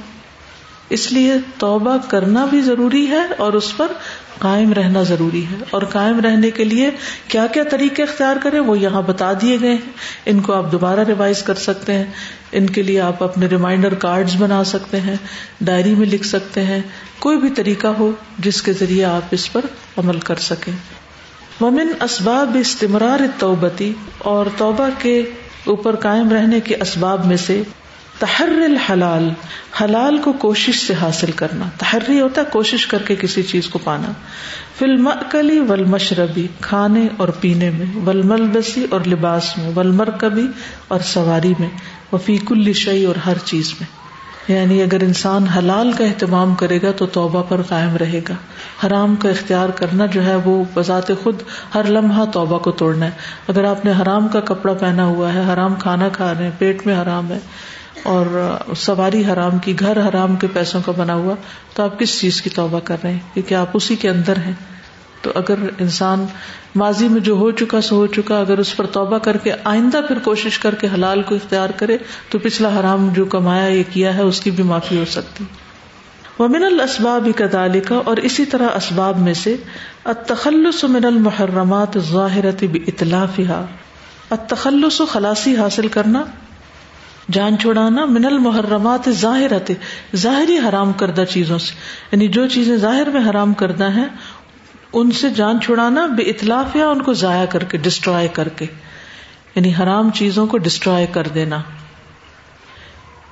اس 0.95 1.11
لیے 1.11 1.33
توبہ 1.59 1.95
کرنا 2.09 2.45
بھی 2.53 2.61
ضروری 2.61 3.05
ہے 3.09 3.21
اور 3.43 3.53
اس 3.59 3.75
پر 3.77 3.91
قائم 4.39 4.71
رہنا 4.73 5.01
ضروری 5.09 5.43
ہے 5.51 5.55
اور 5.77 5.81
قائم 5.91 6.19
رہنے 6.25 6.49
کے 6.57 6.63
لیے 6.63 6.89
کیا 7.33 7.45
کیا 7.53 7.63
طریقے 7.71 8.03
اختیار 8.03 8.35
کریں 8.43 8.59
وہ 8.69 8.77
یہاں 8.79 9.01
بتا 9.09 9.31
دیے 9.41 9.57
گئے 9.61 9.73
ہیں 9.73 10.31
ان 10.31 10.39
کو 10.47 10.53
آپ 10.53 10.71
دوبارہ 10.71 11.03
ریوائز 11.07 11.43
کر 11.49 11.61
سکتے 11.65 11.93
ہیں 11.97 12.03
ان 12.61 12.67
کے 12.77 12.83
لیے 12.83 12.99
آپ 13.09 13.23
اپنے 13.23 13.47
ریمائنڈر 13.51 13.93
کارڈ 14.05 14.35
بنا 14.39 14.63
سکتے 14.73 14.99
ہیں 15.07 15.15
ڈائری 15.69 15.93
میں 16.01 16.07
لکھ 16.15 16.25
سکتے 16.31 16.63
ہیں 16.71 16.79
کوئی 17.27 17.37
بھی 17.45 17.49
طریقہ 17.61 17.93
ہو 17.99 18.11
جس 18.47 18.61
کے 18.67 18.73
ذریعے 18.81 19.05
آپ 19.13 19.35
اس 19.39 19.51
پر 19.53 19.69
عمل 20.03 20.19
کر 20.31 20.43
سکیں 20.49 20.73
ومن 21.63 21.89
اسباب 22.03 22.55
استمرار 22.59 23.19
توبتی 23.39 23.91
اور 24.29 24.45
توبہ 24.57 24.87
کے 25.01 25.13
اوپر 25.73 25.95
قائم 26.05 26.29
رہنے 26.35 26.59
کے 26.69 26.75
اسباب 26.85 27.25
میں 27.31 27.37
سے 27.45 27.61
تحر 28.19 28.49
الحلال 28.69 29.29
حلال 29.81 30.17
کو 30.23 30.33
کوشش 30.45 30.79
سے 30.87 30.93
حاصل 31.01 31.31
کرنا 31.43 31.65
تحری 31.83 32.19
ہوتا 32.19 32.41
ہے 32.41 32.45
کوشش 32.53 32.85
کر 32.93 33.03
کے 33.09 33.15
کسی 33.21 33.43
چیز 33.51 33.67
کو 33.75 33.79
پانا 33.83 34.11
فلم 34.79 35.09
کلی 35.31 35.59
ولمشربی 35.69 36.47
کھانے 36.67 37.07
اور 37.23 37.29
پینے 37.41 37.69
میں 37.77 37.85
ولمل 38.07 38.47
بسی 38.57 38.85
اور 38.97 39.07
لباس 39.15 39.57
میں 39.57 39.71
ول 39.75 39.91
مرکبی 40.01 40.47
اور 40.95 41.07
سواری 41.13 41.53
میں 41.59 41.69
وفیق 42.11 42.51
الشعی 42.59 43.03
اور 43.13 43.21
ہر 43.25 43.45
چیز 43.53 43.73
میں 43.79 43.87
یعنی 44.49 44.81
اگر 44.81 45.03
انسان 45.03 45.47
حلال 45.47 45.91
کا 45.97 46.03
اہتمام 46.03 46.53
کرے 46.59 46.77
گا 46.81 46.91
تو 46.97 47.05
توبہ 47.17 47.41
پر 47.49 47.61
قائم 47.69 47.95
رہے 48.01 48.19
گا 48.29 48.33
حرام 48.85 49.15
کا 49.23 49.29
اختیار 49.29 49.69
کرنا 49.79 50.05
جو 50.15 50.25
ہے 50.25 50.35
وہ 50.45 50.63
بذات 50.73 51.11
خود 51.23 51.41
ہر 51.75 51.89
لمحہ 51.97 52.25
توبہ 52.33 52.57
کو 52.67 52.71
توڑنا 52.81 53.05
ہے 53.05 53.11
اگر 53.53 53.63
آپ 53.73 53.85
نے 53.85 53.91
حرام 54.01 54.27
کا 54.33 54.39
کپڑا 54.49 54.73
پہنا 54.81 55.05
ہوا 55.05 55.33
ہے 55.33 55.43
حرام 55.53 55.75
کھانا 55.83 56.09
کھا 56.17 56.33
رہے 56.33 56.43
ہیں 56.43 56.51
پیٹ 56.59 56.85
میں 56.87 57.01
حرام 57.01 57.31
ہے 57.31 57.37
اور 58.13 58.25
سواری 58.85 59.23
حرام 59.31 59.57
کی 59.63 59.79
گھر 59.79 60.01
حرام 60.07 60.35
کے 60.41 60.47
پیسوں 60.53 60.81
کا 60.85 60.91
بنا 60.97 61.15
ہوا 61.15 61.35
تو 61.75 61.83
آپ 61.83 61.99
کس 61.99 62.19
چیز 62.19 62.41
کی 62.41 62.49
توبہ 62.55 62.79
کر 62.85 63.03
رہے 63.03 63.11
ہیں 63.11 63.19
کیونکہ 63.33 63.55
آپ 63.55 63.77
اسی 63.81 63.95
کے 64.03 64.09
اندر 64.09 64.37
ہیں 64.45 64.53
تو 65.25 65.31
اگر 65.41 65.59
انسان 65.85 66.25
ماضی 66.81 67.07
میں 67.15 67.19
جو 67.27 67.33
ہو 67.41 67.49
چکا 67.61 67.81
سو 67.87 67.95
ہو 67.95 68.05
چکا 68.17 68.39
اگر 68.45 68.57
اس 68.63 68.75
پر 68.77 68.85
توبہ 68.97 69.17
کر 69.27 69.37
کے 69.43 69.53
آئندہ 69.73 69.99
پھر 70.07 70.19
کوشش 70.29 70.59
کر 70.65 70.75
کے 70.83 70.87
حلال 70.93 71.21
کو 71.31 71.35
اختیار 71.35 71.69
کرے 71.81 71.97
تو 72.29 72.39
پچھلا 72.45 72.69
حرام 72.79 73.09
جو 73.15 73.25
کمایا 73.35 73.67
یہ 73.67 73.83
کیا 73.93 74.15
ہے 74.17 74.21
اس 74.31 74.39
کی 74.45 74.51
بھی 74.59 74.63
معافی 74.71 74.99
ہو 74.99 75.05
سکتی 75.17 75.43
ومن 76.39 76.63
الاسباب 76.65 77.27
ال 77.53 77.79
کا 77.87 78.01
اور 78.11 78.17
اسی 78.27 78.45
طرح 78.51 78.75
اسباب 78.75 79.17
میں 79.27 79.33
سے 79.45 79.55
التخلص 80.13 80.83
من 80.93 81.05
المحرمات 81.05 81.97
ظاہرت 82.11 82.63
بے 82.75 82.79
اطلاف 82.93 83.39
و 84.99 85.05
خلاصی 85.11 85.55
حاصل 85.55 85.87
کرنا 85.97 86.23
جان 87.35 87.57
چھوڑانا 87.59 88.03
من 88.13 88.25
المحرمات 88.25 89.09
ظاہرت 89.19 89.71
ظاہر 90.23 90.49
حرام 90.67 90.91
کردہ 91.01 91.23
چیزوں 91.33 91.57
سے 91.65 91.73
یعنی 92.11 92.27
جو 92.37 92.45
چیزیں 92.55 92.75
ظاہر 92.85 93.09
میں 93.15 93.21
حرام 93.29 93.53
کردہ 93.61 93.89
ہیں 93.97 94.07
ان 94.99 95.11
سے 95.19 95.29
جان 95.35 95.59
چھڑانا 95.63 96.05
بے 96.15 96.23
اطلاف 96.29 96.75
یا 96.75 96.87
ان 96.89 97.01
کو 97.01 97.13
ضائع 97.19 97.45
کر 97.49 97.63
کے 97.71 97.77
ڈسٹرائے 97.83 98.27
کر 98.33 98.47
کے 98.61 98.65
یعنی 99.55 99.71
حرام 99.81 100.09
چیزوں 100.15 100.45
کو 100.53 100.57
ڈسٹروئے 100.65 101.05
کر 101.11 101.27
دینا 101.35 101.59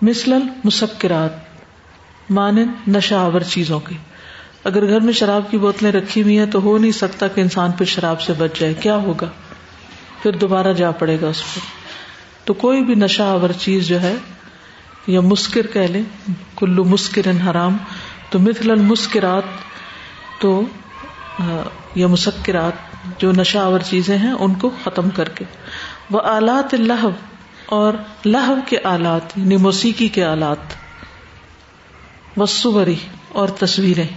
مثلا 0.01 0.37
مسکرات 0.63 2.31
مانے 2.37 2.63
نشہ 2.95 3.15
آور 3.15 3.41
چیزوں 3.49 3.79
کی 3.87 3.95
اگر 4.71 4.87
گھر 4.87 4.99
میں 5.05 5.13
شراب 5.19 5.49
کی 5.51 5.57
بوتلیں 5.57 5.91
رکھی 5.91 6.21
ہوئی 6.21 6.37
ہیں 6.39 6.45
تو 6.51 6.59
ہو 6.63 6.77
نہیں 6.77 6.91
سکتا 6.97 7.27
کہ 7.35 7.41
انسان 7.41 7.71
پھر 7.77 7.85
شراب 7.95 8.21
سے 8.21 8.33
بچ 8.37 8.59
جائے 8.59 8.73
کیا 8.81 8.95
ہوگا 9.03 9.27
پھر 10.21 10.35
دوبارہ 10.41 10.73
جا 10.79 10.91
پڑے 11.01 11.17
گا 11.21 11.27
اس 11.29 11.43
پہ 11.53 11.59
تو 12.45 12.53
کوئی 12.65 12.83
بھی 12.85 12.95
نشہ 13.03 13.21
آور 13.37 13.49
چیز 13.59 13.87
جو 13.87 14.01
ہے 14.01 14.15
یا 15.13 15.21
مسکر 15.31 15.67
کہہ 15.73 15.87
لیں 15.91 16.01
کلو 16.59 16.83
مسکر 16.95 17.29
حرام 17.49 17.77
تو 18.31 18.39
مثل 18.39 18.75
مسکرات 18.89 19.57
تو 20.41 20.61
یا 22.01 22.07
مسکرات 22.13 23.19
جو 23.19 23.31
نشہ 23.37 23.57
آور 23.57 23.79
چیزیں 23.89 24.17
ہیں 24.17 24.31
ان 24.47 24.53
کو 24.63 24.69
ختم 24.83 25.09
کر 25.19 25.29
کے 25.39 25.45
وہ 26.11 26.21
آلات 26.35 26.73
لہو 26.73 27.09
اور 27.77 27.93
لہو 28.25 28.55
کے 28.69 28.77
آلات 28.93 29.37
یعنی 29.37 29.57
موسیقی 29.67 30.07
کے 30.17 30.23
آلات 30.25 30.73
وصوری 32.39 32.95
اور 33.41 33.49
تصویریں 33.59 34.07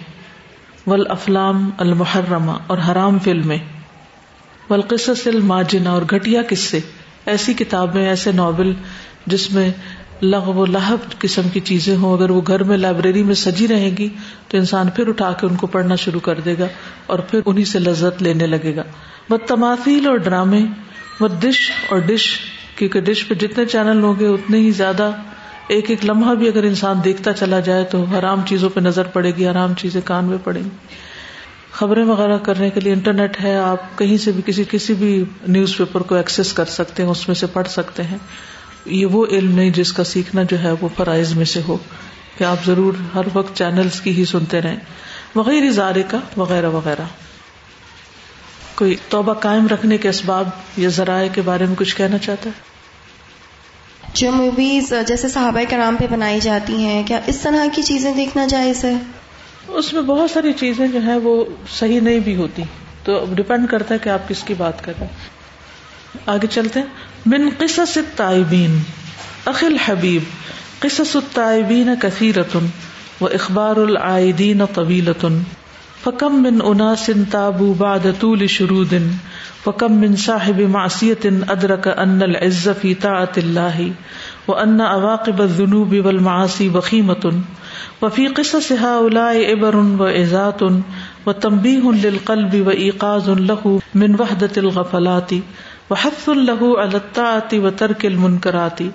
افلام 1.17 1.69
المحرما 1.85 2.57
اور 2.73 2.79
حرام 2.91 3.19
فلمیں 3.25 3.59
ولقصَ 4.71 5.11
الماجنا 5.29 5.91
اور 5.91 6.03
گٹیا 6.15 6.43
قصے 6.51 6.81
ایسی 7.33 7.55
کتابیں 7.55 8.05
ایسے 8.07 8.33
ناول 8.37 8.73
جس 9.35 9.51
میں 9.53 9.71
لغ 10.25 10.49
و 10.57 10.65
لہب 10.67 11.19
قسم 11.21 11.49
کی 11.53 11.61
چیزیں 11.69 11.95
ہوں 11.97 12.13
اگر 12.17 12.31
وہ 12.31 12.41
گھر 12.47 12.63
میں 12.65 12.77
لائبریری 12.79 13.23
میں 13.29 13.35
سجی 13.39 13.67
رہے 13.69 13.89
گی 13.99 14.09
تو 14.49 14.57
انسان 14.59 14.91
پھر 14.97 15.09
اٹھا 15.09 15.33
کے 15.41 15.47
ان 15.47 15.57
کو 15.63 15.67
پڑھنا 15.73 15.95
شروع 16.03 16.21
کر 16.29 16.41
دے 16.45 16.55
گا 16.59 16.67
اور 17.15 17.19
پھر 17.31 17.41
انہیں 17.45 17.65
سے 17.71 17.79
لذت 17.79 18.23
لینے 18.23 18.47
لگے 18.47 18.75
گا 18.77 18.83
وہ 19.31 19.37
تماثیل 19.47 20.07
اور 20.09 20.17
ڈرامے 20.29 20.63
ڈش 21.41 21.59
اور 21.93 21.99
ڈش 22.07 22.27
کیونکہ 22.77 23.01
ڈش 23.09 23.27
پہ 23.29 23.35
جتنے 23.41 23.65
چینل 23.73 24.03
ہوں 24.03 24.15
گے 24.21 24.27
اتنے 24.27 24.59
ہی 24.59 24.71
زیادہ 24.77 25.11
ایک 25.75 25.91
ایک 25.91 26.05
لمحہ 26.05 26.35
بھی 26.41 26.49
اگر 26.49 26.63
انسان 26.71 27.01
دیکھتا 27.05 27.33
چلا 27.41 27.61
جائے 27.69 27.85
تو 27.91 28.03
حرام 28.19 28.41
چیزوں 28.49 28.69
پہ 28.75 28.81
نظر 28.81 29.07
پڑے 29.13 29.31
گی 29.37 29.47
آرام 29.47 29.75
چیزیں 29.83 30.01
کان 30.05 30.25
میں 30.31 30.39
پڑیں 30.45 30.63
گی 30.63 30.69
خبریں 31.81 32.05
وغیرہ 32.05 32.39
کرنے 32.49 32.71
کے 32.75 32.81
لیے 32.81 32.93
انٹرنیٹ 32.93 33.41
ہے 33.43 33.57
آپ 33.59 33.97
کہیں 33.99 34.17
سے 34.25 34.33
بھی 34.39 34.43
کسی 34.47 34.65
کسی 34.71 34.95
بھی 35.05 35.13
نیوز 35.59 35.77
پیپر 35.77 36.03
کو 36.11 36.15
ایکسس 36.15 36.53
کر 36.61 36.75
سکتے 36.79 37.03
ہیں 37.03 37.11
اس 37.11 37.27
میں 37.29 37.35
سے 37.43 37.47
پڑھ 37.53 37.69
سکتے 37.77 38.03
ہیں 38.11 38.19
یہ 38.85 39.07
وہ 39.15 39.25
علم 39.31 39.51
نہیں 39.55 39.71
جس 39.75 39.93
کا 39.93 40.05
سیکھنا 40.13 40.43
جو 40.51 40.63
ہے 40.63 40.71
وہ 40.81 40.89
فرائض 40.97 41.33
میں 41.37 41.45
سے 41.53 41.61
ہو 41.69 41.77
کہ 42.39 42.45
آپ 42.45 42.65
ضرور 42.67 42.95
ہر 43.15 43.27
وقت 43.35 43.55
چینلز 43.57 44.01
کی 44.01 44.11
ہی 44.17 44.25
سنتے 44.31 44.61
رہیں 44.63 44.77
وغیرہ 45.35 45.91
کا 46.11 46.19
وغیرہ 46.37 46.69
وغیرہ 46.71 47.05
کوئی 48.75 48.97
توبہ 49.09 49.33
قائم 49.41 49.67
رکھنے 49.71 49.97
کے 50.05 50.09
اسباب 50.09 50.49
یا 50.77 50.89
ذرائع 50.99 51.29
کے 51.35 51.43
بارے 51.51 51.67
میں 51.67 51.75
کچھ 51.79 51.95
کہنا 51.97 52.19
چاہتا 52.27 52.51
ہے 52.57 52.71
جو 54.15 54.31
موویز 54.33 54.93
جیسے 55.09 55.29
صحابہ 55.29 55.61
کرام 55.71 55.97
پہ 55.99 56.07
بنائی 56.11 56.41
جاتی 56.49 56.77
ہیں 56.85 57.03
کیا 57.09 57.21
اس 57.33 57.39
طرح 57.41 57.67
کی 57.75 57.83
چیزیں 57.83 58.13
دیکھنا 58.15 58.47
جائز 58.49 58.85
ہے 58.85 58.93
اس 59.81 59.93
میں 59.93 60.03
بہت 60.13 60.31
ساری 60.31 60.53
چیزیں 60.61 60.87
جو 60.93 61.01
ہیں 61.03 61.17
وہ 61.23 61.45
صحیح 61.79 62.01
نہیں 62.09 62.19
بھی 62.29 62.35
ہوتی 62.37 62.63
تو 63.05 63.25
ڈپینڈ 63.35 63.69
کرتا 63.71 63.95
ہے 63.95 63.99
کہ 64.03 64.09
آپ 64.17 64.29
کس 64.29 64.43
کی 64.47 64.55
بات 64.59 64.85
کریں 64.85 65.07
آگے 66.35 66.47
چلتے 66.57 66.81
ہیں 66.81 67.11
من 67.31 67.43
قصص 67.59 67.97
الطائبین 67.99 68.73
اخ 69.47 69.63
الحبیب 69.65 70.23
قصص 70.83 71.15
الطائبین 71.17 71.89
کثیرتن 72.03 72.65
و 73.21 73.27
اخبار 73.39 73.77
العائدین 73.83 74.63
طویلتن 74.75 75.39
فکم 76.05 76.41
من 76.43 76.59
اناس 76.71 77.09
تابو 77.31 77.73
بعد 77.85 78.07
طول 78.21 78.47
شرود 78.57 78.95
فکم 79.65 79.93
من 80.01 80.17
صاحب 80.25 80.61
معصیت 80.73 81.27
ادرک 81.57 81.89
ان 81.97 82.21
العز 82.29 82.69
فی 82.81 82.95
طاعت 83.09 83.39
اللہ 83.45 83.81
و 84.49 84.55
ان 84.57 84.81
اواقب 84.91 85.43
الذنوب 85.49 85.95
والمعاصی 86.07 86.69
وخیمتن 86.79 87.41
وفي 88.01 88.27
قصص 88.41 88.71
هؤلاء 88.83 89.33
عبر 89.53 89.77
وإزات 89.81 90.63
وتنبيه 91.27 91.93
للقلب 92.05 92.57
وإيقاظ 92.69 93.29
له 93.31 93.75
من 94.03 94.17
وحدة 94.21 94.63
الغفلات 94.65 95.35
وہ 95.91 95.97
حف 96.03 96.29
الح 96.29 96.61
الطاطی 96.83 97.59
و 97.59 97.71
ترک 97.79 98.05
المنکراتی 98.07 98.89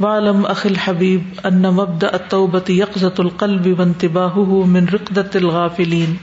والم 0.00 0.44
اخل 0.48 0.74
حبیب 0.84 1.28
ان 1.50 1.60
مبد 1.76 2.04
التوبت 2.12 2.70
یکزت 2.70 3.20
القلب 3.20 3.66
وانتباہ 3.78 4.34
من 4.74 4.88
رقدت 4.94 5.36
الغافلین 5.36 6.14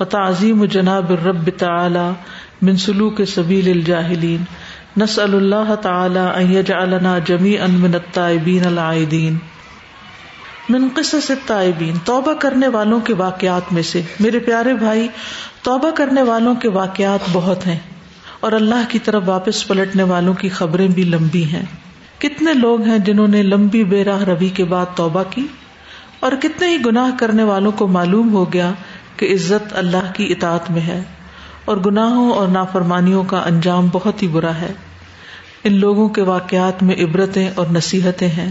و 0.00 0.04
تعظیم 0.14 0.64
جناب 0.76 1.10
الرب 1.16 1.50
تعالی 1.64 2.06
من 2.68 2.76
سلوک 2.86 3.20
سبیل 3.34 3.70
الجاہلین 3.70 4.44
نسأل 5.00 5.34
اللہ 5.34 5.74
تعالی 5.82 6.26
ان 6.34 6.52
یجعلنا 6.52 7.18
جمیعا 7.32 7.66
من 7.78 7.94
التائبین 8.04 8.64
العائدین 8.66 9.36
من 10.68 10.88
قصص 10.94 11.30
التائبین 11.30 11.96
توبہ 12.04 12.34
کرنے 12.40 12.68
والوں 12.78 13.00
کے 13.10 13.14
واقعات 13.20 13.72
میں 13.72 13.82
سے 13.92 14.02
میرے 14.20 14.38
پیارے 14.50 14.74
بھائی 14.84 15.06
توبہ 15.70 15.90
کرنے 16.02 16.22
والوں 16.32 16.54
کے 16.64 16.68
واقعات 16.82 17.28
بہت 17.32 17.66
ہیں 17.66 17.78
اور 18.48 18.52
اللہ 18.56 18.84
کی 18.88 18.98
طرف 19.06 19.22
واپس 19.26 19.66
پلٹنے 19.68 20.02
والوں 20.10 20.34
کی 20.34 20.48
خبریں 20.58 20.86
بھی 20.98 21.02
لمبی 21.14 21.42
ہیں 21.52 21.64
کتنے 22.18 22.52
لوگ 22.54 22.82
ہیں 22.86 22.98
جنہوں 23.08 23.26
نے 23.28 23.42
لمبی 23.42 23.82
بے 23.90 24.02
راہ 24.04 24.22
روی 24.28 24.48
کے 24.58 24.64
بعد 24.70 24.94
توبہ 24.96 25.22
کی 25.30 25.46
اور 26.28 26.32
کتنے 26.42 26.68
ہی 26.68 26.76
گناہ 26.86 27.10
کرنے 27.20 27.42
والوں 27.50 27.72
کو 27.78 27.86
معلوم 27.96 28.32
ہو 28.34 28.44
گیا 28.52 28.70
کہ 29.16 29.32
عزت 29.34 29.72
اللہ 29.78 30.10
کی 30.16 30.26
اطاعت 30.32 30.70
میں 30.70 30.80
ہے 30.86 31.02
اور 31.72 31.76
گناہوں 31.86 32.30
اور 32.34 32.48
نافرمانیوں 32.58 33.22
کا 33.32 33.42
انجام 33.46 33.88
بہت 33.92 34.22
ہی 34.22 34.28
برا 34.36 34.54
ہے 34.60 34.72
ان 35.68 35.76
لوگوں 35.80 36.08
کے 36.18 36.22
واقعات 36.30 36.82
میں 36.88 36.94
عبرتیں 37.04 37.48
اور 37.62 37.66
نصیحتیں 37.72 38.28
ہیں 38.36 38.50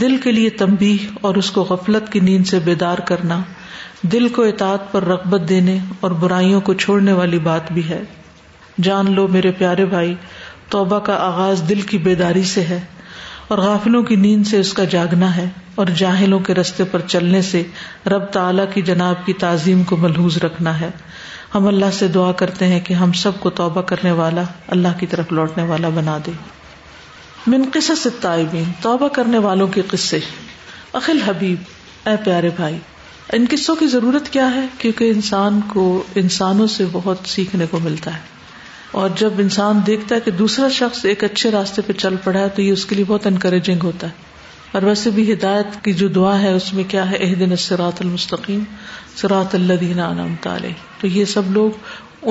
دل 0.00 0.16
کے 0.24 0.32
لیے 0.32 0.50
تمبی 0.62 0.96
اور 1.28 1.34
اس 1.42 1.50
کو 1.58 1.62
غفلت 1.70 2.10
کی 2.12 2.20
نیند 2.30 2.46
سے 2.54 2.58
بیدار 2.64 2.98
کرنا 3.12 3.40
دل 4.12 4.28
کو 4.38 4.44
اطاعت 4.52 4.90
پر 4.92 5.04
رغبت 5.14 5.48
دینے 5.48 5.78
اور 6.00 6.10
برائیوں 6.24 6.60
کو 6.70 6.74
چھوڑنے 6.84 7.12
والی 7.20 7.38
بات 7.50 7.72
بھی 7.72 7.88
ہے 7.88 8.02
جان 8.84 9.10
لو 9.14 9.26
میرے 9.28 9.50
پیارے 9.58 9.84
بھائی 9.86 10.14
توبہ 10.70 10.98
کا 11.06 11.16
آغاز 11.22 11.62
دل 11.68 11.80
کی 11.88 11.98
بیداری 12.04 12.42
سے 12.52 12.62
ہے 12.68 12.78
اور 13.48 13.58
غافلوں 13.58 14.02
کی 14.10 14.16
نیند 14.16 14.46
سے 14.46 14.60
اس 14.60 14.72
کا 14.74 14.84
جاگنا 14.94 15.34
ہے 15.36 15.46
اور 15.82 15.86
جاہلوں 15.96 16.38
کے 16.46 16.54
رستے 16.54 16.84
پر 16.90 17.00
چلنے 17.08 17.42
سے 17.50 17.62
رب 18.16 18.24
تعلی 18.32 18.62
کی 18.74 18.82
جناب 18.92 19.24
کی 19.26 19.32
تعظیم 19.42 19.82
کو 19.90 19.96
ملحوظ 20.06 20.36
رکھنا 20.44 20.78
ہے 20.80 20.90
ہم 21.54 21.66
اللہ 21.68 21.90
سے 21.98 22.08
دعا 22.14 22.30
کرتے 22.42 22.66
ہیں 22.68 22.80
کہ 22.84 22.94
ہم 23.00 23.12
سب 23.24 23.40
کو 23.40 23.50
توبہ 23.60 23.82
کرنے 23.92 24.12
والا 24.20 24.42
اللہ 24.76 24.98
کی 25.00 25.06
طرف 25.14 25.32
لوٹنے 25.32 25.62
والا 25.72 25.88
بنا 25.94 26.16
دے 26.26 26.32
من 27.46 27.64
قصص 27.74 28.02
سے 28.02 28.08
تائبین 28.20 28.70
توبہ 28.82 29.08
کرنے 29.14 29.38
والوں 29.46 29.68
کے 29.74 29.82
قصے 29.90 30.18
اخل 31.02 31.20
حبیب 31.26 32.08
اے 32.08 32.16
پیارے 32.24 32.50
بھائی 32.56 32.78
ان 33.36 33.44
قصوں 33.50 33.76
کی 33.76 33.86
ضرورت 33.86 34.28
کیا 34.32 34.50
ہے 34.54 34.66
کیونکہ 34.78 35.10
انسان 35.10 35.60
کو 35.72 35.82
انسانوں 36.22 36.66
سے 36.76 36.84
بہت 36.92 37.28
سیکھنے 37.34 37.66
کو 37.70 37.78
ملتا 37.84 38.14
ہے 38.14 38.30
اور 39.00 39.10
جب 39.18 39.38
انسان 39.42 39.78
دیکھتا 39.86 40.14
ہے 40.14 40.20
کہ 40.24 40.30
دوسرا 40.38 40.68
شخص 40.78 41.04
ایک 41.10 41.22
اچھے 41.24 41.50
راستے 41.50 41.82
پہ 41.86 41.92
چل 42.02 42.16
پڑا 42.24 42.38
ہے 42.40 42.48
تو 42.56 42.62
یہ 42.62 42.70
اس 42.72 42.84
کے 42.86 42.94
لیے 42.94 43.04
بہت 43.08 43.26
انکریجنگ 43.26 43.84
ہوتا 43.84 44.06
ہے 44.08 44.30
اور 44.72 44.82
ویسے 44.88 45.10
بھی 45.18 45.22
ہدایت 45.32 45.82
کی 45.84 45.92
جو 46.00 46.08
دعا 46.16 46.38
ہے 46.40 46.50
اس 46.52 46.72
میں 46.74 46.82
کیا 46.90 47.10
ہے 47.10 47.16
اح 47.26 47.32
دن 47.40 47.52
اسراۃ 47.52 48.02
المستقیم 48.04 48.62
سراۃ 49.20 49.54
اللہدین 49.58 50.00
عانت 50.08 50.48
تو 51.00 51.06
یہ 51.06 51.24
سب 51.32 51.50
لوگ 51.52 51.78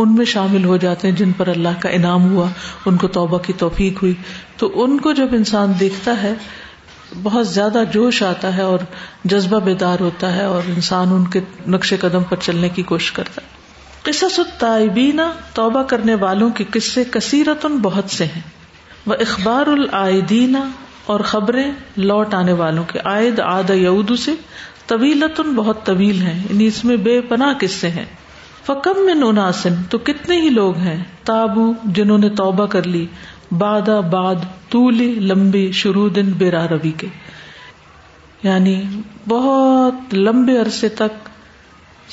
ان 0.02 0.14
میں 0.16 0.26
شامل 0.34 0.66
ہو 0.66 0.78
جاتے 0.84 1.08
ہیں 1.08 1.16
جن 1.16 1.32
پر 1.38 1.48
اللہ 1.54 1.80
کا 1.80 1.90
انعام 1.98 2.30
ہوا 2.36 2.48
ان 2.92 2.98
کو 2.98 3.08
توبہ 3.18 3.38
کی 3.48 3.54
توفیق 3.64 4.02
ہوئی 4.02 4.14
تو 4.58 4.70
ان 4.84 4.98
کو 5.08 5.12
جب 5.22 5.34
انسان 5.40 5.74
دیکھتا 5.80 6.22
ہے 6.24 6.34
بہت 7.24 7.48
زیادہ 7.48 7.84
جوش 7.94 8.22
آتا 8.24 8.56
ہے 8.58 8.62
اور 8.76 8.86
جذبہ 9.34 9.60
بیدار 9.66 10.00
ہوتا 10.08 10.36
ہے 10.36 10.44
اور 10.54 10.70
انسان 10.76 11.12
ان 11.14 11.26
کے 11.36 11.40
نقش 11.78 11.94
قدم 12.02 12.24
پر 12.30 12.40
چلنے 12.48 12.70
کی 12.78 12.84
کوشش 12.94 13.12
کرتا 13.18 13.42
ہے 13.42 13.60
قصص 14.06 14.38
الطائبین 14.40 15.20
توبہ 15.56 15.82
کرنے 15.90 16.14
والوں 16.22 16.50
کے 16.60 16.64
قصے 16.76 17.04
کثیرت 17.12 17.66
بہت 17.82 18.10
سے 18.12 18.26
ہیں 18.36 18.42
وہ 19.08 19.16
اخبار 19.26 19.68
العائدین 19.74 20.56
اور 21.14 21.20
خبریں 21.34 21.70
لوٹ 21.98 22.34
آنے 22.34 22.54
والوں 22.64 22.84
کے 22.92 23.00
آئد 23.14 23.40
آد 23.50 23.70
یعود 23.82 24.16
سے 24.20 24.34
طویلتن 24.88 25.54
بہت 25.56 25.86
طویل 25.86 26.22
ہیں 26.22 26.40
یعنی 26.50 26.66
اس 26.68 26.84
میں 26.86 26.96
بے 27.08 27.20
پناہ 27.30 27.54
قصے 27.62 27.90
ہیں 28.00 28.06
فکم 28.66 29.06
میں 29.06 29.16
نوناسن 29.16 29.76
تو 29.90 29.98
کتنے 30.10 30.40
ہی 30.42 30.50
لوگ 30.60 30.78
ہیں 30.88 30.98
تابو 31.26 31.72
جنہوں 32.00 32.18
نے 32.26 32.30
توبہ 32.42 32.66
کر 32.76 32.88
لی 32.96 33.06
باد 33.62 33.90
باد 34.12 34.46
تولی 34.70 35.12
لمبی 35.32 35.72
شروع 35.82 36.08
دن 36.16 36.30
بیرا 36.42 36.68
روی 36.72 36.92
کے 36.98 37.08
یعنی 38.44 38.76
بہت 39.28 40.14
لمبے 40.28 40.58
عرصے 40.62 40.90
تک 41.02 41.30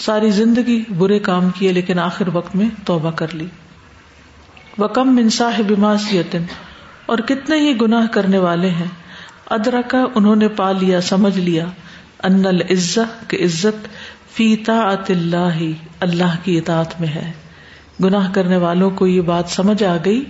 ساری 0.04 0.30
زندگی 0.30 0.76
برے 0.98 1.18
کام 1.28 1.48
کیے 1.58 1.70
لیکن 1.72 1.98
آخر 1.98 2.28
وقت 2.32 2.54
میں 2.56 2.66
توبہ 2.86 3.10
کر 3.20 3.32
لی 3.38 3.46
وکم 4.78 4.92
کم 4.94 5.16
انساح 5.22 5.60
بماسی 5.68 6.20
اور 7.12 7.18
کتنے 7.28 7.56
ہی 7.60 7.72
گناہ 7.80 8.06
کرنے 8.16 8.38
والے 8.44 8.70
ہیں 8.70 8.86
کا 9.90 10.04
انہوں 10.20 10.36
نے 10.44 10.48
پا 10.60 10.70
لیا 10.80 11.00
سمجھ 11.08 11.36
لیا 11.38 11.64
ان 12.30 12.46
انزہ 12.46 13.00
عزت 13.44 13.88
فیتا 14.36 14.76
اللہ 15.14 15.58
اللہ 16.08 16.36
کی 16.42 16.56
اطاعت 16.58 17.00
میں 17.00 17.08
ہے 17.14 17.30
گناہ 18.04 18.30
کرنے 18.34 18.56
والوں 18.66 18.90
کو 19.00 19.06
یہ 19.06 19.20
بات 19.34 19.50
سمجھ 19.58 19.82
آ 19.84 19.96
گئی 20.04 20.24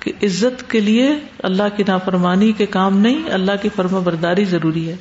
کہ 0.00 0.12
عزت 0.28 0.68
کے 0.70 0.80
لیے 0.90 1.08
اللہ 1.50 1.76
کی 1.76 1.84
نافرمانی 1.88 2.52
کے 2.60 2.66
کام 2.78 2.98
نہیں 3.06 3.30
اللہ 3.40 3.62
کی 3.62 3.68
فرم 3.76 3.98
برداری 4.10 4.44
ضروری 4.54 4.88
ہے 4.88 4.96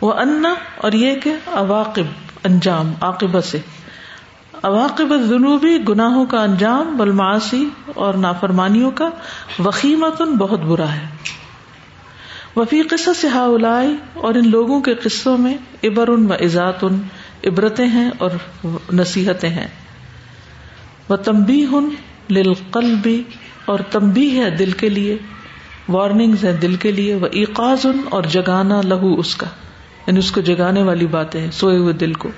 وہ 0.00 0.12
انا 0.26 0.54
اور 0.86 0.92
یہ 1.06 1.20
کہ 1.24 1.34
اواقب 1.64 2.20
انجام 2.48 2.92
عاقبہ 3.08 3.40
سے 3.50 3.58
اب 4.68 5.00
جنوبی 5.28 5.76
گناہوں 5.88 6.24
کا 6.32 6.42
انجام 6.42 6.96
بلماسی 6.96 7.64
اور 8.06 8.14
نافرمانیوں 8.24 8.90
کا 9.00 9.08
وقیمتن 9.66 10.36
بہت 10.42 10.60
برا 10.70 10.92
ہے 10.94 11.06
وفی 12.56 12.80
قصہ 12.90 13.10
سے 13.20 13.28
ہاؤلائی 13.34 13.94
اور 14.28 14.34
ان 14.40 14.50
لوگوں 14.50 14.80
کے 14.88 14.94
قصوں 15.02 15.38
میں 15.44 15.56
ابر 15.90 16.08
ان 16.14 16.30
و 16.30 16.34
ایزات 16.46 16.84
ان 16.88 16.98
عبرتیں 17.50 17.86
ہیں 17.94 18.08
اور 18.24 18.36
نصیحتیں 19.00 19.48
ہیں 19.60 19.66
وہ 21.08 21.16
تمبی 21.30 21.64
ہن 21.72 21.88
للقلبی 22.36 23.22
اور 23.72 23.78
تمبی 23.90 24.28
ہے 24.38 24.50
دل 24.58 24.70
کے 24.82 24.88
لیے 24.98 25.16
وارننگز 25.96 26.44
ہیں 26.44 26.52
دل 26.66 26.74
کے 26.84 26.92
لیے 27.00 27.14
وہ 27.24 27.28
ایقاز 27.40 27.86
ان 27.86 28.00
اور 28.16 28.30
جگانا 28.36 28.80
لہو 28.92 29.14
اس 29.24 29.34
کا 29.42 29.46
یعنی 30.06 30.18
اس 30.18 30.30
کو 30.36 30.40
جگانے 30.46 30.82
والی 30.82 31.06
باتیں 31.16 31.40
سوئے 31.58 31.76
ہوئے 31.78 31.92
دل 32.04 32.12
کو 32.22 32.28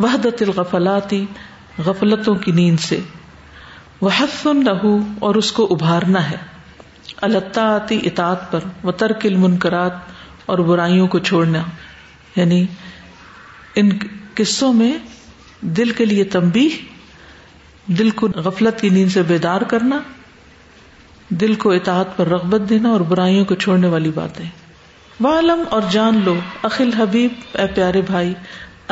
وحدت 0.00 0.42
الغفلاتی 0.42 1.24
غفلاتی 1.28 1.86
غفلتوں 1.88 2.34
کی 2.44 2.52
نیند 2.58 2.80
سے 2.80 2.98
وہ 4.06 4.10
فن 4.40 4.62
لہو 4.64 4.96
اور 5.28 5.34
اس 5.40 5.50
کو 5.58 5.66
ابھارنا 5.74 6.30
ہے 6.30 6.36
الطاعتی 7.26 7.96
آتی 7.96 8.08
اطاط 8.08 8.50
پر 8.50 8.64
وہ 8.88 8.92
ترکل 9.02 9.36
منقرات 9.44 10.48
اور 10.52 10.58
برائیوں 10.70 11.06
کو 11.14 11.18
چھوڑنا 11.30 11.62
یعنی 12.36 12.64
ان 13.82 13.90
قصوں 14.40 14.72
میں 14.80 14.92
دل 15.78 15.90
کے 16.00 16.04
لیے 16.04 16.24
تمبی 16.36 16.68
دل 17.98 18.10
کو 18.22 18.28
غفلت 18.46 18.80
کی 18.80 18.88
نیند 18.96 19.12
سے 19.12 19.22
بیدار 19.32 19.60
کرنا 19.74 20.00
دل 21.42 21.54
کو 21.64 21.72
اطاعت 21.72 22.16
پر 22.16 22.28
رغبت 22.34 22.68
دینا 22.70 22.90
اور 22.96 23.00
برائیوں 23.12 23.44
کو 23.52 23.54
چھوڑنے 23.64 23.88
والی 23.96 24.10
باتیں 24.14 24.44
والم 25.24 25.62
اور 25.76 25.82
جان 25.90 26.20
لو 26.24 26.34
اخل 26.66 26.92
حبیب 26.98 27.56
اے 27.60 27.64
پیارے 27.74 28.00
بھائی 28.10 28.32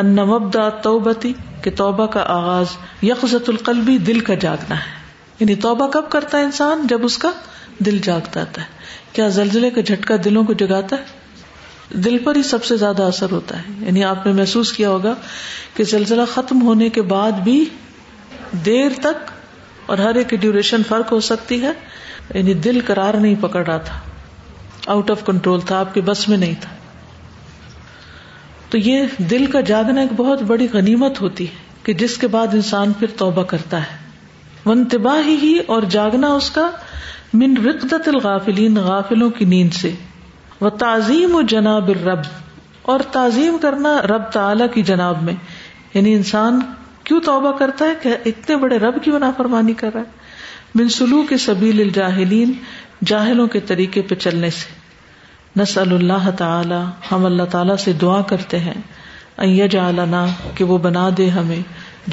ان 0.00 0.14
مبدا 0.30 0.68
توبتی 0.86 1.32
کہ 1.62 1.70
توبہ 1.76 2.06
کا 2.16 2.22
آغاز 2.34 2.76
یکزت 3.02 3.48
القلبی 3.48 3.96
دل 4.08 4.20
کا 4.26 4.34
جاگنا 4.44 4.74
ہے 4.80 4.96
یعنی 5.38 5.54
توبہ 5.66 5.86
کب 5.94 6.10
کرتا 6.12 6.38
ہے 6.38 6.42
انسان 6.48 6.86
جب 6.90 7.04
اس 7.04 7.16
کا 7.24 7.30
دل 7.86 7.98
جاگتا 8.08 8.40
ہے 8.56 8.64
کیا 9.12 9.28
زلزلے 9.38 9.70
کا 9.76 9.80
جھٹکا 9.80 10.16
دلوں 10.24 10.44
کو 10.50 10.52
جگاتا 10.64 10.96
ہے 11.04 11.98
دل 12.06 12.18
پر 12.24 12.36
ہی 12.36 12.42
سب 12.50 12.64
سے 12.70 12.76
زیادہ 12.82 13.02
اثر 13.14 13.30
ہوتا 13.32 13.58
ہے 13.62 13.84
یعنی 13.86 14.04
آپ 14.04 14.26
نے 14.26 14.32
محسوس 14.40 14.72
کیا 14.80 14.90
ہوگا 14.90 15.14
کہ 15.74 15.84
زلزلہ 15.94 16.22
ختم 16.34 16.62
ہونے 16.66 16.88
کے 16.98 17.02
بعد 17.14 17.40
بھی 17.48 17.58
دیر 18.66 19.00
تک 19.06 19.30
اور 19.92 19.98
ہر 20.08 20.14
ایک 20.22 20.28
کی 20.30 20.36
ڈیوریشن 20.46 20.82
فرق 20.88 21.12
ہو 21.12 21.20
سکتی 21.32 21.62
ہے 21.62 21.72
یعنی 22.34 22.54
دل 22.68 22.80
قرار 22.86 23.20
نہیں 23.24 23.34
پکڑ 23.46 23.64
رہا 23.66 23.76
تھا 23.90 23.98
آؤٹ 24.94 25.10
آف 25.10 25.24
کنٹرول 25.24 25.60
تھا 25.70 25.78
آپ 25.78 25.94
کے 25.94 26.00
بس 26.04 26.28
میں 26.28 26.36
نہیں 26.42 26.54
تھا 26.60 26.74
تو 28.70 28.78
یہ 28.84 29.16
دل 29.30 29.44
کا 29.54 29.60
جاگنا 29.70 30.00
ایک 30.06 30.10
بہت 30.16 30.42
بڑی 30.52 30.66
غنیمت 30.72 31.20
ہوتی 31.20 31.46
ہے 31.48 31.66
کہ 31.84 31.92
جس 32.02 32.16
کے 32.22 32.26
بعد 32.34 32.54
انسان 32.58 32.92
پھر 33.00 33.12
توبہ 33.18 33.42
کرتا 33.52 33.80
ہے 33.82 34.06
ون 34.66 34.84
ہی 35.42 35.56
اور 35.74 35.82
جاگنا 35.96 36.32
اس 36.38 36.50
کا 36.56 36.70
من 37.42 37.56
رقدت 37.66 38.08
الغافلین 38.08 38.76
غافلوں 38.88 39.30
کی 39.38 39.44
نیند 39.54 39.74
سے 39.82 39.90
وہ 40.60 40.70
تعظیم 40.84 41.34
و 41.34 41.42
جناب 41.54 41.90
رب 42.04 42.26
اور 42.92 43.00
تعظیم 43.16 43.56
کرنا 43.62 43.96
رب 44.12 44.30
تعلی 44.38 44.64
کی 44.74 44.82
جناب 44.90 45.22
میں 45.22 45.34
یعنی 45.94 46.14
انسان 46.20 46.60
کیوں 47.10 47.20
توبہ 47.30 47.52
کرتا 47.58 47.84
ہے 47.90 47.94
کہ 48.02 48.16
اتنے 48.30 48.56
بڑے 48.64 48.78
رب 48.86 49.02
کی 49.04 49.10
فرمانی 49.36 49.72
کر 49.82 49.92
رہا 49.94 50.00
ہے 50.10 50.76
من 50.80 50.88
سلوک 50.96 51.32
سبیل 51.44 51.80
الجاہلین 51.80 52.52
جاہلوں 53.06 53.46
کے 53.48 53.60
طریقے 53.66 54.02
پہ 54.10 54.14
چلنے 54.24 54.50
سے 54.58 54.76
نسأل 55.60 55.92
اللہ 55.94 56.28
تعالی 56.38 56.80
ہم 57.10 57.24
اللہ 57.26 57.42
تعالی 57.50 57.76
سے 57.82 57.92
دعا 58.00 58.20
کرتے 58.32 58.58
ہیں 58.66 58.74
کہ 60.56 60.64
وہ 60.70 60.78
بنا 60.86 61.08
دے 61.16 61.28
ہمیں 61.30 61.60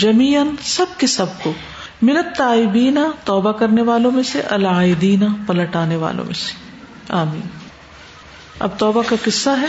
جمین 0.03 0.55
سب 0.73 0.97
کے 0.99 1.07
سب 1.13 1.41
کو 1.43 1.51
منت 2.01 2.35
تائ 2.37 2.63
توبہ 3.25 3.51
کرنے 3.59 3.81
والوں 3.89 4.11
میں 4.11 4.23
سے 4.31 4.41
الدینہ 4.57 5.25
پلٹانے 5.47 5.95
والوں 6.05 6.25
میں 6.25 6.33
سے 6.43 6.57
آمین 7.19 7.41
اب 8.67 8.77
توبہ 8.79 9.01
کا 9.09 9.15
قصہ 9.23 9.49
ہے 9.61 9.67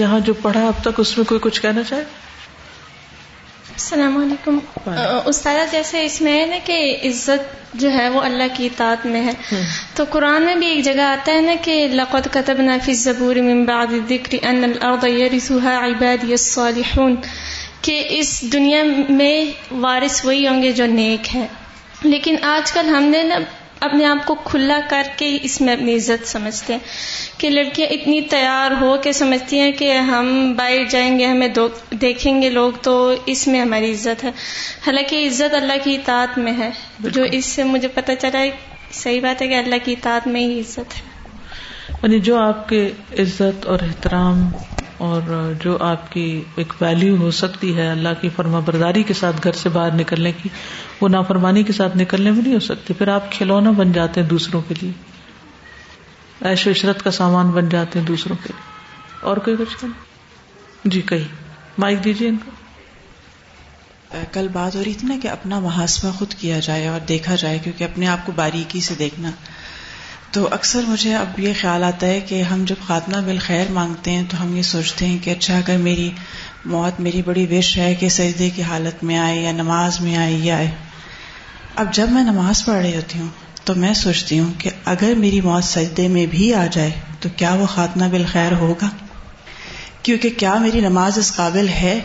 یہاں 0.00 0.18
جو 0.26 0.34
پڑھا 0.42 0.66
اب 0.66 0.82
تک 0.82 1.00
اس 1.00 1.16
میں 1.18 1.24
کوئی 1.28 1.40
کچھ 1.42 1.60
کہنا 1.62 1.82
چاہے 1.88 2.02
السلام 3.80 4.16
علیکم 4.20 4.56
استاد 5.30 5.58
جیسے 5.72 6.00
اس 6.04 6.16
میں 6.22 6.32
ہے 6.38 6.44
نا 6.46 6.56
کہ 6.64 6.74
عزت 7.08 7.76
جو 7.82 7.90
ہے 7.92 8.08
وہ 8.14 8.20
اللہ 8.26 8.48
کی 8.56 8.66
اطاعت 8.66 9.04
میں 9.12 9.20
ہے 9.26 9.32
تو 9.96 10.02
قرآن 10.10 10.42
میں 10.48 10.54
بھی 10.62 10.66
ایک 10.72 10.82
جگہ 10.84 11.04
آتا 11.12 11.28
ہے 11.34 11.40
نا 11.46 11.54
کہ 11.62 11.72
اللہ 11.84 12.02
قطب 12.34 12.60
نافی 12.66 12.92
ضبوریہ 13.02 15.28
رسوحا 15.36 15.78
کہ 17.88 17.96
اس 18.18 18.28
دنیا 18.52 18.82
میں 19.22 19.34
وارث 19.86 20.16
وہی 20.24 20.42
ہوں 20.46 20.60
گے 20.62 20.70
جو 20.82 20.86
نیک 20.98 21.22
ہے 21.36 21.46
لیکن 22.04 22.34
آج 22.54 22.66
کل 22.72 22.86
ہم 22.96 23.04
نے 23.16 23.20
نا 23.32 23.36
اپنے 23.86 24.04
آپ 24.04 24.24
کو 24.26 24.34
کھلا 24.44 24.78
کر 24.88 25.06
کے 25.16 25.26
اس 25.48 25.60
میں 25.60 25.72
اپنی 25.74 25.94
عزت 25.96 26.26
سمجھتے 26.28 26.72
ہیں 26.72 26.80
کہ 27.40 27.50
لڑکیاں 27.50 27.86
اتنی 27.92 28.20
تیار 28.30 28.70
ہو 28.80 28.94
کے 29.02 29.12
سمجھتی 29.20 29.60
ہیں 29.60 29.70
کہ 29.78 29.92
ہم 30.08 30.32
باہر 30.56 30.82
جائیں 30.90 31.18
گے 31.18 31.26
ہمیں 31.26 31.48
دیکھیں 32.00 32.30
گے 32.42 32.50
لوگ 32.50 32.72
تو 32.82 32.94
اس 33.34 33.46
میں 33.48 33.60
ہماری 33.60 33.92
عزت 33.92 34.24
ہے 34.24 34.30
حالانکہ 34.86 35.26
عزت 35.26 35.54
اللہ 35.60 35.82
کی 35.84 35.94
اطاعت 35.96 36.38
میں 36.46 36.52
ہے 36.58 36.70
جو 37.18 37.22
اس 37.38 37.46
سے 37.54 37.64
مجھے 37.72 37.88
پتا 37.94 38.16
چلا 38.26 38.40
ہے 38.40 38.50
صحیح 39.02 39.20
بات 39.22 39.42
ہے 39.42 39.46
کہ 39.48 39.58
اللہ 39.58 39.84
کی 39.84 39.92
اطاعت 39.98 40.26
میں 40.34 40.40
ہی 40.46 40.60
عزت 40.60 40.96
ہے 40.98 41.08
یعنی 42.02 42.18
جو 42.30 42.36
آپ 42.40 42.68
کے 42.68 42.88
عزت 43.22 43.66
اور 43.72 43.78
احترام 43.88 44.48
اور 45.06 45.20
جو 45.62 45.76
آپ 45.84 46.10
کی 46.12 46.22
ایک 46.60 46.72
ویلو 46.80 47.14
ہو 47.16 47.30
سکتی 47.36 47.68
ہے 47.76 47.86
اللہ 47.90 48.16
کی 48.20 48.28
فرما 48.36 48.58
برداری 48.64 49.02
کے 49.10 49.14
ساتھ 49.20 49.36
گھر 49.44 49.52
سے 49.60 49.68
باہر 49.76 49.94
نکلنے 50.00 50.32
کی 50.42 50.48
وہ 51.00 51.08
نافرمانی 51.12 51.62
کے 51.68 51.72
ساتھ 51.72 51.96
نکلنے 51.96 52.30
میں 52.30 52.42
نہیں 52.42 52.54
ہو 52.54 52.58
سکتی 52.66 52.94
پھر 52.98 53.08
آپ 53.12 53.30
کھلونا 53.32 53.70
بن 53.78 53.92
جاتے 53.92 54.20
ہیں 54.20 54.26
دوسروں 54.28 54.60
کے 54.68 54.74
لیے 54.80 54.90
ایش 56.50 56.66
و 56.66 56.70
عشرت 56.70 57.02
کا 57.04 57.10
سامان 57.20 57.50
بن 57.54 57.68
جاتے 57.76 57.98
ہیں 57.98 58.04
دوسروں 58.12 58.36
کے 58.42 58.52
لیے 58.52 59.18
اور 59.30 59.36
کوئی 59.46 59.56
کچھ 59.60 59.84
جی 60.94 61.00
کہی 61.12 61.24
مائک 61.84 62.04
دیجیے 62.04 62.28
ان 62.28 62.36
کو 62.44 64.20
کل 64.32 64.48
بات 64.52 64.76
ہو 64.76 64.84
رہی 64.84 64.94
تھی 65.00 65.08
نا 65.08 65.16
کہ 65.22 65.28
اپنا 65.38 65.58
محاسبہ 65.70 66.10
خود 66.18 66.34
کیا 66.40 66.58
جائے 66.68 66.86
اور 66.88 67.00
دیکھا 67.14 67.34
جائے 67.46 67.58
کیونکہ 67.64 67.84
اپنے 67.84 68.06
آپ 68.16 68.26
کو 68.26 68.32
باریکی 68.44 68.80
سے 68.90 68.94
دیکھنا 68.98 69.30
تو 70.32 70.48
اکثر 70.54 70.82
مجھے 70.88 71.14
اب 71.16 71.38
یہ 71.40 71.52
خیال 71.60 71.84
آتا 71.84 72.06
ہے 72.06 72.20
کہ 72.26 72.40
ہم 72.50 72.62
جب 72.66 72.82
خاتمہ 72.86 73.20
بالخیر 73.26 73.70
مانگتے 73.78 74.10
ہیں 74.16 74.22
تو 74.30 74.42
ہم 74.42 74.54
یہ 74.56 74.62
سوچتے 74.68 75.06
ہیں 75.06 75.16
کہ 75.24 75.30
اچھا 75.30 75.56
اگر 75.58 75.76
میری 75.86 76.08
موت 76.74 77.00
میری 77.06 77.22
بڑی 77.26 77.46
وش 77.50 77.76
ہے 77.78 77.94
کہ 78.00 78.08
سجدے 78.16 78.48
کی 78.56 78.62
حالت 78.68 79.02
میں 79.08 79.16
آئے 79.18 79.40
یا 79.42 79.52
نماز 79.62 80.00
میں 80.00 80.16
آئے 80.16 80.36
یا 80.42 80.56
آئے 80.56 80.68
اب 81.82 81.92
جب 81.94 82.10
میں 82.18 82.22
نماز 82.24 82.64
پڑھ 82.66 82.76
رہی 82.82 82.94
ہوتی 82.96 83.18
ہوں 83.20 83.28
تو 83.64 83.74
میں 83.84 83.92
سوچتی 84.04 84.38
ہوں 84.40 84.52
کہ 84.60 84.70
اگر 84.94 85.14
میری 85.24 85.40
موت 85.48 85.64
سجدے 85.64 86.06
میں 86.16 86.26
بھی 86.36 86.52
آ 86.54 86.64
جائے 86.76 86.90
تو 87.20 87.28
کیا 87.36 87.54
وہ 87.60 87.66
خاتمہ 87.74 88.08
بالخیر 88.10 88.52
ہوگا 88.62 88.88
کیونکہ 90.02 90.30
کیا 90.42 90.54
میری 90.66 90.80
نماز 90.88 91.18
اس 91.18 91.34
قابل 91.36 91.68
ہے 91.80 91.98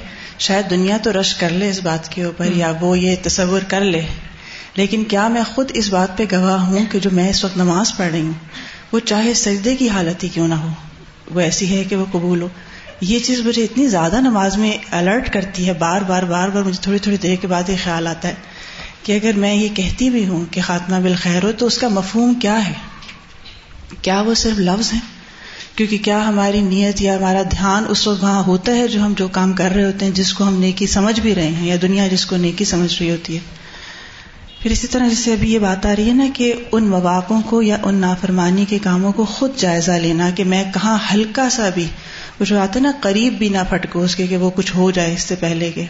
شاید 0.47 0.69
دنیا 0.69 0.97
تو 1.03 1.19
رش 1.19 1.33
کر 1.43 1.49
لے 1.61 1.69
اس 1.69 1.79
بات 1.83 2.11
کے 2.15 2.23
اوپر 2.29 2.51
یا 2.63 2.73
وہ 2.81 2.97
یہ 2.99 3.15
تصور 3.29 3.69
کر 3.73 3.81
لے 3.95 4.01
لیکن 4.77 5.03
کیا 5.11 5.27
میں 5.33 5.41
خود 5.53 5.71
اس 5.79 5.89
بات 5.91 6.17
پہ 6.17 6.23
گواہ 6.31 6.63
ہوں 6.69 6.85
کہ 6.91 6.99
جو 7.03 7.09
میں 7.17 7.27
اس 7.29 7.43
وقت 7.43 7.57
نماز 7.57 7.95
پڑھ 7.97 8.09
رہی 8.11 8.21
ہوں 8.21 8.33
وہ 8.91 8.99
چاہے 9.11 9.33
سجدے 9.43 9.75
کی 9.81 9.87
حالت 9.89 10.23
ہی 10.23 10.29
کیوں 10.33 10.47
نہ 10.47 10.53
ہو 10.63 10.69
وہ 11.35 11.39
ایسی 11.41 11.69
ہے 11.69 11.83
کہ 11.91 11.95
وہ 12.01 12.05
قبول 12.11 12.41
ہو 12.41 12.47
یہ 13.11 13.19
چیز 13.27 13.39
مجھے 13.45 13.63
اتنی 13.63 13.87
زیادہ 13.93 14.19
نماز 14.21 14.57
میں 14.57 14.71
الرٹ 14.99 15.31
کرتی 15.33 15.67
ہے 15.67 15.73
بار 15.83 16.01
بار 16.07 16.23
بار 16.33 16.49
بار 16.53 16.63
مجھے 16.67 16.81
تھوڑی 16.83 16.97
تھوڑی 17.05 17.17
دیر 17.27 17.35
کے 17.41 17.47
بعد 17.53 17.69
یہ 17.69 17.75
خیال 17.83 18.07
آتا 18.07 18.27
ہے 18.27 18.53
کہ 19.03 19.15
اگر 19.21 19.37
میں 19.45 19.53
یہ 19.53 19.67
کہتی 19.75 20.09
بھی 20.09 20.27
ہوں 20.27 20.45
کہ 20.51 20.61
خاتمہ 20.67 20.99
بالخیر 21.03 21.43
ہو 21.43 21.51
تو 21.57 21.65
اس 21.71 21.77
کا 21.77 21.87
مفہوم 21.97 22.33
کیا 22.45 22.57
ہے 22.67 22.73
کیا 24.01 24.21
وہ 24.27 24.33
صرف 24.43 24.59
لفظ 24.69 24.91
ہیں 24.93 25.01
کیونکہ 25.75 25.97
کیا 26.07 26.19
ہماری 26.27 26.61
نیت 26.67 27.01
یا 27.01 27.15
ہمارا 27.17 27.41
دھیان 27.51 27.85
اس 27.93 28.07
وقت 28.07 28.23
وہاں 28.23 28.43
ہوتا 28.47 28.75
ہے 28.75 28.87
جو 28.95 29.03
ہم 29.05 29.13
جو 29.17 29.27
کام 29.39 29.53
کر 29.61 29.71
رہے 29.75 29.85
ہوتے 29.85 30.05
ہیں 30.05 30.11
جس 30.21 30.33
کو 30.33 30.43
ہم 30.47 30.59
نیکی 30.67 30.87
سمجھ 30.97 31.19
بھی 31.25 31.35
رہے 31.35 31.47
ہیں 31.57 31.67
یا 31.67 31.75
دنیا 31.81 32.07
جس 32.15 32.25
کو 32.31 32.37
نیکی 32.47 32.65
سمجھ 32.73 32.91
رہی 32.99 33.11
ہوتی 33.11 33.35
ہے 33.35 33.63
پھر 34.61 34.71
اسی 34.71 34.87
طرح 34.91 35.07
جیسے 35.07 35.31
ابھی 35.33 35.53
یہ 35.53 35.59
بات 35.59 35.85
آ 35.85 35.93
رہی 35.97 36.07
ہے 36.07 36.13
نا 36.13 36.25
کہ 36.33 36.53
ان 36.77 36.87
مواقعوں 36.89 37.41
کو 37.49 37.61
یا 37.61 37.77
ان 37.87 37.95
نافرمانی 38.01 38.63
کے 38.69 38.77
کاموں 38.83 39.11
کو 39.15 39.25
خود 39.35 39.55
جائزہ 39.65 39.91
لینا 40.05 40.29
کہ 40.35 40.43
میں 40.53 40.63
کہاں 40.73 40.97
ہلکا 41.13 41.47
سا 41.57 41.69
بھی 41.75 41.85
جو 42.39 42.59
آتے 42.59 42.79
ہے 42.79 42.83
نا 42.83 42.91
قریب 43.01 43.33
بھی 43.39 43.49
نہ 43.49 43.57
پھٹکو 43.69 44.01
اس 44.03 44.15
کے 44.15 44.27
کہ 44.27 44.37
وہ 44.45 44.49
کچھ 44.55 44.75
ہو 44.75 44.89
جائے 44.97 45.13
اس 45.13 45.23
سے 45.31 45.35
پہلے 45.39 45.71
کے 45.75 45.85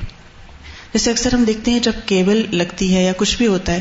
جیسے 0.94 1.12
اکثر 1.12 1.34
ہم 1.34 1.44
دیکھتے 1.44 1.72
ہیں 1.72 1.80
جب 1.88 2.04
کیبل 2.10 2.42
لگتی 2.58 2.96
ہے 2.96 3.04
یا 3.04 3.12
کچھ 3.18 3.36
بھی 3.38 3.48
ہوتا 3.48 3.74
ہے 3.74 3.80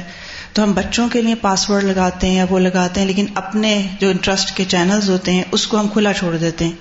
تو 0.52 0.62
ہم 0.62 0.72
بچوں 0.72 1.08
کے 1.12 1.20
لیے 1.22 1.34
پاس 1.40 1.68
ورڈ 1.70 1.84
لگاتے 1.84 2.26
ہیں 2.28 2.36
یا 2.36 2.44
وہ 2.50 2.58
لگاتے 2.58 3.00
ہیں 3.00 3.06
لیکن 3.06 3.26
اپنے 3.42 3.70
جو 4.00 4.08
انٹرسٹ 4.10 4.56
کے 4.56 4.64
چینلز 4.74 5.08
ہوتے 5.10 5.32
ہیں 5.34 5.42
اس 5.58 5.66
کو 5.66 5.80
ہم 5.80 5.88
کھلا 5.92 6.12
چھوڑ 6.18 6.36
دیتے 6.36 6.64
ہیں 6.64 6.72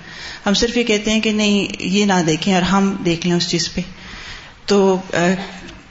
ہم 0.45 0.53
صرف 0.61 0.77
یہ 0.77 0.83
کہتے 0.91 1.11
ہیں 1.11 1.19
کہ 1.27 1.31
نہیں 1.41 1.83
یہ 1.97 2.05
نہ 2.05 2.21
دیکھیں 2.27 2.53
اور 2.53 2.61
ہم 2.71 2.95
دیکھ 3.05 3.27
لیں 3.27 3.35
اس 3.35 3.49
چیز 3.49 3.73
پہ 3.73 3.81
تو 4.71 4.79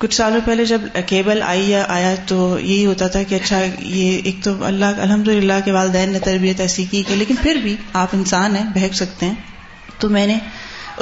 کچھ 0.02 0.14
سالوں 0.14 0.40
پہلے 0.44 0.64
جب 0.66 0.82
کیبل 1.06 1.42
آئی 1.46 1.68
یا 1.70 1.82
آیا 1.96 2.14
تو 2.26 2.36
یہی 2.60 2.84
ہوتا 2.86 3.06
تھا 3.16 3.22
کہ 3.30 3.34
اچھا 3.34 3.58
یہ 3.64 4.20
ایک 4.28 4.42
تو 4.44 4.54
اللہ 4.66 4.98
الحمد 5.02 5.28
للہ 5.28 5.58
کے 5.64 5.72
والدین 5.72 6.10
نے 6.12 6.18
تربیت 6.24 6.60
ایسی 6.60 6.84
کی 6.90 7.02
کہ 7.08 7.14
لیکن 7.16 7.34
پھر 7.42 7.56
بھی 7.62 7.74
آپ 8.00 8.14
انسان 8.18 8.56
ہیں 8.56 8.64
بہک 8.74 8.94
سکتے 9.02 9.26
ہیں 9.26 9.94
تو 10.00 10.08
میں 10.16 10.26
نے 10.26 10.38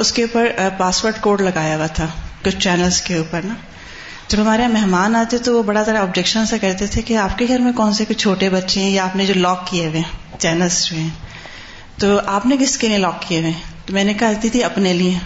اس 0.03 0.11
کے 0.17 0.23
اوپر 0.23 0.47
پاسورڈ 0.77 1.19
کوڈ 1.21 1.41
لگایا 1.49 1.75
ہوا 1.75 1.87
تھا 1.99 2.07
کچھ 2.45 2.57
چینلس 2.65 3.01
کے 3.07 3.17
اوپر 3.17 3.41
نا 3.47 3.53
جب 4.27 4.41
ہمارے 4.41 4.67
مہمان 4.77 5.15
آتے 5.23 5.37
تو 5.49 5.57
وہ 5.57 5.63
بڑا 5.71 5.81
ذرا 5.87 6.01
آبجیکشن 6.01 6.45
سے 6.51 6.59
کہتے 6.67 6.87
تھے 6.93 7.01
کہ 7.09 7.17
آپ 7.25 7.37
کے 7.37 7.45
گھر 7.49 7.61
میں 7.69 7.73
کون 7.81 7.93
سے 7.93 8.05
کچھ 8.09 8.17
چھوٹے 8.27 8.49
بچے 8.57 8.79
ہیں 8.81 8.89
یا 8.89 9.03
آپ 9.05 9.15
نے 9.21 9.25
جو 9.31 9.39
لاک 9.39 9.67
کیے 9.71 9.87
ہوئے 9.87 9.99
ہیں 9.99 10.39
چینلس 10.39 10.85
جو 10.89 10.97
ہیں 10.97 11.09
تو 11.99 12.19
آپ 12.37 12.45
نے 12.51 12.57
کس 12.59 12.77
کے 12.83 12.87
لیے 12.93 12.97
لاک 13.07 13.21
کیے 13.27 13.39
ہوئے 13.39 13.51
ہیں 13.51 13.61
تو 13.85 13.93
میں 13.93 14.03
نے 14.03 14.13
کہتی 14.23 14.49
تھی 14.57 14.63
اپنے 14.71 14.93
لیے 15.03 15.17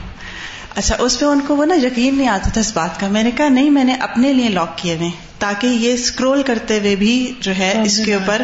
اچھا 0.79 0.95
اس 1.03 1.19
پہ 1.19 1.25
ان 1.25 1.39
کو 1.47 1.55
وہ 1.55 1.65
نا 1.65 1.75
یقین 1.81 2.17
نہیں 2.17 2.27
آتا 2.27 2.49
تھا 2.53 2.61
اس 2.61 2.71
بات 2.75 2.99
کا 2.99 3.07
میں 3.11 3.23
نے 3.23 3.31
کہا 3.35 3.47
نہیں 3.49 3.69
میں 3.75 3.83
نے 3.89 3.93
اپنے 4.07 4.31
لیے 4.39 4.47
لاک 4.55 4.77
کیے 4.77 4.95
ہوئے 4.97 5.09
تاکہ 5.39 5.67
یہ 5.83 5.93
اسکرول 5.93 6.41
کرتے 6.49 6.79
ہوئے 6.79 6.95
بھی 7.03 7.13
جو 7.47 7.53
ہے 7.57 7.73
اس 7.83 7.99
کے 8.05 8.13
اوپر 8.13 8.41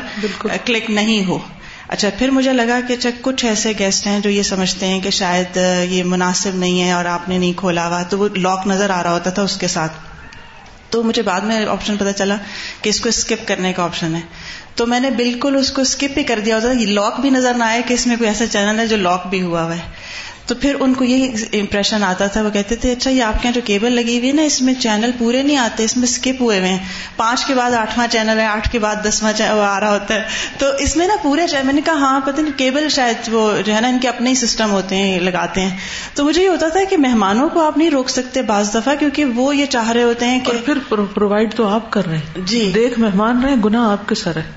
کلک 0.66 0.90
نہیں 1.00 1.26
ہو 1.28 1.38
اچھا 1.96 2.10
پھر 2.18 2.32
مجھے 2.38 2.54
لگا 2.54 2.80
کہ 2.88 2.94
اچھا 2.94 3.10
کچھ 3.22 3.44
ایسے 3.46 3.72
گیسٹ 3.80 4.08
ہیں 4.08 4.20
جو 4.26 4.30
یہ 4.30 4.42
سمجھتے 4.52 4.88
ہیں 4.94 5.00
کہ 5.02 5.10
شاید 5.20 5.58
یہ 5.90 6.04
مناسب 6.14 6.56
نہیں 6.64 6.82
ہے 6.84 6.92
اور 7.00 7.06
آپ 7.16 7.28
نے 7.30 7.38
نہیں 7.38 7.54
کھولا 7.64 7.88
ہوا 7.88 8.02
تو 8.10 8.18
وہ 8.20 8.28
لاک 8.36 8.68
نظر 8.68 8.90
آ 8.90 9.02
رہا 9.04 9.14
ہوتا 9.14 9.30
تھا 9.40 9.44
اس 9.50 9.58
کے 9.64 9.68
ساتھ 9.76 9.98
تو 10.94 11.02
مجھے 11.04 11.22
بعد 11.32 11.42
میں 11.52 11.64
آپشن 11.72 11.98
پتا 11.98 12.14
چلا 12.14 12.36
کہ 12.82 12.90
اس 12.90 13.00
کو 13.02 13.10
اسکپ 13.10 13.48
کرنے 13.48 13.74
کا 13.74 13.84
آپشن 13.84 14.16
ہے 14.16 14.22
تو 14.80 14.86
میں 14.94 15.00
نے 15.00 15.10
بالکل 15.22 15.56
اس 15.60 15.72
کو 15.76 15.82
اسکپ 15.88 16.18
ہی 16.18 16.24
کر 16.32 16.40
دیا 16.46 16.56
ہوتا 16.56 16.72
تھا 16.72 16.80
یہ 16.80 16.88
لاک 16.98 17.20
بھی 17.22 17.30
نظر 17.30 17.54
نہ 17.58 17.64
آئے 17.64 17.82
کہ 17.88 17.94
اس 17.94 18.08
میں 18.08 18.16
کوئی 18.18 18.28
ایسا 18.30 18.48
چینل 18.52 18.80
ہے 18.80 18.88
جو 18.88 18.98
لاک 18.98 19.28
بھی 19.32 19.42
ہوا 19.42 19.64
ہوا 19.64 19.76
ہے 19.76 20.31
تو 20.52 20.56
پھر 20.62 20.76
ان 20.84 20.94
کو 21.00 21.04
یہی 21.04 21.60
امپریشن 21.60 22.04
آتا 22.04 22.26
تھا 22.32 22.42
وہ 22.44 22.50
کہتے 22.54 22.76
تھے 22.84 22.92
اچھا 22.92 23.10
یہ 23.12 23.24
آپ 23.24 23.34
کے 23.42 23.48
یہاں 23.48 23.54
جو 23.56 23.62
کیبل 23.66 23.92
لگی 23.96 24.18
ہوئی 24.18 24.28
ہے 24.28 24.34
نا 24.36 24.42
اس 24.50 24.62
میں 24.62 24.74
چینل 24.80 25.12
پورے 25.20 25.44
نہیں 25.44 25.58
آتے 25.58 25.84
اس 25.90 25.96
میں 25.98 26.04
اسکپ 26.08 26.42
ہوئے 26.42 26.58
ہوئے 26.60 26.70
ہیں 26.70 26.78
پانچ 27.18 27.46
کے 27.46 27.54
بعد 27.56 27.72
آٹھواں 27.82 28.08
چینل 28.12 28.40
ہے 28.40 28.46
آٹھ 28.46 28.68
کے 28.72 28.80
بعد 28.86 28.96
دسواں 29.06 29.32
آ 29.48 29.80
رہا 29.80 29.92
ہوتا 29.94 30.14
ہے 30.16 30.54
تو 30.58 30.72
اس 30.88 30.96
میں 30.98 31.08
نا 31.08 31.16
پورے 31.24 31.46
میں 31.66 31.74
نے 31.74 31.82
کہا 31.86 31.98
ہاں 32.08 32.20
پتہ 32.26 32.42
نہیں 32.42 32.58
کیبل 32.58 32.90
شاید 32.98 33.30
وہ 33.34 33.48
جو 33.66 33.74
ہے 33.76 33.82
نا 33.82 33.88
ان 33.94 34.00
کے 34.02 34.10
اپنے 34.10 34.30
ہی 34.30 34.36
سسٹم 34.46 34.72
ہوتے 34.72 34.96
ہیں 34.96 35.20
لگاتے 35.30 35.62
ہیں 35.66 35.78
تو 36.16 36.26
مجھے 36.26 36.44
یہ 36.44 36.50
ہوتا 36.50 36.68
تھا 36.74 36.84
کہ 36.90 36.98
مہمانوں 37.08 37.48
کو 37.54 37.66
آپ 37.68 37.78
نہیں 37.78 37.90
روک 37.98 38.10
سکتے 38.20 38.42
بعض 38.56 38.74
دفعہ 38.76 38.96
کیونکہ 39.00 39.38
وہ 39.40 39.56
یہ 39.56 39.66
چاہ 39.78 39.90
رہے 39.92 40.04
ہوتے 40.04 40.28
ہیں 40.34 40.40
کہ 40.46 40.58
پھر 40.66 40.84
پرووائڈ 41.14 41.54
تو 41.62 41.68
آپ 41.80 41.92
کر 41.92 42.06
رہے 42.08 42.18
ہیں 42.18 42.46
جی 42.54 42.70
دیکھ 42.76 43.00
مہمان 43.06 43.44
رہے 43.44 43.56
گنا 43.66 43.92
آپ 43.92 44.08
کے 44.10 44.16
سر 44.26 44.38
ہے 44.38 44.50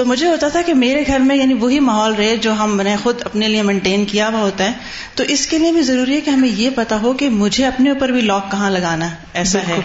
تو 0.00 0.04
مجھے 0.06 0.26
ہوتا 0.26 0.48
تھا 0.52 0.60
کہ 0.66 0.72
میرے 0.80 1.02
گھر 1.06 1.18
میں 1.28 1.34
یعنی 1.36 1.54
وہی 1.62 1.78
ماحول 1.86 2.14
رہے 2.18 2.36
جو 2.44 2.52
ہم 2.60 2.76
نے 2.84 2.94
خود 3.02 3.22
اپنے 3.24 3.48
لیے 3.48 3.62
مینٹین 3.70 4.04
کیا 4.12 4.28
ہوا 4.32 4.40
ہوتا 4.40 4.64
ہے 4.68 4.72
تو 5.16 5.24
اس 5.34 5.44
کے 5.46 5.58
لیے 5.58 5.72
بھی 5.72 5.80
ضروری 5.88 6.14
ہے 6.14 6.20
کہ 6.28 6.30
ہمیں 6.36 6.48
یہ 6.48 6.70
پتا 6.74 7.00
ہو 7.02 7.12
کہ 7.22 7.28
مجھے 7.40 7.66
اپنے 7.66 7.90
اوپر 7.90 8.12
بھی 8.14 8.20
لاک 8.30 8.50
کہاں 8.50 8.70
لگانا 8.76 9.08
ایسا 9.42 9.58
ہے 9.66 9.76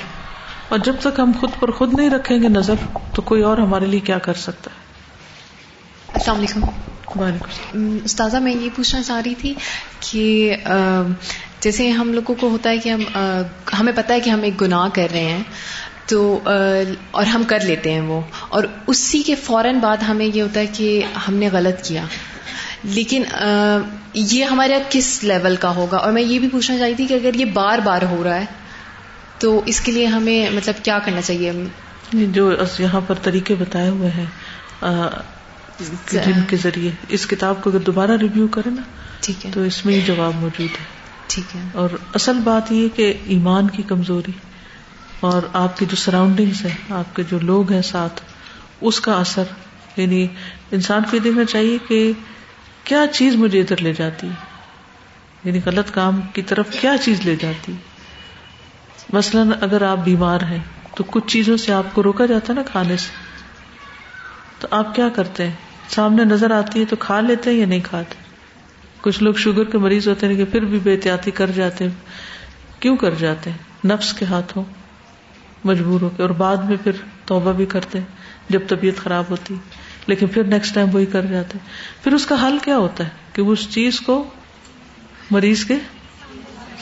اور 0.76 0.80
جب 0.86 1.02
تک 1.08 1.20
ہم 1.20 1.32
خود 1.42 1.60
پر 1.60 1.72
خود 1.82 1.94
نہیں 1.98 2.10
رکھیں 2.10 2.38
گے 2.44 2.50
نظر 2.56 2.88
تو 3.16 3.22
کوئی 3.32 3.42
اور 3.50 3.58
ہمارے 3.66 3.86
لیے 3.96 4.00
کیا 4.12 4.18
کر 4.30 4.42
سکتا 4.44 4.72
ہے 4.76 4.84
السلام 6.14 6.38
علیکم 6.40 8.00
استاذہ 8.12 8.38
میں 8.46 8.54
یہ 8.54 8.70
پوچھنا 8.76 9.02
چاہ 9.10 9.22
رہی 9.26 9.36
تھی 9.42 9.54
کہ 10.12 11.04
جیسے 11.66 11.90
ہم 12.00 12.14
لوگوں 12.14 12.36
کو 12.40 12.48
ہوتا 12.56 12.70
ہے 12.70 12.78
کہ 12.86 12.90
ہم 12.90 13.04
ہمیں 13.80 13.94
پتا 13.96 14.14
ہے 14.14 14.20
کہ 14.26 14.30
ہم 14.30 14.42
ایک 14.48 14.60
گناہ 14.62 14.88
کر 14.96 15.08
رہے 15.14 15.30
ہیں 15.32 15.44
تو 16.08 16.20
اور 16.54 17.26
ہم 17.34 17.44
کر 17.48 17.60
لیتے 17.66 17.92
ہیں 17.94 18.02
وہ 18.08 18.20
اور 18.58 18.64
اسی 18.94 19.22
کے 19.30 19.36
فوراً 19.44 19.80
بعد 19.86 20.04
ہمیں 20.08 20.26
یہ 20.26 20.42
ہوتا 20.42 20.60
ہے 20.60 20.68
کہ 20.78 20.90
ہم 21.28 21.34
نے 21.44 21.50
غلط 21.52 21.82
کیا 21.88 22.04
لیکن 22.98 23.24
یہ 23.36 24.44
ہمارے 24.52 24.74
یہاں 24.74 24.90
کس 24.96 25.08
لیول 25.24 25.56
کا 25.66 25.74
ہوگا 25.76 25.98
اور 26.08 26.12
میں 26.18 26.22
یہ 26.24 26.40
بھی 26.40 26.50
پوچھنا 26.52 26.78
چاہتی 26.78 26.96
تھی 26.96 27.06
کہ 27.08 27.14
اگر 27.14 27.40
یہ 27.40 27.46
بار 27.54 27.80
بار 27.86 28.02
ہو 28.10 28.22
رہا 28.24 28.40
ہے 28.42 28.46
تو 29.40 29.60
اس 29.72 29.80
کے 29.88 29.92
لیے 29.92 30.06
ہمیں 30.18 30.50
مطلب 30.54 30.84
کیا 30.84 31.00
کرنا 31.06 31.22
چاہیے 31.30 31.52
جو 32.38 32.52
یہاں 32.80 33.02
پر 33.08 33.16
طریقے 33.30 33.56
بتائے 33.60 33.90
ہوئے 33.90 34.10
ہیں 34.18 34.26
جن 36.12 36.44
کے 36.50 36.58
ذریعے 36.64 36.90
اس 37.18 37.26
کتاب 37.28 37.64
کو 37.64 37.70
اگر 37.70 37.80
دوبارہ 37.90 38.18
ریویو 38.22 38.48
کرے 38.58 38.70
نا 38.76 38.82
ٹھیک 39.26 39.46
ہے 39.46 39.52
تو 39.54 39.62
اس 39.72 39.86
میں 39.86 39.94
ہی 39.94 40.02
جواب 40.08 40.36
موجود 40.42 40.78
ہے 40.80 40.84
ٹھیک 41.34 41.56
ہے 41.56 41.62
اور 41.82 41.98
اصل 42.20 42.40
بات 42.44 42.72
یہ 42.72 42.88
کہ 42.96 43.14
ایمان 43.36 43.70
کی 43.78 43.84
کمزوری 43.94 44.32
اور 45.30 45.42
آپ 45.54 45.78
کی 45.78 45.86
جو 45.90 45.96
سراؤنڈنگس 45.96 46.64
ہے 46.66 46.74
آپ 46.96 47.16
کے 47.16 47.24
جو 47.30 47.40
لوگ 47.42 47.72
ہیں 47.72 47.82
ساتھ 47.92 48.22
اس 48.90 49.00
کا 49.02 49.14
اثر 49.20 49.44
یعنی 49.98 50.26
انسان 50.78 51.04
کو 51.10 51.16
یہ 51.16 51.22
دیکھنا 51.22 51.46
چاہیے 51.52 51.78
کہ 51.88 52.12
کیا 52.90 53.04
چیز 53.14 53.36
مجھے 53.44 53.60
ادھر 53.62 53.82
لے 53.82 53.94
جاتی 53.98 54.28
یعنی 55.44 55.60
غلط 55.66 55.92
کام 55.94 56.20
کی 56.34 56.42
طرف 56.52 56.76
کیا 56.80 56.96
چیز 57.04 57.22
لے 57.26 57.36
جاتی 57.42 57.74
مثلاً 59.14 59.52
اگر 59.68 59.82
آپ 59.90 60.00
بیمار 60.06 60.42
ہیں 60.52 60.60
تو 60.96 61.04
کچھ 61.12 61.28
چیزوں 61.34 61.58
سے 61.66 61.74
آپ 61.74 61.94
کو 61.94 62.04
روکا 62.04 62.26
جاتا 62.26 62.54
ہے 62.54 62.58
نا 62.58 62.62
کھانے 62.72 62.98
سے 63.04 63.10
تو 64.60 64.68
آپ 64.78 64.94
کیا 64.96 65.08
کرتے 65.16 65.48
ہیں 65.48 65.56
سامنے 65.96 66.24
نظر 66.26 66.52
آتی 66.58 66.80
ہے 66.80 66.86
تو 66.90 66.96
کھا 67.00 67.20
لیتے 67.22 67.50
ہیں 67.50 67.58
یا 67.58 67.66
نہیں 67.74 67.82
کھاتے 67.84 68.24
کچھ 69.02 69.22
لوگ 69.24 69.34
شوگر 69.46 69.64
کے 69.72 69.78
مریض 69.86 70.08
ہوتے 70.08 70.28
ہیں 70.28 70.36
کہ 70.36 70.46
پھر 70.52 70.66
بھی 70.72 70.80
بے 70.84 70.94
احتیاطی 70.94 71.32
کر 71.40 71.52
جاتے 71.56 71.84
ہیں 71.84 72.82
کیوں 72.82 72.96
کر 73.04 73.14
جاتے 73.20 73.50
ہیں 73.52 73.88
نفس 73.94 74.14
کے 74.20 74.26
ہاتھوں 74.30 74.64
مجبور 75.70 76.02
ہو 76.02 76.10
کے 76.18 76.22
اور 76.24 76.30
بعد 76.42 76.66
میں 76.70 76.76
پھر 76.84 77.00
توبہ 77.32 77.52
بھی 77.60 77.66
کرتے 77.76 78.00
ہیں 78.00 78.54
جب 78.56 78.68
طبیعت 78.70 78.98
خراب 79.04 79.26
ہوتی 79.30 79.56
لیکن 80.08 80.28
پھر 80.34 80.44
نیکسٹ 80.54 80.74
ٹائم 80.76 80.90
وہی 80.94 81.06
کر 81.14 81.26
جاتے 81.32 81.58
ہیں 81.58 82.04
پھر 82.04 82.14
اس 82.14 82.26
کا 82.32 82.36
حل 82.46 82.58
کیا 82.64 82.78
ہوتا 82.78 83.04
ہے 83.04 83.26
کہ 83.34 83.42
وہ 83.48 83.54
اس 83.54 83.68
چیز 83.76 84.00
کو 84.10 84.24
مریض 85.38 85.64
کے 85.72 85.78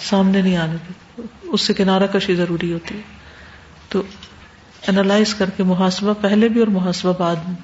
سامنے 0.10 0.42
نہیں 0.42 0.58
آنے 0.66 1.22
اس 1.44 1.62
سے 1.70 1.74
کنارہ 1.74 2.08
کشی 2.14 2.36
ضروری 2.36 2.72
ہوتی 2.74 2.96
ہے 2.96 3.82
تو 3.90 4.02
انالائز 4.92 5.34
کر 5.42 5.50
کے 5.58 5.64
محاسبہ 5.72 6.14
پہلے 6.22 6.48
بھی 6.56 6.60
اور 6.60 6.68
محاسبہ 6.78 7.14
بعد 7.20 7.48
میں 7.48 7.56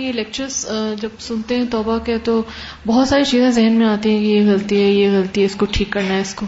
یہ 0.00 0.12
لیکچرز 0.12 0.54
جب 1.00 1.20
سنتے 1.20 1.56
ہیں 1.56 1.64
توبہ 1.70 1.98
کے 2.04 2.16
تو 2.24 2.40
بہت 2.86 3.08
ساری 3.08 3.24
چیزیں 3.30 3.50
ذہن 3.60 3.72
میں 3.78 3.86
آتی 3.86 4.10
ہیں 4.12 4.20
کہ 4.20 4.26
یہ 4.32 4.50
غلطی 4.50 4.80
ہے 4.82 4.88
یہ 4.90 5.08
غلطی 5.16 5.40
ہے 5.40 5.46
اس 5.46 5.54
کو 5.62 5.66
ٹھیک 5.76 5.90
کرنا 5.92 6.14
ہے 6.14 6.20
اس 6.26 6.34
کو 6.40 6.46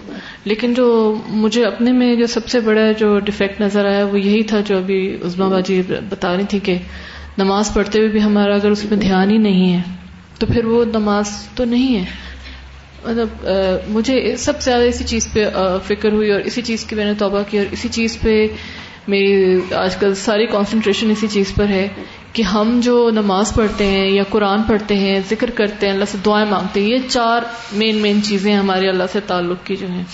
لیکن 0.52 0.74
جو 0.74 0.86
مجھے 1.44 1.64
اپنے 1.66 1.92
میں 2.00 2.14
جو 2.22 2.26
سب 2.34 2.48
سے 2.54 2.60
بڑا 2.68 2.90
جو 3.02 3.08
ڈیفیکٹ 3.30 3.60
نظر 3.60 3.86
آیا 3.92 4.04
وہ 4.12 4.20
یہی 4.20 4.42
تھا 4.52 4.60
جو 4.70 4.76
ابھی 4.76 4.98
عزما 5.30 5.48
باجی 5.56 5.80
بتا 6.14 6.36
رہی 6.36 6.44
تھی 6.54 6.58
کہ 6.70 6.76
نماز 7.38 7.72
پڑھتے 7.74 7.98
ہوئے 7.98 8.08
بھی 8.16 8.22
ہمارا 8.22 8.54
اگر 8.62 8.70
اس 8.76 8.84
میں 8.90 8.98
دھیان 9.04 9.30
ہی 9.30 9.38
نہیں 9.48 9.74
ہے 9.76 9.82
تو 10.38 10.46
پھر 10.52 10.64
وہ 10.74 10.84
نماز 10.94 11.32
تو 11.56 11.64
نہیں 11.74 11.96
ہے 11.98 12.04
مطلب 13.08 13.48
مجھے 13.98 14.16
سب 14.38 14.60
سے 14.60 14.70
زیادہ 14.70 14.84
اسی 14.92 15.04
چیز 15.12 15.26
پہ 15.32 15.44
فکر 15.86 16.12
ہوئی 16.12 16.30
اور 16.32 16.40
اسی 16.50 16.62
چیز 16.70 16.84
کی 16.90 16.96
میں 16.96 17.04
نے 17.04 17.14
توبہ 17.22 17.42
کی 17.50 17.58
اور 17.58 17.72
اسی 17.76 17.88
چیز 17.98 18.18
پہ 18.22 18.34
میری 19.12 19.32
آج 19.76 19.96
کل 20.02 20.14
ساری 20.24 20.44
کانسنٹریشن 20.50 21.10
اسی 21.10 21.26
چیز 21.32 21.52
پر 21.54 21.66
ہے 21.76 21.86
کہ 22.32 22.42
ہم 22.50 22.78
جو 22.82 22.92
نماز 23.14 23.52
پڑھتے 23.54 23.86
ہیں 23.86 24.06
یا 24.10 24.22
قرآن 24.30 24.62
پڑھتے 24.68 24.96
ہیں 24.96 25.18
ذکر 25.30 25.50
کرتے 25.56 25.86
ہیں 25.86 25.92
اللہ 25.94 26.04
سے 26.12 26.18
دعائیں 26.24 26.46
مانگتے 26.50 26.80
ہیں 26.82 26.88
یہ 26.88 27.08
چار 27.08 27.42
مین 27.80 27.96
مین 28.02 28.22
چیزیں 28.28 28.52
ہمارے 28.56 28.88
اللہ 28.88 29.10
سے 29.12 29.20
تعلق 29.32 29.64
کی 29.66 29.76
جو 29.82 29.86
ہیں 29.88 30.04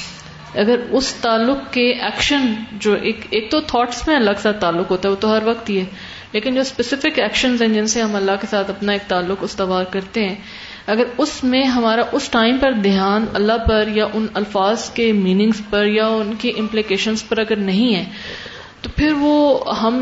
اگر 0.65 0.81
اس 1.01 1.13
تعلق 1.21 1.73
کے 1.73 1.87
ایکشن 2.09 2.47
جو 2.87 2.95
ایک 3.09 3.27
ایک 3.39 3.51
تو 3.51 3.61
تھاٹس 3.73 4.07
میں 4.07 4.17
الگ 4.17 4.41
سا 4.43 4.53
تعلق 4.67 4.91
ہوتا 4.91 5.09
ہے 5.09 5.13
وہ 5.15 5.21
تو 5.21 5.33
ہر 5.37 5.43
وقت 5.49 5.69
ہی 5.71 5.79
ہے 5.79 5.85
لیکن 6.33 6.55
جو 6.55 6.61
اسپیسیفک 6.61 7.19
ایکشنز 7.27 7.63
ہیں 7.63 7.69
جن 7.75 7.87
سے 7.95 8.03
ہم 8.03 8.17
اللہ 8.17 8.41
کے 8.41 8.47
ساتھ 8.51 8.71
اپنا 8.71 8.93
ایک 8.93 9.09
تعلق 9.09 9.43
استوار 9.45 9.85
کرتے 9.93 10.29
ہیں 10.29 10.35
اگر 10.95 11.15
اس 11.25 11.43
میں 11.53 11.65
ہمارا 11.77 12.03
اس 12.19 12.29
ٹائم 12.35 12.59
پر 12.61 12.73
دھیان 12.85 13.25
اللہ 13.41 13.65
پر 13.69 13.89
یا 13.95 14.05
ان 14.19 14.27
الفاظ 14.43 14.89
کے 14.99 15.11
میننگس 15.25 15.61
پر 15.71 15.87
یا 15.95 16.07
ان 16.23 16.35
کی 16.45 16.53
امپلیکیشنس 16.65 17.29
پر 17.29 17.39
اگر 17.45 17.57
نہیں 17.71 17.95
ہے 17.95 18.05
تو 18.89 18.95
پھر 18.97 19.13
وہ 19.21 19.79
ہم 19.81 19.97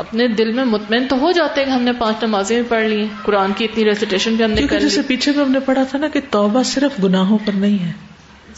اپنے 0.00 0.26
دل 0.38 0.52
میں 0.52 0.64
مطمئن 0.64 1.06
تو 1.08 1.16
ہو 1.20 1.30
جاتے 1.38 1.60
ہیں 1.60 1.66
کہ 1.66 1.72
ہم 1.72 1.82
نے 1.82 1.92
پانچ 1.98 2.22
نمازیں 2.22 2.54
بھی 2.60 2.68
پڑھ 2.68 2.84
لی 2.88 2.98
ہیں 3.00 3.06
قرآن 3.24 3.52
کی 3.56 3.64
اتنی 3.64 3.84
ریسیٹیشن 3.84 4.34
بھی 4.34 4.44
ہم 4.44 4.50
نے 4.50 4.62
کر 4.70 4.80
لی. 4.80 5.02
پیچھے 5.08 5.32
بھی 5.32 5.40
ہم 5.40 5.50
نے 5.52 5.60
پڑھا 5.66 5.82
تھا 5.90 5.98
نا 5.98 6.08
کہ 6.12 6.20
توبہ 6.30 6.62
صرف 6.74 7.02
گناہوں 7.04 7.38
پر 7.46 7.56
نہیں 7.64 7.78
ہے 7.84 7.92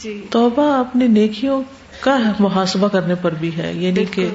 جی 0.01 0.19
توبہ 0.37 0.69
اپنی 0.77 1.07
نیکیوں 1.17 1.61
کا 2.01 2.17
محاسبہ 2.39 2.87
کرنے 2.97 3.15
پر 3.21 3.31
بھی 3.39 3.49
ہے 3.57 3.73
یعنی 3.77 4.05
کہ 4.11 4.29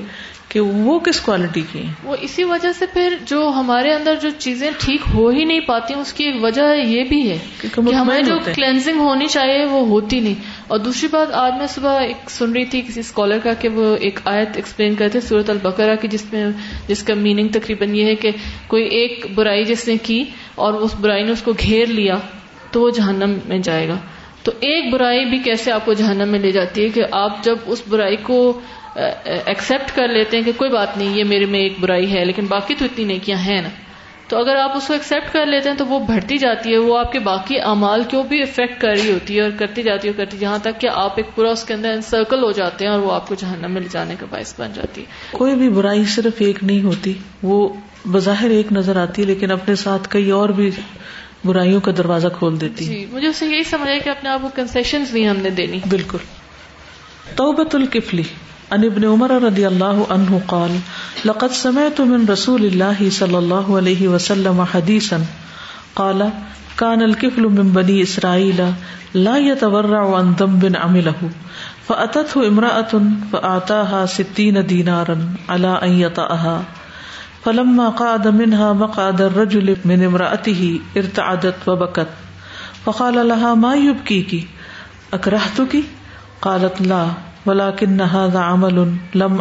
کہ 0.55 0.61
وہ 0.86 0.98
کس 1.07 1.18
کوالٹی 1.20 1.61
کی 1.70 1.78
ہیں 1.82 2.07
وہ 2.09 2.16
اسی 2.24 2.44
وجہ 2.48 2.70
سے 2.78 2.86
پھر 2.92 3.14
جو 3.26 3.38
ہمارے 3.55 3.92
اندر 3.92 4.16
جو 4.22 4.28
چیزیں 4.42 4.70
ٹھیک 4.82 5.07
ہو 5.14 5.26
ہی 5.36 5.44
نہیں 5.44 5.61
پاتی 5.66 5.94
اس 6.00 6.12
کی 6.18 6.24
ایک 6.24 6.36
وجہ 6.42 6.62
یہ 6.90 7.05
بھی 7.09 7.18
ہے 7.30 7.36
کہ, 7.61 7.68
ہمیں 7.96 8.20
جو 8.28 8.36
کلینزنگ 8.55 9.00
ہونی 9.00 9.26
چاہیے 9.34 9.64
وہ 9.72 9.80
ہوتی 9.88 10.20
نہیں 10.26 10.68
اور 10.68 10.78
دوسری 10.84 11.09
بات 11.14 11.32
آج 11.40 11.52
میں 11.59 11.66
صبح 11.74 11.98
ایک 12.02 12.30
سن 12.30 12.52
رہی 12.52 12.64
تھی 12.74 12.82
کسی 12.88 13.00
اسکالر 13.07 13.38
کا 13.44 13.55
کہ 13.64 13.68
وہ 13.78 13.86
ایک 14.09 14.20
آیت 14.34 14.57
ایکسپلین 14.62 14.94
کرتے 15.02 15.20
صورت 15.28 15.50
البکرا 15.57 15.94
کی 16.02 16.09
جس 16.14 16.24
میں 16.32 16.44
جس 16.88 17.02
کا 17.09 17.14
میننگ 17.24 17.48
تقریباً 17.59 17.94
یہ 17.94 18.05
ہے 18.11 18.14
کہ 18.26 18.30
کوئی 18.74 18.84
ایک 19.00 19.26
برائی 19.40 19.64
جس 19.72 19.86
نے 19.88 19.96
کی 20.11 20.22
اور 20.66 20.80
اس 20.86 20.94
برائی 21.00 21.24
نے 21.24 21.32
اس 21.32 21.42
کو 21.48 21.52
گھیر 21.66 21.86
لیا 22.00 22.18
تو 22.72 22.80
وہ 22.82 22.90
جہنم 23.00 23.36
میں 23.48 23.59
جائے 23.70 23.88
گا 23.88 23.98
تو 24.44 24.52
ایک 24.70 24.92
برائی 24.92 25.24
بھی 25.34 25.38
کیسے 25.50 25.72
آپ 25.72 25.84
کو 25.86 25.92
جہنم 26.05 26.28
میں 26.36 26.40
لے 26.46 26.50
جاتی 26.61 26.84
ہے 26.84 26.88
کہ 27.00 27.05
آپ 27.24 27.42
جب 27.44 27.70
اس 27.74 27.82
برائی 27.88 28.16
کو 28.30 28.38
ایکسیپٹ 28.95 29.95
کر 29.95 30.09
لیتے 30.09 30.36
ہیں 30.36 30.45
کہ 30.45 30.53
کوئی 30.57 30.70
بات 30.70 30.97
نہیں 30.97 31.16
یہ 31.18 31.24
میرے 31.28 31.47
میں 31.53 31.61
ایک 31.61 31.78
برائی 31.80 32.11
ہے 32.12 32.24
لیکن 32.24 32.47
باقی 32.49 32.74
تو 32.78 32.84
اتنی 32.84 33.05
نیکیاں 33.05 33.36
ہیں 33.47 33.61
نا 33.62 33.68
تو 34.28 34.36
اگر 34.38 34.57
آپ 34.57 34.76
اس 34.76 34.86
کو 34.86 34.92
ایکسپٹ 34.92 35.32
کر 35.32 35.47
لیتے 35.47 35.68
ہیں 35.68 35.76
تو 35.76 35.86
وہ 35.86 35.99
بڑھتی 36.09 36.36
جاتی 36.38 36.72
ہے 36.72 36.76
وہ 36.84 36.99
آپ 36.99 37.11
کے 37.12 37.18
باقی 37.24 37.59
امال 37.70 38.03
کو 38.11 38.22
بھی 38.28 38.40
افیکٹ 38.42 38.80
کر 38.82 38.95
رہی 39.01 39.12
ہوتی 39.12 39.36
ہے 39.36 39.40
اور 39.42 39.51
کرتی 39.59 39.82
جاتی 39.82 40.09
ہے 40.09 40.12
اور 40.12 40.18
کرتی 40.18 40.38
جہاں 40.40 40.59
تک 40.62 40.80
کہ 40.80 40.88
آپ 40.92 41.14
ایک 41.16 41.34
پورا 41.34 41.51
اس 41.57 41.64
کے 41.70 41.74
اندر 41.74 41.92
انسرکل 41.92 42.42
ہو 42.45 42.51
جاتے 42.61 42.84
ہیں 42.84 42.92
اور 42.92 43.01
وہ 43.01 43.12
آپ 43.14 43.28
کو 43.28 43.34
جہاں 43.38 43.57
نہ 43.61 43.66
مل 43.74 43.86
جانے 43.92 44.14
کا 44.20 44.26
باعث 44.30 44.55
بن 44.61 44.72
جاتی 44.74 45.01
ہے 45.01 45.36
کوئی 45.38 45.55
بھی 45.62 45.68
برائی 45.80 46.05
صرف 46.14 46.40
ایک 46.47 46.62
نہیں 46.62 46.82
ہوتی 46.84 47.12
وہ 47.51 47.59
بظاہر 48.12 48.51
ایک 48.61 48.72
نظر 48.72 49.01
آتی 49.03 49.22
ہے 49.22 49.26
لیکن 49.26 49.51
اپنے 49.51 49.74
ساتھ 49.82 50.09
کئی 50.11 50.30
اور 50.38 50.49
بھی 50.61 50.70
برائیوں 51.45 51.80
کا 51.86 51.92
دروازہ 51.97 52.28
کھول 52.38 52.61
دیتی 52.61 52.88
ہے 52.88 52.95
جی، 52.95 53.07
مجھے 53.12 53.28
اسے 53.28 53.47
یہی 53.47 53.62
سمجھا 53.70 53.99
کہ 54.05 54.09
اپنے 54.11 54.28
آپ 54.30 54.42
کو 54.42 54.49
کنسیشن 54.55 55.05
نہیں 55.12 55.28
ہم 55.28 55.36
نے 55.42 55.51
دینی 55.61 55.78
بالکل 55.88 56.18
توبت 57.36 57.74
الکفلی 57.74 58.22
ان 58.74 58.84
ابن 58.86 59.04
عمر 59.06 59.30
رضی 59.42 59.64
اللہ 59.66 59.98
عنہ 60.12 60.38
قال 60.50 60.76
لقد 61.28 61.52
سمعت 61.56 62.00
من 62.12 62.24
رسول 62.28 62.64
اللہ 62.68 63.02
صلی 63.16 63.34
اللہ 63.36 63.66
علیہ 63.80 64.06
وسلم 64.14 64.60
حدیثا 64.72 65.16
قال 66.00 66.22
كان 66.78 67.02
الكفل 67.04 67.44
من 67.58 67.68
بني 67.76 67.96
اسرائيل 68.04 68.62
لا 69.26 69.34
يتورع 69.42 70.00
عن 70.20 70.32
ذنب 70.40 70.64
عمله 70.70 71.28
فاتته 71.90 72.42
امرأة 72.46 73.02
فاعطاها 73.34 74.24
60 74.38 74.58
دينارا 74.72 75.16
على 75.18 75.74
ان 75.88 75.94
يطأها 75.98 77.44
فلما 77.44 77.86
قعد 78.00 78.26
منها 78.40 78.72
مقعد 78.80 79.22
الرجل 79.28 79.70
من 79.92 80.02
امرأته 80.08 81.04
ارتعدت 81.04 81.62
وبكت 81.68 82.18
فقال 82.88 83.20
لها 83.20 83.62
ما 83.66 83.70
يبكيك 83.84 85.14
اكرهتك 85.20 86.42
قالت 86.48 86.82
لا 86.94 87.02
عمل 87.47 88.76
لم 89.22 89.40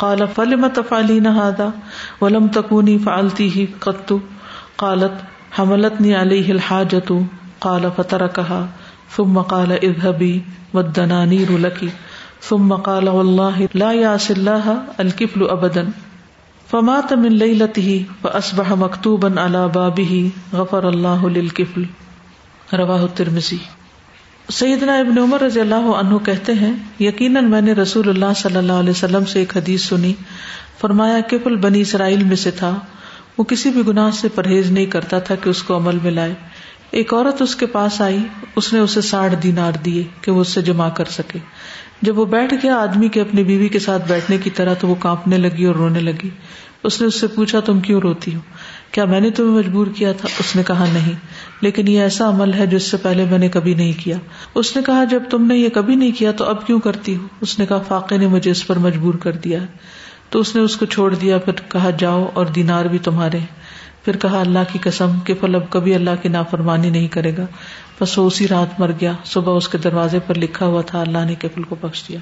قال 0.00 0.22
قال 0.32 0.58
قال 0.80 1.72
ولم 2.20 2.48
قالت 2.56 4.12
ثم 9.10 9.40
ثم 9.44 9.72
اذهبي 9.76 10.32
والدنانير 10.74 11.56
لك 11.64 11.80
والله 12.50 13.68
لا 13.84 13.92
الله 13.92 14.76
الكفل 15.06 15.46
ابدا 15.56 15.86
فمات 16.74 17.12
من 17.24 17.38
ليلته 17.44 18.04
فاصبح 18.24 18.72
مكتوبا 18.84 19.32
على 19.40 19.68
بابه 19.68 20.30
غفر 20.60 20.88
الله 20.88 21.30
للكفل 21.38 21.88
رواه 22.82 23.04
الترمذي 23.04 23.60
سیدنا 24.56 24.92
ابن 24.98 25.18
عمر 25.18 25.40
رضی 25.40 25.60
اللہ 25.60 25.88
عنہ 25.94 26.18
کہتے 26.26 26.52
ہیں 26.60 26.72
یقیناً 27.00 27.48
میں 27.50 27.60
نے 27.62 27.72
رسول 27.80 28.08
اللہ 28.08 28.32
صلی 28.36 28.56
اللہ 28.56 28.78
علیہ 28.82 28.90
وسلم 28.90 29.24
سے 29.32 29.38
ایک 29.38 29.56
حدیث 29.56 29.84
سنی 29.88 30.12
فرمایا 30.80 31.18
کپل 31.30 31.56
بنی 31.64 31.80
اسرائیل 31.80 32.22
میں 32.28 32.36
سے 32.44 32.50
تھا 32.60 32.70
وہ 33.38 33.44
کسی 33.50 33.70
بھی 33.70 33.82
گناہ 33.86 34.10
سے 34.20 34.28
پرہیز 34.34 34.70
نہیں 34.70 34.86
کرتا 34.94 35.18
تھا 35.26 35.34
کہ 35.42 35.48
اس 35.48 35.62
کو 35.62 35.76
عمل 35.76 35.98
میں 36.02 36.10
لائے 36.10 36.34
ایک 37.00 37.12
عورت 37.14 37.42
اس 37.42 37.56
کے 37.56 37.66
پاس 37.74 38.00
آئی 38.00 38.18
اس 38.56 38.72
نے 38.72 38.78
اسے 38.80 39.00
ساڑھ 39.10 39.34
دینار 39.42 39.72
دیے 39.84 40.02
کہ 40.22 40.32
وہ 40.32 40.40
اسے 40.40 40.62
جمع 40.70 40.88
کر 41.00 41.08
سکے 41.18 41.38
جب 42.02 42.18
وہ 42.18 42.24
بیٹھ 42.38 42.54
گیا 42.62 42.78
آدمی 42.82 43.08
کے 43.16 43.20
اپنی 43.20 43.44
بیوی 43.50 43.68
کے 43.74 43.78
ساتھ 43.90 44.08
بیٹھنے 44.08 44.38
کی 44.44 44.50
طرح 44.60 44.74
تو 44.80 44.88
وہ 44.88 44.94
کانپنے 45.00 45.38
لگی 45.38 45.64
اور 45.66 45.74
رونے 45.84 46.00
لگی 46.08 46.30
اس 46.88 47.00
نے 47.00 47.06
اس 47.06 47.20
سے 47.20 47.26
پوچھا 47.34 47.60
تم 47.70 47.80
کیوں 47.90 48.00
روتی 48.00 48.34
ہوں 48.34 48.56
کیا 48.92 49.04
میں 49.04 49.20
نے 49.20 49.30
تمہیں 49.36 49.52
مجبور 49.54 49.86
کیا 49.96 50.12
تھا 50.20 50.28
اس 50.40 50.54
نے 50.56 50.62
کہا 50.66 50.84
نہیں 50.92 51.14
لیکن 51.62 51.88
یہ 51.88 52.00
ایسا 52.00 52.28
عمل 52.28 52.52
ہے 52.58 52.66
جس 52.66 52.90
سے 52.90 52.96
پہلے 53.02 53.24
میں 53.30 53.38
نے 53.38 53.48
کبھی 53.56 53.74
نہیں 53.80 53.92
کیا 54.02 54.16
اس 54.60 54.74
نے 54.76 54.82
کہا 54.86 55.04
جب 55.10 55.22
تم 55.30 55.46
نے 55.46 55.56
یہ 55.56 55.68
کبھی 55.74 55.96
نہیں 55.96 56.10
کیا 56.18 56.32
تو 56.40 56.44
اب 56.52 56.66
کیوں 56.66 56.78
کرتی 56.86 57.16
ہوں 57.16 57.26
اس 57.46 57.58
نے 57.58 57.66
کہا 57.66 57.78
فاقے 57.88 58.16
نے 58.22 58.26
مجھے 58.36 58.50
اس 58.50 58.66
پر 58.66 58.78
مجبور 58.86 59.14
کر 59.24 59.36
دیا 59.48 59.58
تو 60.30 60.40
اس 60.40 60.54
نے 60.54 60.62
اس 60.62 60.76
کو 60.76 60.86
چھوڑ 60.94 61.14
دیا 61.14 61.38
پھر 61.44 61.60
کہا 61.72 61.90
جاؤ 61.98 62.26
اور 62.40 62.46
دینار 62.58 62.84
بھی 62.94 62.98
تمہارے 63.10 63.38
پھر 64.04 64.16
کہا 64.22 64.40
اللہ 64.40 64.70
کی 64.72 64.78
قسم 64.82 65.18
کے 65.26 65.34
پھل 65.42 65.54
اب 65.54 65.68
کبھی 65.70 65.94
اللہ 65.94 66.20
کی 66.22 66.28
نافرمانی 66.28 66.90
نہیں 66.90 67.08
کرے 67.18 67.36
گا 67.36 67.46
بس 68.00 68.16
وہ 68.18 68.26
اسی 68.26 68.48
رات 68.48 68.78
مر 68.80 68.90
گیا 69.00 69.12
صبح 69.32 69.56
اس 69.56 69.68
کے 69.68 69.78
دروازے 69.86 70.18
پر 70.26 70.38
لکھا 70.44 70.66
ہوا 70.66 70.82
تھا 70.90 71.00
اللہ 71.00 71.24
نے 71.28 71.34
کفل 71.44 71.62
کو 71.72 71.76
بخش 71.80 72.02
دیا 72.08 72.18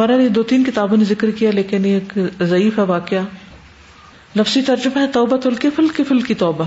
مارا 0.00 0.16
نے 0.16 0.28
دو 0.38 0.42
تین 0.50 0.64
کتابوں 0.64 0.96
نے 0.96 1.04
ذکر 1.04 1.30
کیا 1.38 1.50
لیکن 1.54 1.84
ایک 1.92 2.18
ضعیف 2.48 2.78
ہے 2.78 2.82
واقعہ 2.92 3.22
لفظی 4.36 4.60
ترجمہ 4.62 4.98
ہے 5.00 5.06
توبت 5.12 5.46
القفل 5.46 5.88
کفل 5.94 6.20
کی 6.26 6.34
توبہ 6.42 6.64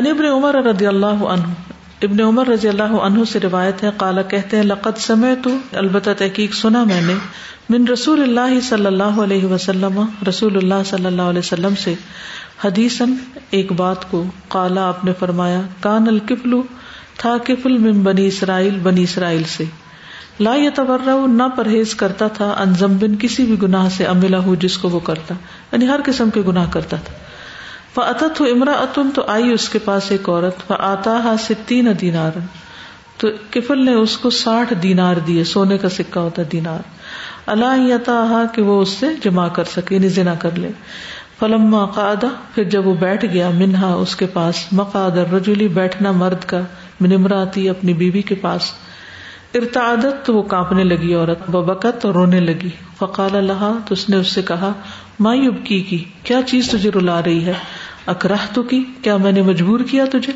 ان 0.00 0.06
ابن 0.06 0.24
عمر 0.30 0.54
رضی 0.64 0.86
اللہ 0.86 1.22
عنہ 1.34 1.52
ابن 2.08 2.20
عمر 2.20 2.46
رضی 2.48 2.68
اللہ 2.68 2.96
عنہ 3.06 3.24
سے 3.30 3.38
روایت 3.42 3.82
ہے 3.84 3.90
کالا 3.98 4.22
کہتے 4.34 4.56
ہیں 4.56 4.64
لقت 4.64 5.00
سمے 5.02 5.34
تو 5.42 5.50
البتہ 5.82 6.10
تحقیق 6.18 6.54
سنا 6.54 6.82
میں 6.90 7.00
نے 7.06 7.14
من 7.74 7.86
رسول 7.92 8.22
اللہ 8.22 8.58
صلی 8.68 8.86
اللہ 8.86 9.20
علیہ 9.24 9.46
وسلم 9.52 10.02
رسول 10.28 10.56
اللہ 10.56 10.82
صلی 10.90 11.06
اللہ 11.06 11.30
علیہ 11.32 11.38
وسلم 11.38 11.74
سے 11.84 11.94
حدیثن 12.64 13.14
ایک 13.58 13.72
بات 13.80 14.10
کو 14.10 14.22
کالا 14.56 14.86
آپ 14.88 15.04
نے 15.04 15.12
فرمایا 15.18 15.60
کان 15.88 16.08
القفل 16.14 16.60
تھا 17.20 17.36
کفل 17.46 17.78
من 17.86 18.02
بنی 18.08 18.26
اسرائیل 18.26 18.78
بنی 18.82 19.02
اسرائیل 19.12 19.42
سے 19.56 19.64
لا 20.40 20.54
یتورہ 20.56 21.16
نہ 21.32 21.42
پرہیز 21.56 21.94
کرتا 22.04 22.28
تھا 22.36 22.50
انزمبن 22.60 23.16
کسی 23.20 23.44
بھی 23.46 23.60
گناہ 23.62 23.88
سے 23.96 24.04
املا 24.12 24.38
ہو 24.44 24.54
جس 24.66 24.78
کو 24.78 24.88
وہ 24.90 25.00
کرتا 25.08 25.34
یعنی 25.72 25.86
ہر 25.88 26.00
قسم 26.04 26.30
کے 26.30 26.40
گناہ 26.46 26.66
کرتا 26.70 26.96
تھا 27.04 28.10
ہو 28.40 28.44
امرا 28.50 28.72
اتن 28.80 29.10
تو 29.14 29.22
آئی 29.36 29.52
اس 29.52 29.68
کے 29.68 29.78
پاس 29.84 30.10
ایک 30.12 30.28
عورت 30.28 30.70
ہا 30.70 30.94
دینار 32.00 32.38
تو 33.22 33.28
کفل 33.54 33.84
نے 33.84 33.94
اس 34.02 34.16
کو 34.18 34.30
ساٹھ 34.36 34.72
دینار 34.82 35.16
دیے 35.26 35.42
سونے 35.54 35.78
کا 35.78 35.88
سکا 35.96 36.20
ہوتا 36.20 36.42
دینار 36.52 36.86
اللہ 37.56 38.32
کہ 38.54 38.62
وہ 38.70 38.80
اس 38.82 38.88
سے 39.02 39.06
جمع 39.24 39.46
کر 39.58 39.64
سکے 39.74 39.94
یعنی 39.94 40.08
جنا 40.20 40.34
کر 40.44 40.56
لے 40.64 40.70
قادہ 41.94 42.26
پھر 42.54 42.64
جب 42.74 42.86
وہ 42.86 42.94
بیٹھ 43.04 43.24
گیا 43.32 43.48
منہا 43.58 43.92
اس 44.04 44.14
کے 44.16 44.26
پاس 44.38 44.66
مقاد 44.80 45.16
رجولی 45.34 45.68
بیٹھنا 45.78 46.10
مرد 46.22 46.44
کا 46.54 46.60
منمراتی 47.00 47.68
اپنی 47.68 47.92
بیوی 48.02 48.22
کے 48.30 48.34
پاس 48.46 48.72
ارتعادت 49.60 50.24
تو 50.26 50.34
وہ 50.34 50.42
کانپنے 50.54 50.84
لگی 50.84 51.14
عورت 51.14 51.48
ببکت 51.54 52.04
اور 52.06 52.14
رونے 52.14 52.40
لگی 52.40 52.70
فقال 52.98 53.36
اللہ 53.36 53.64
تو 53.86 53.92
اس 53.98 54.08
نے 54.08 54.16
اس 54.16 54.28
سے 54.36 54.42
کہا 54.52 54.72
مائی 55.20 55.46
اب 55.46 55.54
کی 55.64 55.82
کیا 56.24 56.40
چیز 56.46 56.68
تجھے 56.70 56.90
رلا 56.94 57.20
رہی 57.24 57.44
ہے 57.46 57.52
اکراہ 58.12 58.46
تو 58.54 58.62
کی 58.70 58.82
کیا 59.02 59.16
میں 59.24 59.32
نے 59.32 59.42
مجبور 59.48 59.80
کیا 59.90 60.04
تجھے 60.12 60.32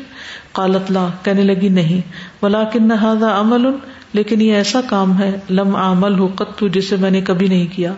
لا 0.93 1.07
کہنے 1.23 1.43
لگی 1.43 1.69
نہیں 1.69 2.45
عمل 3.27 3.65
لیکن 4.13 4.41
یہ 4.41 4.55
ایسا 4.55 4.81
کام 4.89 5.17
ہے 5.19 5.29
لم 5.49 5.75
عمل 5.75 6.17
ہو 6.19 6.27
قطو 6.35 6.67
جسے 6.77 6.95
میں 7.01 7.11
نے 7.11 7.21
کبھی 7.29 7.47
نہیں 7.47 7.65
کیا 7.75 7.93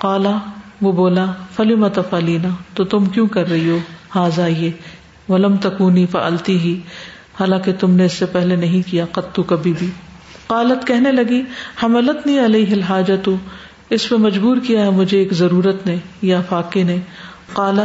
کالا 0.00 0.36
وہ 0.82 0.92
بولا 1.00 1.24
فلی 1.56 1.74
مت 1.84 1.98
فلینا 2.10 2.48
تو 2.74 2.84
تم 2.94 3.04
کیوں 3.14 3.26
کر 3.38 3.48
رہی 3.50 3.68
ہو 3.70 3.78
ہاضا 4.14 4.46
یہ 4.46 5.30
ولم 5.30 5.56
تکونی 5.66 6.06
فلتی 6.12 6.58
ہی 6.58 6.78
حالانکہ 7.40 7.72
تم 7.80 7.94
نے 7.96 8.04
اس 8.04 8.12
سے 8.22 8.26
پہلے 8.36 8.56
نہیں 8.66 8.88
کیا 8.90 9.04
قطو 9.12 9.42
کبھی 9.54 9.72
بھی 9.78 9.90
کالت 10.48 10.86
کہنے 10.86 11.12
لگی 11.12 11.42
حملت 11.82 12.26
نہیں 12.26 12.44
علیہ 12.44 12.72
الحاجت 12.74 13.28
اس 13.94 14.08
پہ 14.10 14.16
مجبور 14.24 14.56
کیا 14.66 14.82
ہے 14.84 14.90
مجھے 14.96 15.18
ایک 15.18 15.32
ضرورت 15.38 15.86
نے 15.86 15.94
یا 16.28 16.40
فاقے 16.48 16.82
نے 16.90 16.96
کالا 17.54 17.84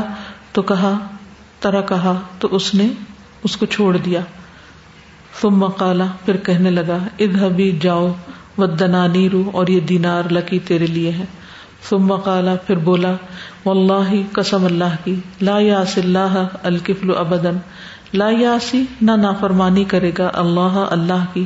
تو 0.58 0.62
کہا 0.70 0.92
ترا 1.64 1.82
ادھبی 7.26 7.68
جاؤ 7.86 8.08
و 8.58 8.66
دنانی 8.82 9.28
رو 9.34 9.42
اور 9.62 9.68
یہ 9.74 9.80
دینار 9.90 10.30
لکی 10.38 10.60
تیرے 10.70 10.88
لیے 10.98 11.12
ہے 11.18 11.26
ثم 11.90 12.16
کالا 12.30 12.56
پھر 12.68 12.78
بولا 12.88 13.14
واللہ 13.66 13.94
اللہ 13.94 14.34
کسم 14.36 14.66
اللہ 14.72 14.96
کی 15.04 15.16
لا 15.50 15.60
یاس 15.68 15.98
اللہ 16.04 16.44
الکفل 16.72 17.16
ابدن 17.26 17.58
لا 18.14 18.30
یاسی 18.40 18.84
نہ 19.10 19.18
نافرمانی 19.26 19.84
کرے 19.96 20.12
گا 20.18 20.30
اللہ 20.46 20.80
اللہ 20.98 21.26
کی 21.34 21.46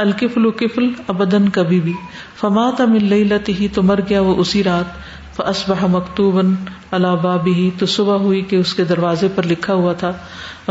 الکفل 0.00 0.50
کفل 0.58 0.84
ابدن 1.12 1.48
کبھی 1.54 1.78
بھی 1.86 1.92
فماد 2.40 2.80
املت 2.80 3.48
ہی 3.60 3.68
تو 3.78 3.82
مر 3.90 4.00
گیا 4.10 4.20
وہ 4.30 4.34
اسی 4.44 4.62
رات 4.70 5.06
اصبہ 5.52 5.74
مکتوبن 5.90 6.54
اللہ 6.98 7.36
بھی 7.44 7.70
تو 7.78 7.86
صبح 7.94 8.16
ہوئی 8.26 8.40
کہ 8.52 8.56
اس 8.56 8.72
کے 8.74 8.84
دروازے 8.92 9.28
پر 9.34 9.46
لکھا 9.52 9.74
ہوا 9.80 9.92
تھا 10.02 10.12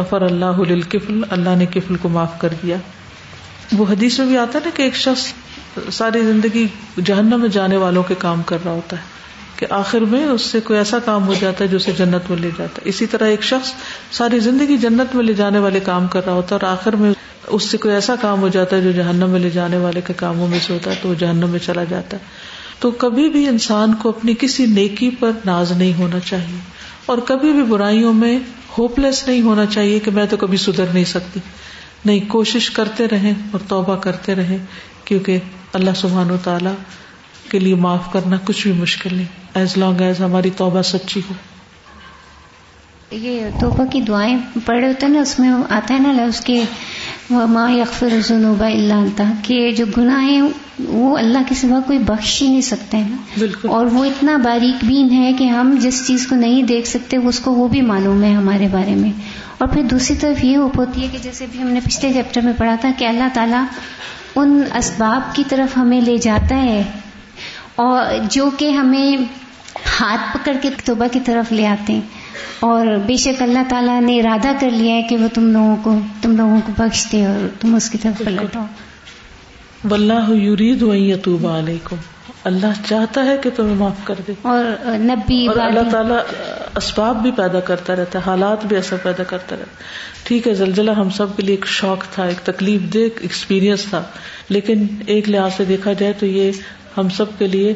فر 0.09 0.21
اللہ 0.29 0.59
اللہ 1.35 1.55
نے 1.61 1.65
کفل 1.75 1.95
کو 2.01 2.09
معاف 2.15 2.37
کر 2.39 2.53
دیا 2.63 2.77
وہ 3.77 3.85
حدیث 3.89 4.19
میں 4.19 4.27
بھی 4.27 4.37
آتا 4.45 4.59
نا 4.65 4.75
کہ 4.75 4.81
ایک 4.87 4.95
شخص 5.05 5.25
ساری 5.99 6.23
زندگی 6.31 6.65
جہنم 7.11 7.39
میں 7.47 7.49
جانے 7.59 7.77
والوں 7.85 8.03
کے 8.07 8.15
کام 8.25 8.41
کر 8.51 8.63
رہا 8.65 8.71
ہوتا 8.81 8.97
ہے 8.97 9.15
کہ 9.57 9.65
آخر 9.77 10.01
میں 10.09 10.23
اس 10.25 10.41
سے 10.53 10.59
کوئی 10.65 10.77
ایسا 10.79 10.97
کام 11.05 11.27
ہو 11.27 11.33
جاتا 11.39 11.63
ہے 11.63 11.69
جو 11.69 11.77
اسے 11.77 11.91
جنت 11.97 12.29
میں 12.29 12.37
لے 12.39 12.49
جاتا 12.57 12.81
ہے 12.81 12.89
اسی 12.89 13.05
طرح 13.13 13.27
ایک 13.35 13.43
شخص 13.43 13.71
ساری 14.17 14.39
زندگی 14.47 14.75
جنت 14.83 15.15
میں 15.15 15.23
لے 15.23 15.33
جانے 15.39 15.59
والے 15.59 15.79
کام 15.87 16.07
کر 16.15 16.25
رہا 16.25 16.33
ہوتا 16.39 16.55
ہے 16.55 16.59
اور 16.59 16.69
آخر 16.71 16.95
میں 17.03 17.11
اس 17.57 17.69
سے 17.71 17.77
کوئی 17.85 17.93
ایسا 17.93 18.15
کام 18.21 18.41
ہو 18.41 18.47
جاتا 18.57 18.75
ہے 18.75 18.81
جو 18.81 18.91
جہنم 19.01 19.29
میں 19.35 19.39
لے 19.39 19.49
جانے 19.55 19.77
والے 19.85 20.01
کے 20.07 20.13
کاموں 20.17 20.47
میں 20.47 20.59
سے 20.65 20.73
ہوتا 20.73 20.91
ہے 20.91 20.95
تو 21.01 21.09
وہ 21.09 21.13
جہنم 21.23 21.49
میں 21.49 21.59
چلا 21.65 21.83
جاتا 21.93 22.17
ہے 22.17 22.55
تو 22.79 22.91
کبھی 23.05 23.29
بھی 23.35 23.47
انسان 23.47 23.93
کو 24.01 24.09
اپنی 24.09 24.33
کسی 24.39 24.65
نیکی 24.75 25.09
پر 25.19 25.31
ناز 25.45 25.71
نہیں 25.71 25.93
ہونا 25.99 26.19
چاہیے 26.25 26.59
اور 27.13 27.17
کبھی 27.31 27.51
بھی 27.53 27.63
برائیوں 27.71 28.13
میں 28.13 28.37
ہوپ 28.77 28.99
لیس 28.99 29.27
نہیں 29.27 29.41
ہونا 29.41 29.65
چاہیے 29.77 29.97
کہ 30.07 30.11
میں 30.19 30.25
تو 30.29 30.37
کبھی 30.37 30.57
سدھر 30.67 30.93
نہیں 30.93 31.05
سکتی 31.15 31.39
نہیں 32.05 32.29
کوشش 32.29 32.69
کرتے 32.77 33.07
رہیں 33.11 33.31
اور 33.51 33.59
توبہ 33.67 33.95
کرتے 34.07 34.35
رہیں 34.35 34.57
کیونکہ 35.05 35.55
اللہ 35.79 35.95
سبحان 36.03 36.31
و 36.31 36.37
تعالیٰ 36.43 36.73
کے 37.51 37.59
لیے 37.59 37.75
معاف 37.83 38.11
کرنا 38.13 38.37
کچھ 38.45 38.67
بھی 38.67 38.71
مشکل 38.81 39.13
نہیں 39.13 39.53
ایز 39.53 39.67
ایز 39.67 39.77
لانگ 39.83 40.01
ہماری 40.19 40.49
توبہ 40.57 40.71
توبہ 40.71 40.97
سچی 40.97 41.19
ہو 41.29 41.33
یہ 43.17 43.87
کی 43.91 43.99
دعائیں 44.07 44.35
رہے 44.67 44.87
ہوتے 44.87 45.05
ہیں 45.05 45.11
نا 45.13 45.19
اس 45.21 45.37
میں 45.39 45.49
آتا 45.75 45.93
ہے 45.93 45.99
نا 45.99 46.23
اس 46.23 46.39
کے 46.47 46.61
ماں 47.51 47.69
یقف 47.71 48.03
اللہ 48.03 49.05
تا 49.15 49.23
کہ 49.43 49.59
جو 49.77 49.85
گناہ 49.97 50.21
ہیں 50.29 50.41
وہ 50.87 51.15
اللہ 51.17 51.47
کے 51.49 51.55
سوا 51.61 51.79
کوئی 51.87 51.97
بخش 52.09 52.41
ہی 52.41 52.47
نہیں 52.49 52.61
سکتا 52.71 52.97
ہے 52.97 53.03
نا 53.09 53.37
بالکل 53.37 53.69
اور 53.77 53.85
وہ 53.93 54.03
اتنا 54.05 54.35
باریک 54.43 54.83
بین 54.85 55.11
ہے 55.11 55.31
کہ 55.37 55.47
ہم 55.53 55.75
جس 55.81 56.05
چیز 56.07 56.27
کو 56.27 56.35
نہیں 56.43 56.63
دیکھ 56.73 56.87
سکتے 56.87 57.17
اس 57.31 57.39
کو 57.45 57.53
وہ 57.53 57.67
بھی 57.75 57.81
معلوم 57.93 58.23
ہے 58.23 58.33
ہمارے 58.33 58.67
بارے 58.71 58.95
میں 59.01 59.11
اور 59.57 59.67
پھر 59.73 59.83
دوسری 59.95 60.15
طرف 60.21 60.43
یہ 60.43 60.55
ہو 60.57 60.67
ہوتی 60.77 61.01
ہے 61.01 61.07
کہ 61.11 61.17
جیسے 61.23 61.45
بھی 61.51 61.61
ہم 61.61 61.69
نے 61.77 61.79
پچھلے 61.85 62.13
چیپٹر 62.13 62.41
میں 62.49 62.53
پڑھا 62.57 62.75
تھا 62.81 62.89
کہ 62.97 63.05
اللہ 63.07 63.33
تعالیٰ 63.33 63.63
ان 64.39 64.61
اسباب 64.77 65.35
کی 65.35 65.43
طرف 65.49 65.77
ہمیں 65.77 65.99
لے 66.11 66.17
جاتا 66.27 66.61
ہے 66.63 66.81
اور 67.83 68.13
جو 68.31 68.49
کہ 68.59 68.69
ہمیں 68.75 69.17
ہاتھ 69.99 70.21
پکڑ 70.37 70.51
کے 70.61 70.69
توبہ 70.85 71.07
کی 71.13 71.19
طرف 71.25 71.51
لے 71.57 71.65
آتے 71.67 71.93
ہیں 71.93 72.65
اور 72.67 72.85
بے 73.07 73.15
شک 73.23 73.41
اللہ 73.41 73.67
تعالیٰ 73.69 73.99
نے 74.01 74.19
ارادہ 74.19 74.51
کر 74.61 74.69
لیا 74.77 74.93
ہے 74.95 75.01
کہ 75.09 75.17
وہ 75.23 75.27
تم 75.33 75.51
لوگوں 75.51 75.75
کو 75.83 75.91
تم 76.21 76.35
لوگوں 76.37 76.59
کو 76.65 76.71
بخش 76.77 77.05
دے 77.11 77.19
اور 77.31 77.47
تم 77.61 77.75
اس 77.79 77.89
کی 77.89 77.97
طرف 78.05 78.21
علیکم 81.51 81.99
اللہ 82.49 82.79
چاہتا 82.87 83.23
ہے 83.25 83.35
کہ 83.43 83.49
تمہیں 83.55 83.75
معاف 83.75 84.03
کر 84.07 84.19
دے 84.27 84.33
اور 84.53 84.63
نبی 85.01 85.37
اور 85.47 85.57
اللہ 85.67 85.89
تعالیٰ 85.91 86.17
اسباب 86.81 87.21
بھی 87.21 87.31
پیدا 87.41 87.59
کرتا 87.69 87.95
رہتا 87.99 88.19
ہے 88.19 88.23
حالات 88.29 88.65
بھی 88.71 88.75
اثر 88.77 88.97
پیدا 89.03 89.23
کرتا 89.35 89.55
رہتا 89.59 90.23
ٹھیک 90.29 90.47
ہے 90.47 90.53
زلزلہ 90.63 90.91
ہم 91.01 91.09
سب 91.19 91.35
کے 91.37 91.43
لیے 91.45 91.55
ایک 91.55 91.65
شوق 91.77 92.05
تھا 92.13 92.23
ایک 92.33 92.41
تکلیف 92.49 92.91
دہ 92.93 93.21
ایکسپیرئنس 93.29 93.85
تھا 93.89 94.01
لیکن 94.57 94.85
ایک 95.17 95.29
لحاظ 95.29 95.57
سے 95.57 95.65
دیکھا 95.73 95.93
جائے 96.03 96.13
تو 96.23 96.25
یہ 96.39 96.61
ہم 96.97 97.09
سب 97.17 97.37
کے 97.37 97.47
لیے 97.47 97.73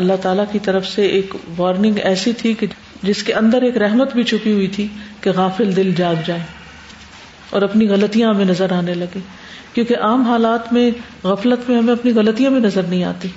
اللہ 0.00 0.20
تعالیٰ 0.22 0.44
کی 0.52 0.58
طرف 0.68 0.86
سے 0.88 1.06
ایک 1.16 1.34
وارننگ 1.56 1.98
ایسی 2.10 2.32
تھی 2.42 2.52
کہ 2.60 2.66
جس 3.02 3.22
کے 3.28 3.32
اندر 3.40 3.62
ایک 3.68 3.76
رحمت 3.82 4.12
بھی 4.16 4.22
چھپی 4.32 4.52
ہوئی 4.52 4.66
تھی 4.76 4.86
کہ 5.20 5.30
غافل 5.36 5.74
دل 5.76 5.92
جاگ 5.96 6.22
جائے 6.26 6.40
اور 7.56 7.62
اپنی 7.62 7.88
غلطیاں 7.88 8.30
ہمیں 8.34 8.44
نظر 8.52 8.72
آنے 8.78 8.94
لگے 9.00 9.20
کیونکہ 9.72 10.04
عام 10.08 10.22
حالات 10.30 10.72
میں 10.72 10.90
غفلت 11.24 11.68
میں 11.70 11.78
ہمیں 11.78 11.92
اپنی 11.92 12.12
غلطیاں 12.20 12.50
بھی 12.50 12.60
نظر 12.66 12.82
نہیں 12.88 13.04
آتی 13.10 13.28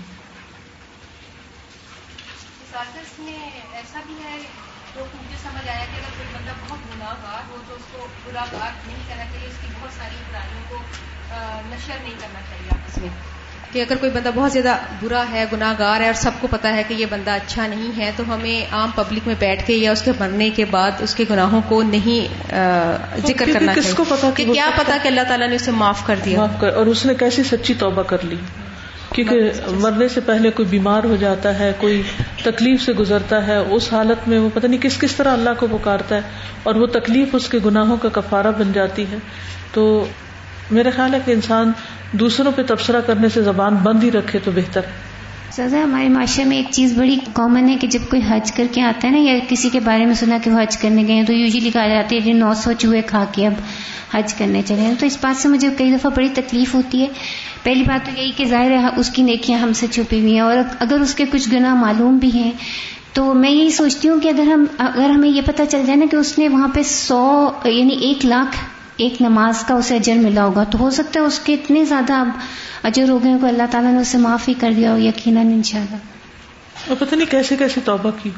کہ 13.76 13.82
اگر 13.82 13.96
کوئی 14.00 14.12
بندہ 14.12 14.30
بہت 14.36 14.52
زیادہ 14.52 14.74
برا 15.02 15.24
ہے 15.32 15.44
گناہ 15.54 15.74
گار 15.80 16.02
ہے 16.02 16.06
اور 16.12 16.20
سب 16.20 16.36
کو 16.42 16.48
پتا 16.52 16.72
ہے 16.76 16.84
کہ 16.88 16.94
یہ 17.00 17.06
بندہ 17.14 17.32
اچھا 17.40 17.66
نہیں 17.72 17.90
ہے 17.98 18.12
تو 18.18 18.24
ہمیں 18.34 18.74
عام 18.76 18.90
پبلک 18.96 19.28
میں 19.28 19.36
بیٹھ 19.40 19.66
کے 19.68 19.74
یا 19.76 19.92
اس 19.92 20.02
کے 20.06 20.12
مرنے 20.20 20.50
کے 20.60 20.66
بعد 20.76 21.02
اس 21.08 21.16
کے 21.16 21.24
گناہوں 21.30 21.62
کو 21.70 21.82
نہیں 21.90 22.56
ذکر 23.28 23.50
کرنا 23.54 23.74
کس 23.82 23.94
کو 23.98 24.04
پتا 24.10 24.30
کہ 24.38 24.46
کیا 24.54 24.70
پتا 24.78 24.98
کہ 25.04 25.08
اللہ 25.08 25.28
تعالیٰ 25.28 25.50
نے 25.50 25.56
اسے 25.56 25.72
معاف 25.82 26.06
کر 26.08 26.20
دیا 26.26 26.46
اور 26.82 26.92
اس 26.94 27.06
نے 27.06 27.16
کیسی 27.24 27.44
سچی 27.50 27.74
توبہ 27.86 28.04
کر 28.14 28.24
لی 28.30 28.36
کیونکہ 29.14 29.68
مرنے 29.82 30.08
سے 30.14 30.22
پہلے 30.30 30.50
کوئی 30.56 30.68
بیمار 30.76 31.04
ہو 31.12 31.16
جاتا 31.28 31.58
ہے 31.60 31.72
کوئی 31.80 32.02
تکلیف 32.44 32.82
سے 32.86 32.94
گزرتا 33.02 33.46
ہے 33.48 33.58
اس 33.76 33.92
حالت 33.94 34.28
میں 34.32 34.40
وہ 34.46 34.50
پتہ 34.54 34.68
نہیں 34.68 34.82
کس 34.86 34.98
کس 35.02 35.16
طرح 35.16 35.34
اللہ 35.40 35.60
کو 35.60 35.68
پکارتا 35.78 36.16
ہے 36.16 36.56
اور 36.72 36.80
وہ 36.84 36.88
تکلیف 37.00 37.36
اس 37.40 37.50
کے 37.56 37.60
گناہوں 37.66 37.98
کا 38.06 38.10
کفارہ 38.22 38.52
بن 38.60 38.72
جاتی 38.80 39.06
ہے 39.12 39.18
تو 39.78 39.84
میرا 40.78 40.90
خیال 40.96 41.14
ہے 41.14 41.20
کہ 41.26 41.32
انسان 41.38 41.72
دوسروں 42.20 42.52
پہ 42.56 42.62
تبصرہ 42.68 43.02
کرنے 43.06 43.30
سے 43.34 43.42
زبان 43.50 43.76
بند 43.84 44.04
ہی 44.04 44.12
رکھے 44.12 44.40
تو 44.46 44.52
بہتر 44.56 44.82
سزا 45.58 45.82
ہمارے 45.84 46.08
معاشرے 46.14 46.44
میں 46.46 46.58
ایک 46.58 46.66
چیز 46.78 46.94
بڑی 46.98 47.16
کامن 47.34 47.70
ہے 47.70 47.76
کہ 47.82 47.88
جب 47.96 48.08
کوئی 48.10 48.22
حج 48.30 48.52
کر 48.56 48.66
کے 48.74 48.82
آتا 48.92 49.08
ہے 49.08 49.12
نا 49.14 49.20
یا 49.22 49.34
کسی 49.50 49.70
کے 49.76 49.80
بارے 49.90 50.06
میں 50.06 50.14
سنا 50.22 50.38
کہ 50.44 50.52
وہ 50.52 50.60
حج 50.62 50.78
کرنے 50.78 51.04
گئے 51.08 51.16
ہیں 51.16 51.26
تو 51.28 51.34
یوزلی 51.34 51.70
کہا 51.74 51.88
جاتا 51.88 52.16
ہے 52.26 52.34
نو 52.42 52.54
سو 52.64 52.74
چوہے 52.80 53.02
کھا 53.12 53.24
کے 53.36 53.46
اب 53.48 53.54
حج 54.14 54.34
کرنے 54.40 54.62
چلے 54.66 54.82
ہیں 54.82 54.94
تو 55.00 55.06
اس 55.06 55.18
بات 55.22 55.42
سے 55.42 55.50
مجھے 55.54 55.70
کئی 55.78 55.92
دفعہ 55.96 56.12
بڑی 56.16 56.30
تکلیف 56.42 56.74
ہوتی 56.76 57.02
ہے 57.02 57.08
پہلی 57.64 57.84
بات 57.88 58.06
تو 58.06 58.12
یہی 58.20 58.32
کہ 58.38 58.46
ظاہر 58.50 58.72
ہے 58.84 58.90
اس 59.02 59.10
کی 59.16 59.22
نیکیاں 59.30 59.60
ہم 59.60 59.74
سے 59.82 59.88
چھپی 59.96 60.20
ہوئی 60.22 60.34
ہیں 60.34 60.42
اور 60.50 60.58
اگر 60.88 61.02
اس 61.08 61.16
کے 61.22 61.26
کچھ 61.32 61.50
گناہ 61.54 61.74
معلوم 61.86 62.18
بھی 62.26 62.32
ہیں 62.36 62.52
تو 63.14 63.34
میں 63.42 63.50
یہی 63.52 63.70
سوچتی 63.82 64.10
ہوں 64.10 64.20
کہ 64.22 64.28
اگر 64.28 64.48
ہم 64.54 64.66
اگر 64.88 65.10
ہمیں 65.10 65.30
یہ 65.30 65.42
پتہ 65.46 65.62
چل 65.72 65.86
جائے 65.88 65.96
نا 66.00 66.06
کہ 66.12 66.16
اس 66.24 66.38
نے 66.40 66.48
وہاں 66.58 66.68
پہ 66.74 66.82
سو 66.96 67.24
یعنی 67.66 67.96
ایک 68.08 68.26
لاکھ 68.26 68.58
ایک 69.04 69.22
نماز 69.22 69.64
کا 69.68 69.74
اسے 69.76 69.96
اجر 69.96 70.16
ملا 70.22 70.44
ہوگا 70.46 70.64
تو 70.72 70.78
ہو 70.80 70.90
سکتا 70.98 71.20
ہے 71.20 71.26
اس 71.26 71.40
کے 71.46 71.54
اتنے 71.54 71.84
زیادہ 71.86 72.14
اب 72.18 72.28
اجر 72.90 73.10
ہو 73.10 73.18
گئے 73.24 73.34
کو 73.42 73.48
اللہ 73.48 73.64
تعالیٰ 73.72 73.92
نے 73.94 74.00
اسے 74.02 74.18
معاف 74.18 74.48
ہی 74.50 74.54
کر 74.60 74.74
دیا 74.76 74.92
ہو 74.94 74.98
یقیناً 74.98 75.48
ان 75.54 75.64
شاء 75.72 75.80
اللہ 75.80 76.88
اور 76.88 76.96
پتہ 77.00 77.16
نہیں 77.16 77.32
کیسے 77.32 77.56
کیسے 77.60 77.80
توبہ 77.86 78.10
کی 78.22 78.30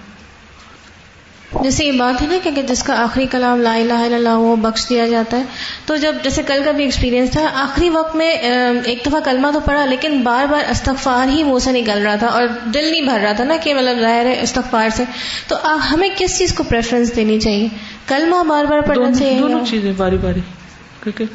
جیسے 1.63 1.83
یہ 1.85 1.91
بات 1.99 2.21
ہے 2.21 2.27
نا 2.27 2.37
کہ 2.43 2.61
جس 2.69 2.81
کا 2.83 2.95
آخری 3.01 3.25
کلام 3.31 3.61
لا 3.61 3.73
الہ 3.81 3.99
الا 4.05 4.15
اللہ 4.15 4.37
وہ 4.45 4.55
بخش 4.61 4.85
دیا 4.89 5.05
جاتا 5.07 5.37
ہے 5.37 5.43
تو 5.85 5.95
جب 6.01 6.15
جیسے 6.23 6.41
کل 6.47 6.61
کا 6.65 6.71
بھی 6.79 6.83
ایکسپیرینس 6.83 7.31
تھا 7.31 7.41
آخری 7.61 7.89
وقت 7.89 8.15
میں 8.21 8.29
ایک 8.31 9.03
دفعہ 9.05 9.19
کلمہ 9.25 9.51
تو 9.53 9.59
پڑھا 9.65 9.85
لیکن 9.91 10.17
بار 10.23 10.45
بار 10.51 10.63
استغفار 10.71 11.27
ہی 11.35 11.43
منہ 11.43 11.59
سے 11.63 11.71
نکل 11.81 12.01
رہا 12.05 12.15
تھا 12.23 12.27
اور 12.39 12.47
دل 12.73 12.89
نہیں 12.89 13.07
بھر 13.11 13.19
رہا 13.23 13.31
تھا 13.37 13.43
نا 13.53 13.57
کہ 13.63 13.73
مطلب 13.75 13.99
ظاہر 14.01 14.25
ہے 14.25 14.35
استغفار 14.41 14.89
سے 14.97 15.03
تو 15.47 15.55
ہمیں 15.93 16.09
کس 16.17 16.37
چیز 16.39 16.53
کو 16.57 16.63
پریفرنس 16.69 17.15
دینی 17.15 17.39
چاہیے 17.47 17.67
کلمہ 18.07 18.43
بار 18.49 18.65
بار 18.71 18.81
پڑھنا 18.87 19.11
چاہیے 19.17 19.39
دونوں 19.39 19.65
چیزیں 19.69 19.91
باری 19.97 20.17
باری 20.27 20.41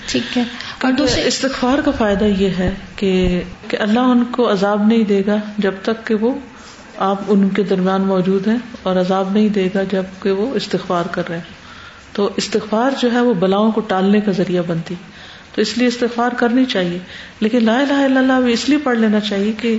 ٹھیک 0.09 0.37
ہے 0.37 0.93
دوسرے 0.99 1.23
استغفار 1.27 1.79
کا 1.85 1.91
فائدہ 1.99 2.25
یہ 2.39 2.51
ہے 2.59 2.71
کہ 2.97 3.11
اللہ 3.87 4.13
ان 4.15 4.25
کو 4.37 4.51
عذاب 4.53 4.87
نہیں 4.87 5.05
دے 5.11 5.23
گا 5.27 5.37
جب 5.67 5.75
تک 5.83 6.07
کہ 6.07 6.15
وہ 6.25 6.33
آپ 7.05 7.23
ان 7.35 7.49
کے 7.55 7.63
درمیان 7.71 8.03
موجود 8.07 8.47
ہیں 8.49 8.57
اور 8.89 8.97
عذاب 9.01 9.31
نہیں 9.33 9.49
دے 9.55 9.67
گا 9.75 9.83
جب 9.93 10.11
کہ 10.23 10.31
وہ 10.41 10.47
استغفار 10.61 11.05
کر 11.15 11.29
رہے 11.29 11.37
ہیں 11.39 12.15
تو 12.19 12.29
استغفار 12.43 12.97
جو 13.01 13.11
ہے 13.13 13.21
وہ 13.29 13.33
بلاؤں 13.45 13.71
کو 13.79 13.81
ٹالنے 13.93 14.21
کا 14.27 14.33
ذریعہ 14.37 14.63
بنتی 14.67 14.95
تو 15.55 15.61
اس 15.63 15.77
لیے 15.79 15.87
استغفار 15.93 16.37
کرنی 16.43 16.65
چاہیے 16.75 16.99
لیکن 17.47 17.65
لا 17.71 17.79
الہ 17.79 17.99
الا 18.05 18.21
اللہ 18.21 18.41
بھی 18.45 18.53
اس 18.59 18.69
لیے 18.69 18.79
پڑھ 18.85 18.99
لینا 18.99 19.21
چاہیے 19.31 19.53
کہ 19.63 19.77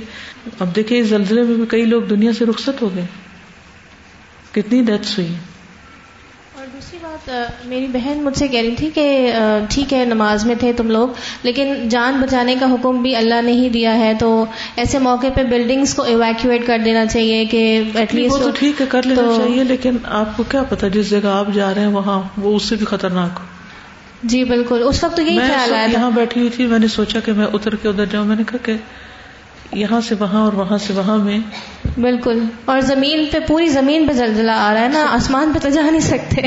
اب 0.65 0.75
دیکھیے 0.75 0.99
اس 1.01 1.07
زلزلے 1.13 1.43
میں 1.51 1.55
بھی 1.61 1.65
کئی 1.75 1.85
لوگ 1.95 2.01
دنیا 2.11 2.33
سے 2.39 2.45
رخصت 2.51 2.81
ہو 2.81 2.89
گئے 2.95 3.05
کتنی 4.59 4.81
ڈیتھس 4.91 5.17
ہوئی 5.17 5.27
ہیں 5.27 5.41
بات 7.25 7.65
میری 7.71 7.87
بہن 7.93 8.21
مجھ 8.23 8.35
سے 8.37 8.47
کہہ 8.47 8.59
رہی 8.61 8.75
تھی 8.75 8.89
کہ 8.93 9.03
ٹھیک 9.69 9.93
ہے 9.93 10.03
نماز 10.05 10.45
میں 10.45 10.55
تھے 10.59 10.71
تم 10.77 10.89
لوگ 10.91 11.09
لیکن 11.43 11.87
جان 11.89 12.19
بچانے 12.21 12.55
کا 12.59 12.65
حکم 12.73 13.01
بھی 13.01 13.15
اللہ 13.15 13.41
نے 13.45 13.51
ہی 13.59 13.67
دیا 13.73 13.93
ہے 13.97 14.13
تو 14.19 14.29
ایسے 14.83 14.99
موقع 15.07 15.27
پہ 15.35 15.43
بلڈنگس 15.49 15.93
کو 15.95 16.03
ایویکویٹ 16.13 16.65
کر 16.67 16.79
دینا 16.85 17.05
چاہیے 17.05 17.43
کہ 17.55 17.61
ایٹ 18.01 18.13
لیسٹ 18.15 18.57
ٹھیک 18.59 18.81
ہے 18.81 18.85
کر 18.89 19.03
لینا 19.11 19.27
چاہیے 19.37 19.63
لیکن 19.73 19.97
آپ 20.21 20.35
کو 20.37 20.43
کیا 20.51 20.63
پتا 20.69 20.87
جس 20.97 21.09
جگہ 21.09 21.33
آپ 21.37 21.53
جا 21.53 21.73
رہے 21.73 21.81
ہیں 21.81 21.91
وہاں 21.97 22.19
وہ 22.45 22.55
اس 22.55 22.69
سے 22.69 22.75
بھی 22.81 22.85
خطرناک 22.95 23.39
ہو 23.39 23.45
جی 24.33 24.43
بالکل 24.51 24.83
اس 24.89 25.03
وقت 25.03 25.19
یہی 25.19 25.37
خیال 25.47 25.73
آیا 25.73 25.87
یہاں 25.93 26.09
بیٹھی 26.19 26.41
ہوئی 26.41 26.49
تھی 26.55 26.65
میں 26.73 26.79
نے 26.79 26.87
سوچا 26.97 27.19
کہ 27.25 27.33
میں 27.39 27.45
اتر 27.53 27.75
کے 27.83 27.87
ادھر 27.87 28.05
جاؤں 28.11 28.25
میں 28.25 28.35
نے 28.35 28.43
کہا 28.51 28.65
کہ 28.65 28.75
یہاں 29.83 29.99
سے 30.07 30.15
وہاں 30.19 30.41
اور 30.45 30.53
وہاں 30.63 30.77
سے 30.87 30.93
وہاں 30.93 31.15
میں 31.23 31.39
بالکل 32.01 32.43
اور 32.71 32.81
زمین 32.91 33.25
پہ 33.31 33.37
پوری 33.47 33.67
زمین 33.79 34.07
پہ 34.07 34.13
زلزلہ 34.13 34.51
آ 34.67 34.73
رہا 34.73 34.81
ہے 34.81 34.87
نا 34.93 35.05
آسمان 35.13 35.51
پہ 35.53 35.59
تو 35.63 35.69
جا 35.77 35.81
نہیں 35.89 36.01
سکتے 36.07 36.41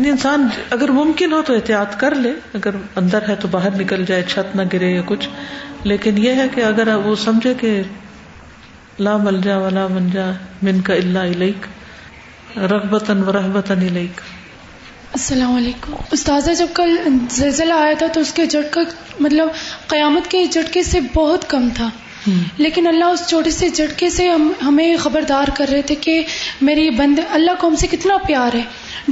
یعنی 0.00 0.10
انسان 0.10 0.46
اگر 0.74 0.90
ممکن 0.96 1.32
ہو 1.32 1.40
تو 1.46 1.54
احتیاط 1.54 1.96
کر 2.00 2.14
لے 2.24 2.30
اگر 2.54 2.74
اندر 2.96 3.26
ہے 3.28 3.34
تو 3.40 3.48
باہر 3.54 3.74
نکل 3.80 4.04
جائے 4.10 4.22
چھت 4.28 4.54
نہ 4.56 4.62
گرے 4.72 4.90
یا 4.90 5.00
کچھ 5.06 5.28
لیکن 5.92 6.18
یہ 6.18 6.34
ہے 6.40 6.46
کہ 6.54 6.60
اگر 6.68 6.94
وہ 7.06 7.14
سمجھے 7.24 7.52
کہ 7.62 7.72
لا 9.06 9.16
مل 9.24 9.40
جا 9.44 9.56
ولا 9.64 9.86
من 10.62 10.80
کا 10.86 10.94
اللہ 10.94 11.34
علیک 11.36 11.66
رغبتاً 12.72 13.22
رغبتاً 13.38 13.82
علیک 13.88 14.20
السلام 15.20 15.54
علیکم 15.56 15.94
استاذہ 16.18 16.50
جب 16.58 16.72
کل 16.74 16.96
زلزلہ 17.40 17.74
آیا 17.84 17.94
تھا 17.98 18.06
تو 18.14 18.20
اس 18.20 18.32
کے 18.38 18.46
جھٹکا 18.46 18.80
مطلب 19.26 19.48
قیامت 19.88 20.30
کے 20.30 20.44
جھٹکے 20.46 20.82
سے 20.94 21.00
بہت 21.14 21.48
کم 21.50 21.68
تھا 21.76 21.88
لیکن 22.26 22.86
اللہ 22.86 23.04
اس 23.14 23.26
چھوٹے 23.28 23.50
سے 23.50 23.68
جھٹکے 23.68 24.08
سے 24.10 24.28
ہم 24.28 24.50
ہمیں 24.62 24.96
خبردار 25.00 25.48
کر 25.56 25.68
رہے 25.72 25.82
تھے 25.90 25.94
کہ 26.06 26.22
میری 26.68 26.88
بندے 26.98 27.22
اللہ 27.38 27.60
کو 27.60 27.66
ہم 27.68 27.74
سے 27.80 27.86
کتنا 27.90 28.16
پیار 28.26 28.54
ہے 28.56 28.62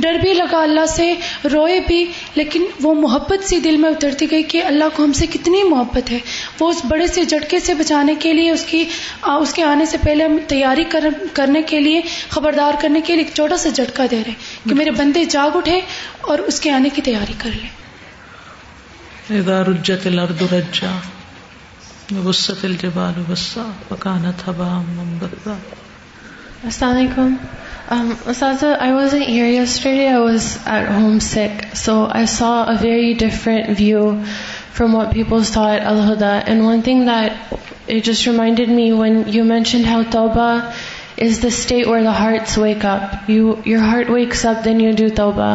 ڈر 0.03 0.15
بھی 0.23 0.33
لگا 0.35 0.63
اللہ 0.63 0.87
سے 0.95 1.13
روئے 1.53 1.79
بھی 1.87 2.05
لیکن 2.35 2.65
وہ 2.83 2.95
محبت 2.95 3.49
سی 3.49 3.59
دل 3.65 3.77
میں 3.85 3.91
اترتی 3.91 4.31
گئی 4.31 4.43
کہ 4.53 4.63
اللہ 4.65 4.95
کو 4.97 5.05
ہم 5.05 5.13
سے 5.21 5.27
کتنی 5.33 5.63
محبت 5.69 6.11
ہے 6.13 6.19
وہ 6.61 6.69
اس 6.71 6.85
بڑے 6.89 7.07
سے 7.15 7.25
جھٹکے 7.25 7.59
سے 7.69 7.75
بچانے 7.75 8.15
کے 8.21 8.33
لیے 8.33 8.51
اس 8.51 8.65
کی 8.71 8.85
اس 9.35 9.53
کے 9.55 9.63
آنے 9.71 9.87
سے 9.93 9.97
پہلے 10.05 10.25
ہم 10.25 10.37
تیاری 10.49 10.85
کرنے 11.35 11.63
کے 11.73 11.81
لیے 11.81 12.01
خبردار 12.31 12.81
کرنے 12.83 13.01
کے 13.07 13.15
لیے 13.17 13.25
ایک 13.25 13.35
چھوٹا 13.35 13.57
سا 13.65 13.69
جھٹکا 13.75 14.07
دے 14.11 14.23
رہے 14.27 14.69
کہ 14.69 14.75
میرے 14.81 14.91
بندے 14.99 15.25
جاگ 15.39 15.57
اٹھے 15.57 15.81
اور 16.31 16.39
اس 16.51 16.61
کے 16.61 16.71
آنے 16.71 16.89
کی 16.95 17.03
تیاری 17.03 17.33
کر 17.39 17.51
لیں 17.61 17.77
السلام 22.11 23.27
علیکم 26.91 27.35
your 27.93 29.61
story 29.63 30.07
I 30.07 30.21
was 30.21 30.47
at 30.65 30.89
home 30.91 31.19
set 31.23 31.65
so 31.77 31.99
I 32.15 32.27
saw 32.37 32.47
a 32.61 32.75
very 32.85 33.13
different 33.25 33.69
view 33.81 34.09
from 34.77 34.97
peoples 35.13 35.57
الحدا 35.59 36.33
and 36.45 36.63
one 36.67 36.81
thing 36.85 37.09
this 38.11 38.27
reminded 38.29 38.71
me 38.79 38.91
when 39.03 39.23
you 39.35 39.45
mention 39.53 39.85
how 39.89 40.03
to 40.13 40.53
is 41.27 41.43
the 41.43 41.49
stay 41.49 41.83
oh 41.83 41.97
her 42.21 42.35
week 42.63 42.87
up 42.87 43.31
you 43.31 43.53
your 43.73 43.87
heard 43.93 44.11
weeks 44.17 44.47
up 44.47 44.65
then 44.65 44.81
you 44.81 44.91
do 45.07 45.15
to 45.17 45.55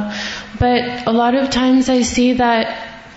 but 0.61 1.07
if 1.07 1.53
times 1.53 1.89
I 1.89 2.03
see 2.13 2.31
the 2.41 2.65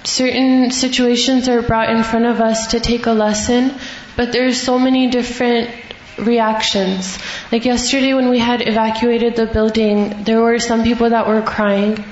certain 0.07 0.70
situations 0.70 1.48
are 1.48 1.62
brought 1.62 1.90
in 1.90 2.02
front 2.04 2.26
of 2.26 2.40
us 2.40 2.68
to 2.68 2.80
take 2.80 3.07
a 3.07 3.12
lesson, 3.12 3.74
but 4.16 4.32
there's 4.32 4.61
so 4.61 4.78
many 4.78 5.09
different 5.09 5.70
reactions. 6.18 7.18
Like 7.52 7.64
yesterday 7.64 8.14
when 8.14 8.30
we 8.30 8.38
had 8.38 8.66
evacuated 8.66 9.36
the 9.36 9.46
building, 9.46 10.24
there 10.24 10.40
were 10.40 10.59
some 10.59 10.84
people 10.84 11.11
that 11.11 11.26
were 11.26 11.42
crying. 11.42 12.04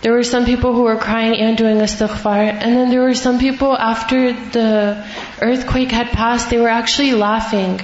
There 0.00 0.14
were 0.14 0.24
some 0.24 0.46
people 0.46 0.72
who 0.72 0.84
were 0.84 0.96
crying 0.96 1.38
and 1.38 1.58
doing 1.58 1.76
istighfar. 1.76 2.48
And 2.62 2.74
then 2.74 2.90
there 2.90 3.02
were 3.02 3.14
some 3.14 3.38
people 3.38 3.76
after 3.76 4.32
the 4.32 5.04
earthquake 5.42 5.90
had 5.90 6.08
passed, 6.08 6.48
they 6.48 6.58
were 6.58 6.68
actually 6.68 7.12
laughing. 7.12 7.82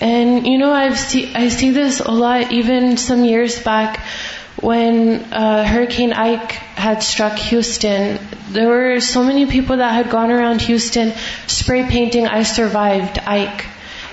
And 0.00 0.46
I 0.64 1.48
see 1.48 1.70
this 1.70 1.98
a 1.98 2.12
lot. 2.12 2.52
Even 2.52 2.98
some 2.98 3.24
years 3.24 3.60
back, 3.60 4.00
when 4.60 5.22
uh, 5.32 5.64
Hurricane 5.64 6.12
Ike 6.12 6.50
had 6.50 7.00
struck 7.04 7.36
Houston, 7.36 8.18
there 8.50 8.66
were 8.66 9.00
so 9.00 9.22
many 9.22 9.46
people 9.46 9.76
that 9.76 9.92
had 9.92 10.10
gone 10.10 10.32
around 10.32 10.60
Houston 10.62 11.12
spray 11.46 11.84
painting, 11.84 12.26
"I 12.26 12.42
survived 12.42 13.20
Ike." 13.20 13.66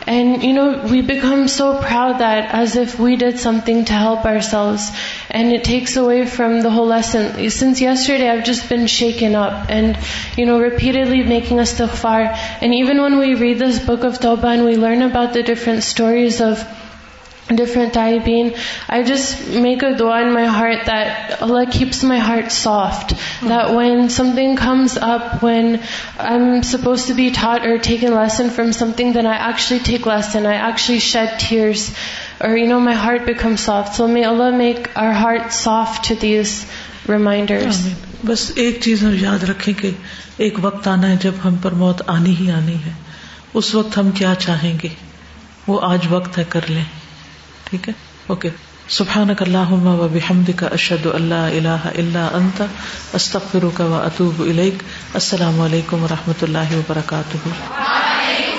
And, 0.07 0.43
we 0.91 1.01
become 1.01 1.47
so 1.47 1.79
proud 1.79 2.19
that 2.19 2.53
as 2.53 2.75
if 2.75 2.99
we 2.99 3.15
did 3.15 3.39
something 3.39 3.85
to 3.85 3.93
help 3.93 4.25
ourselves. 4.25 4.91
And 5.31 5.51
it 5.51 5.63
takes 5.63 5.95
away 5.97 6.27
from 6.27 6.61
the 6.61 6.69
whole 6.69 6.85
lesson. 6.85 7.49
Since 7.49 7.81
yesterday, 7.81 8.29
I've 8.29 8.43
just 8.43 8.69
been 8.69 8.85
shaken 8.85 9.33
up 9.33 9.65
and, 9.69 9.97
repeatedly 10.37 11.23
making 11.23 11.57
istighfar. 11.57 12.21
And 12.61 12.75
even 12.75 13.01
when 13.01 13.17
we 13.17 13.33
read 13.33 13.57
this 13.57 13.79
book 13.79 14.03
of 14.03 14.19
Tawbah 14.19 14.53
and 14.59 14.65
we 14.65 14.75
learn 14.75 15.01
about 15.01 15.33
the 15.33 15.41
different 15.41 15.81
stories 15.81 16.39
of 16.39 16.65
different 17.53 17.97
I 17.97 18.19
been 18.25 18.47
I 18.95 19.03
just 19.05 19.47
make 19.61 19.83
or 19.83 19.91
do 19.97 20.09
Allah 20.11 21.69
keeps 21.73 22.03
my 22.11 22.21
heart 22.27 22.51
soft 22.51 23.13
when 23.75 24.07
something 24.35 24.59
up 25.07 25.43
when 25.43 25.75
you 32.55 32.67
know 32.67 32.79
my 32.79 32.97
heart 33.03 33.29
soft 33.57 33.95
so 33.97 34.07
may 34.07 34.23
Allah 34.25 34.55
make 34.57 34.87
heart 35.21 35.51
soft 35.61 36.11
reminder 37.09 37.67
بس 38.25 38.51
ایک 38.65 38.79
چیز 38.81 39.03
ہم 39.03 39.13
یاد 39.21 39.43
رکھیں 39.49 39.73
کہ 39.81 39.91
ایک 40.47 40.63
وقت 40.65 40.87
آنا 40.95 41.09
ہے 41.09 41.15
جب 41.21 41.33
ہم 41.45 41.55
پر 41.61 41.71
موت 41.85 42.01
آنی 42.17 42.35
ہی 42.39 42.51
آنی 42.51 42.75
ہے 42.85 42.91
اس 43.59 43.73
وقت 43.75 43.97
ہم 43.97 44.11
کیا 44.17 44.33
چاہیں 44.45 44.71
گے 44.83 44.89
وہ 45.67 45.79
آج 45.93 46.07
وقت 46.09 46.37
ہے 46.37 46.43
کر 46.49 46.67
لیں 46.69 46.83
ٹھیک 47.69 47.87
ہے 47.89 47.93
اوکے 48.33 48.49
سبحان 48.95 49.33
کا 49.37 49.53
وبحمدك 50.01 50.63
اشهد 50.71 51.15
ان 51.19 51.23
لا 51.31 51.39
اشد 51.45 51.53
اللہ 51.59 51.59
اللہ 51.59 51.87
اللہ 52.03 52.35
انت 52.39 52.61
استفر 53.21 53.65
کا 53.81 53.85
اليك 53.93 54.83
اطوب 54.83 55.15
السلام 55.21 55.59
علیکم 55.69 56.03
و 56.03 56.07
رحمۃ 56.15 56.43
اللہ 56.49 56.75
وبرکاتہ 56.75 58.54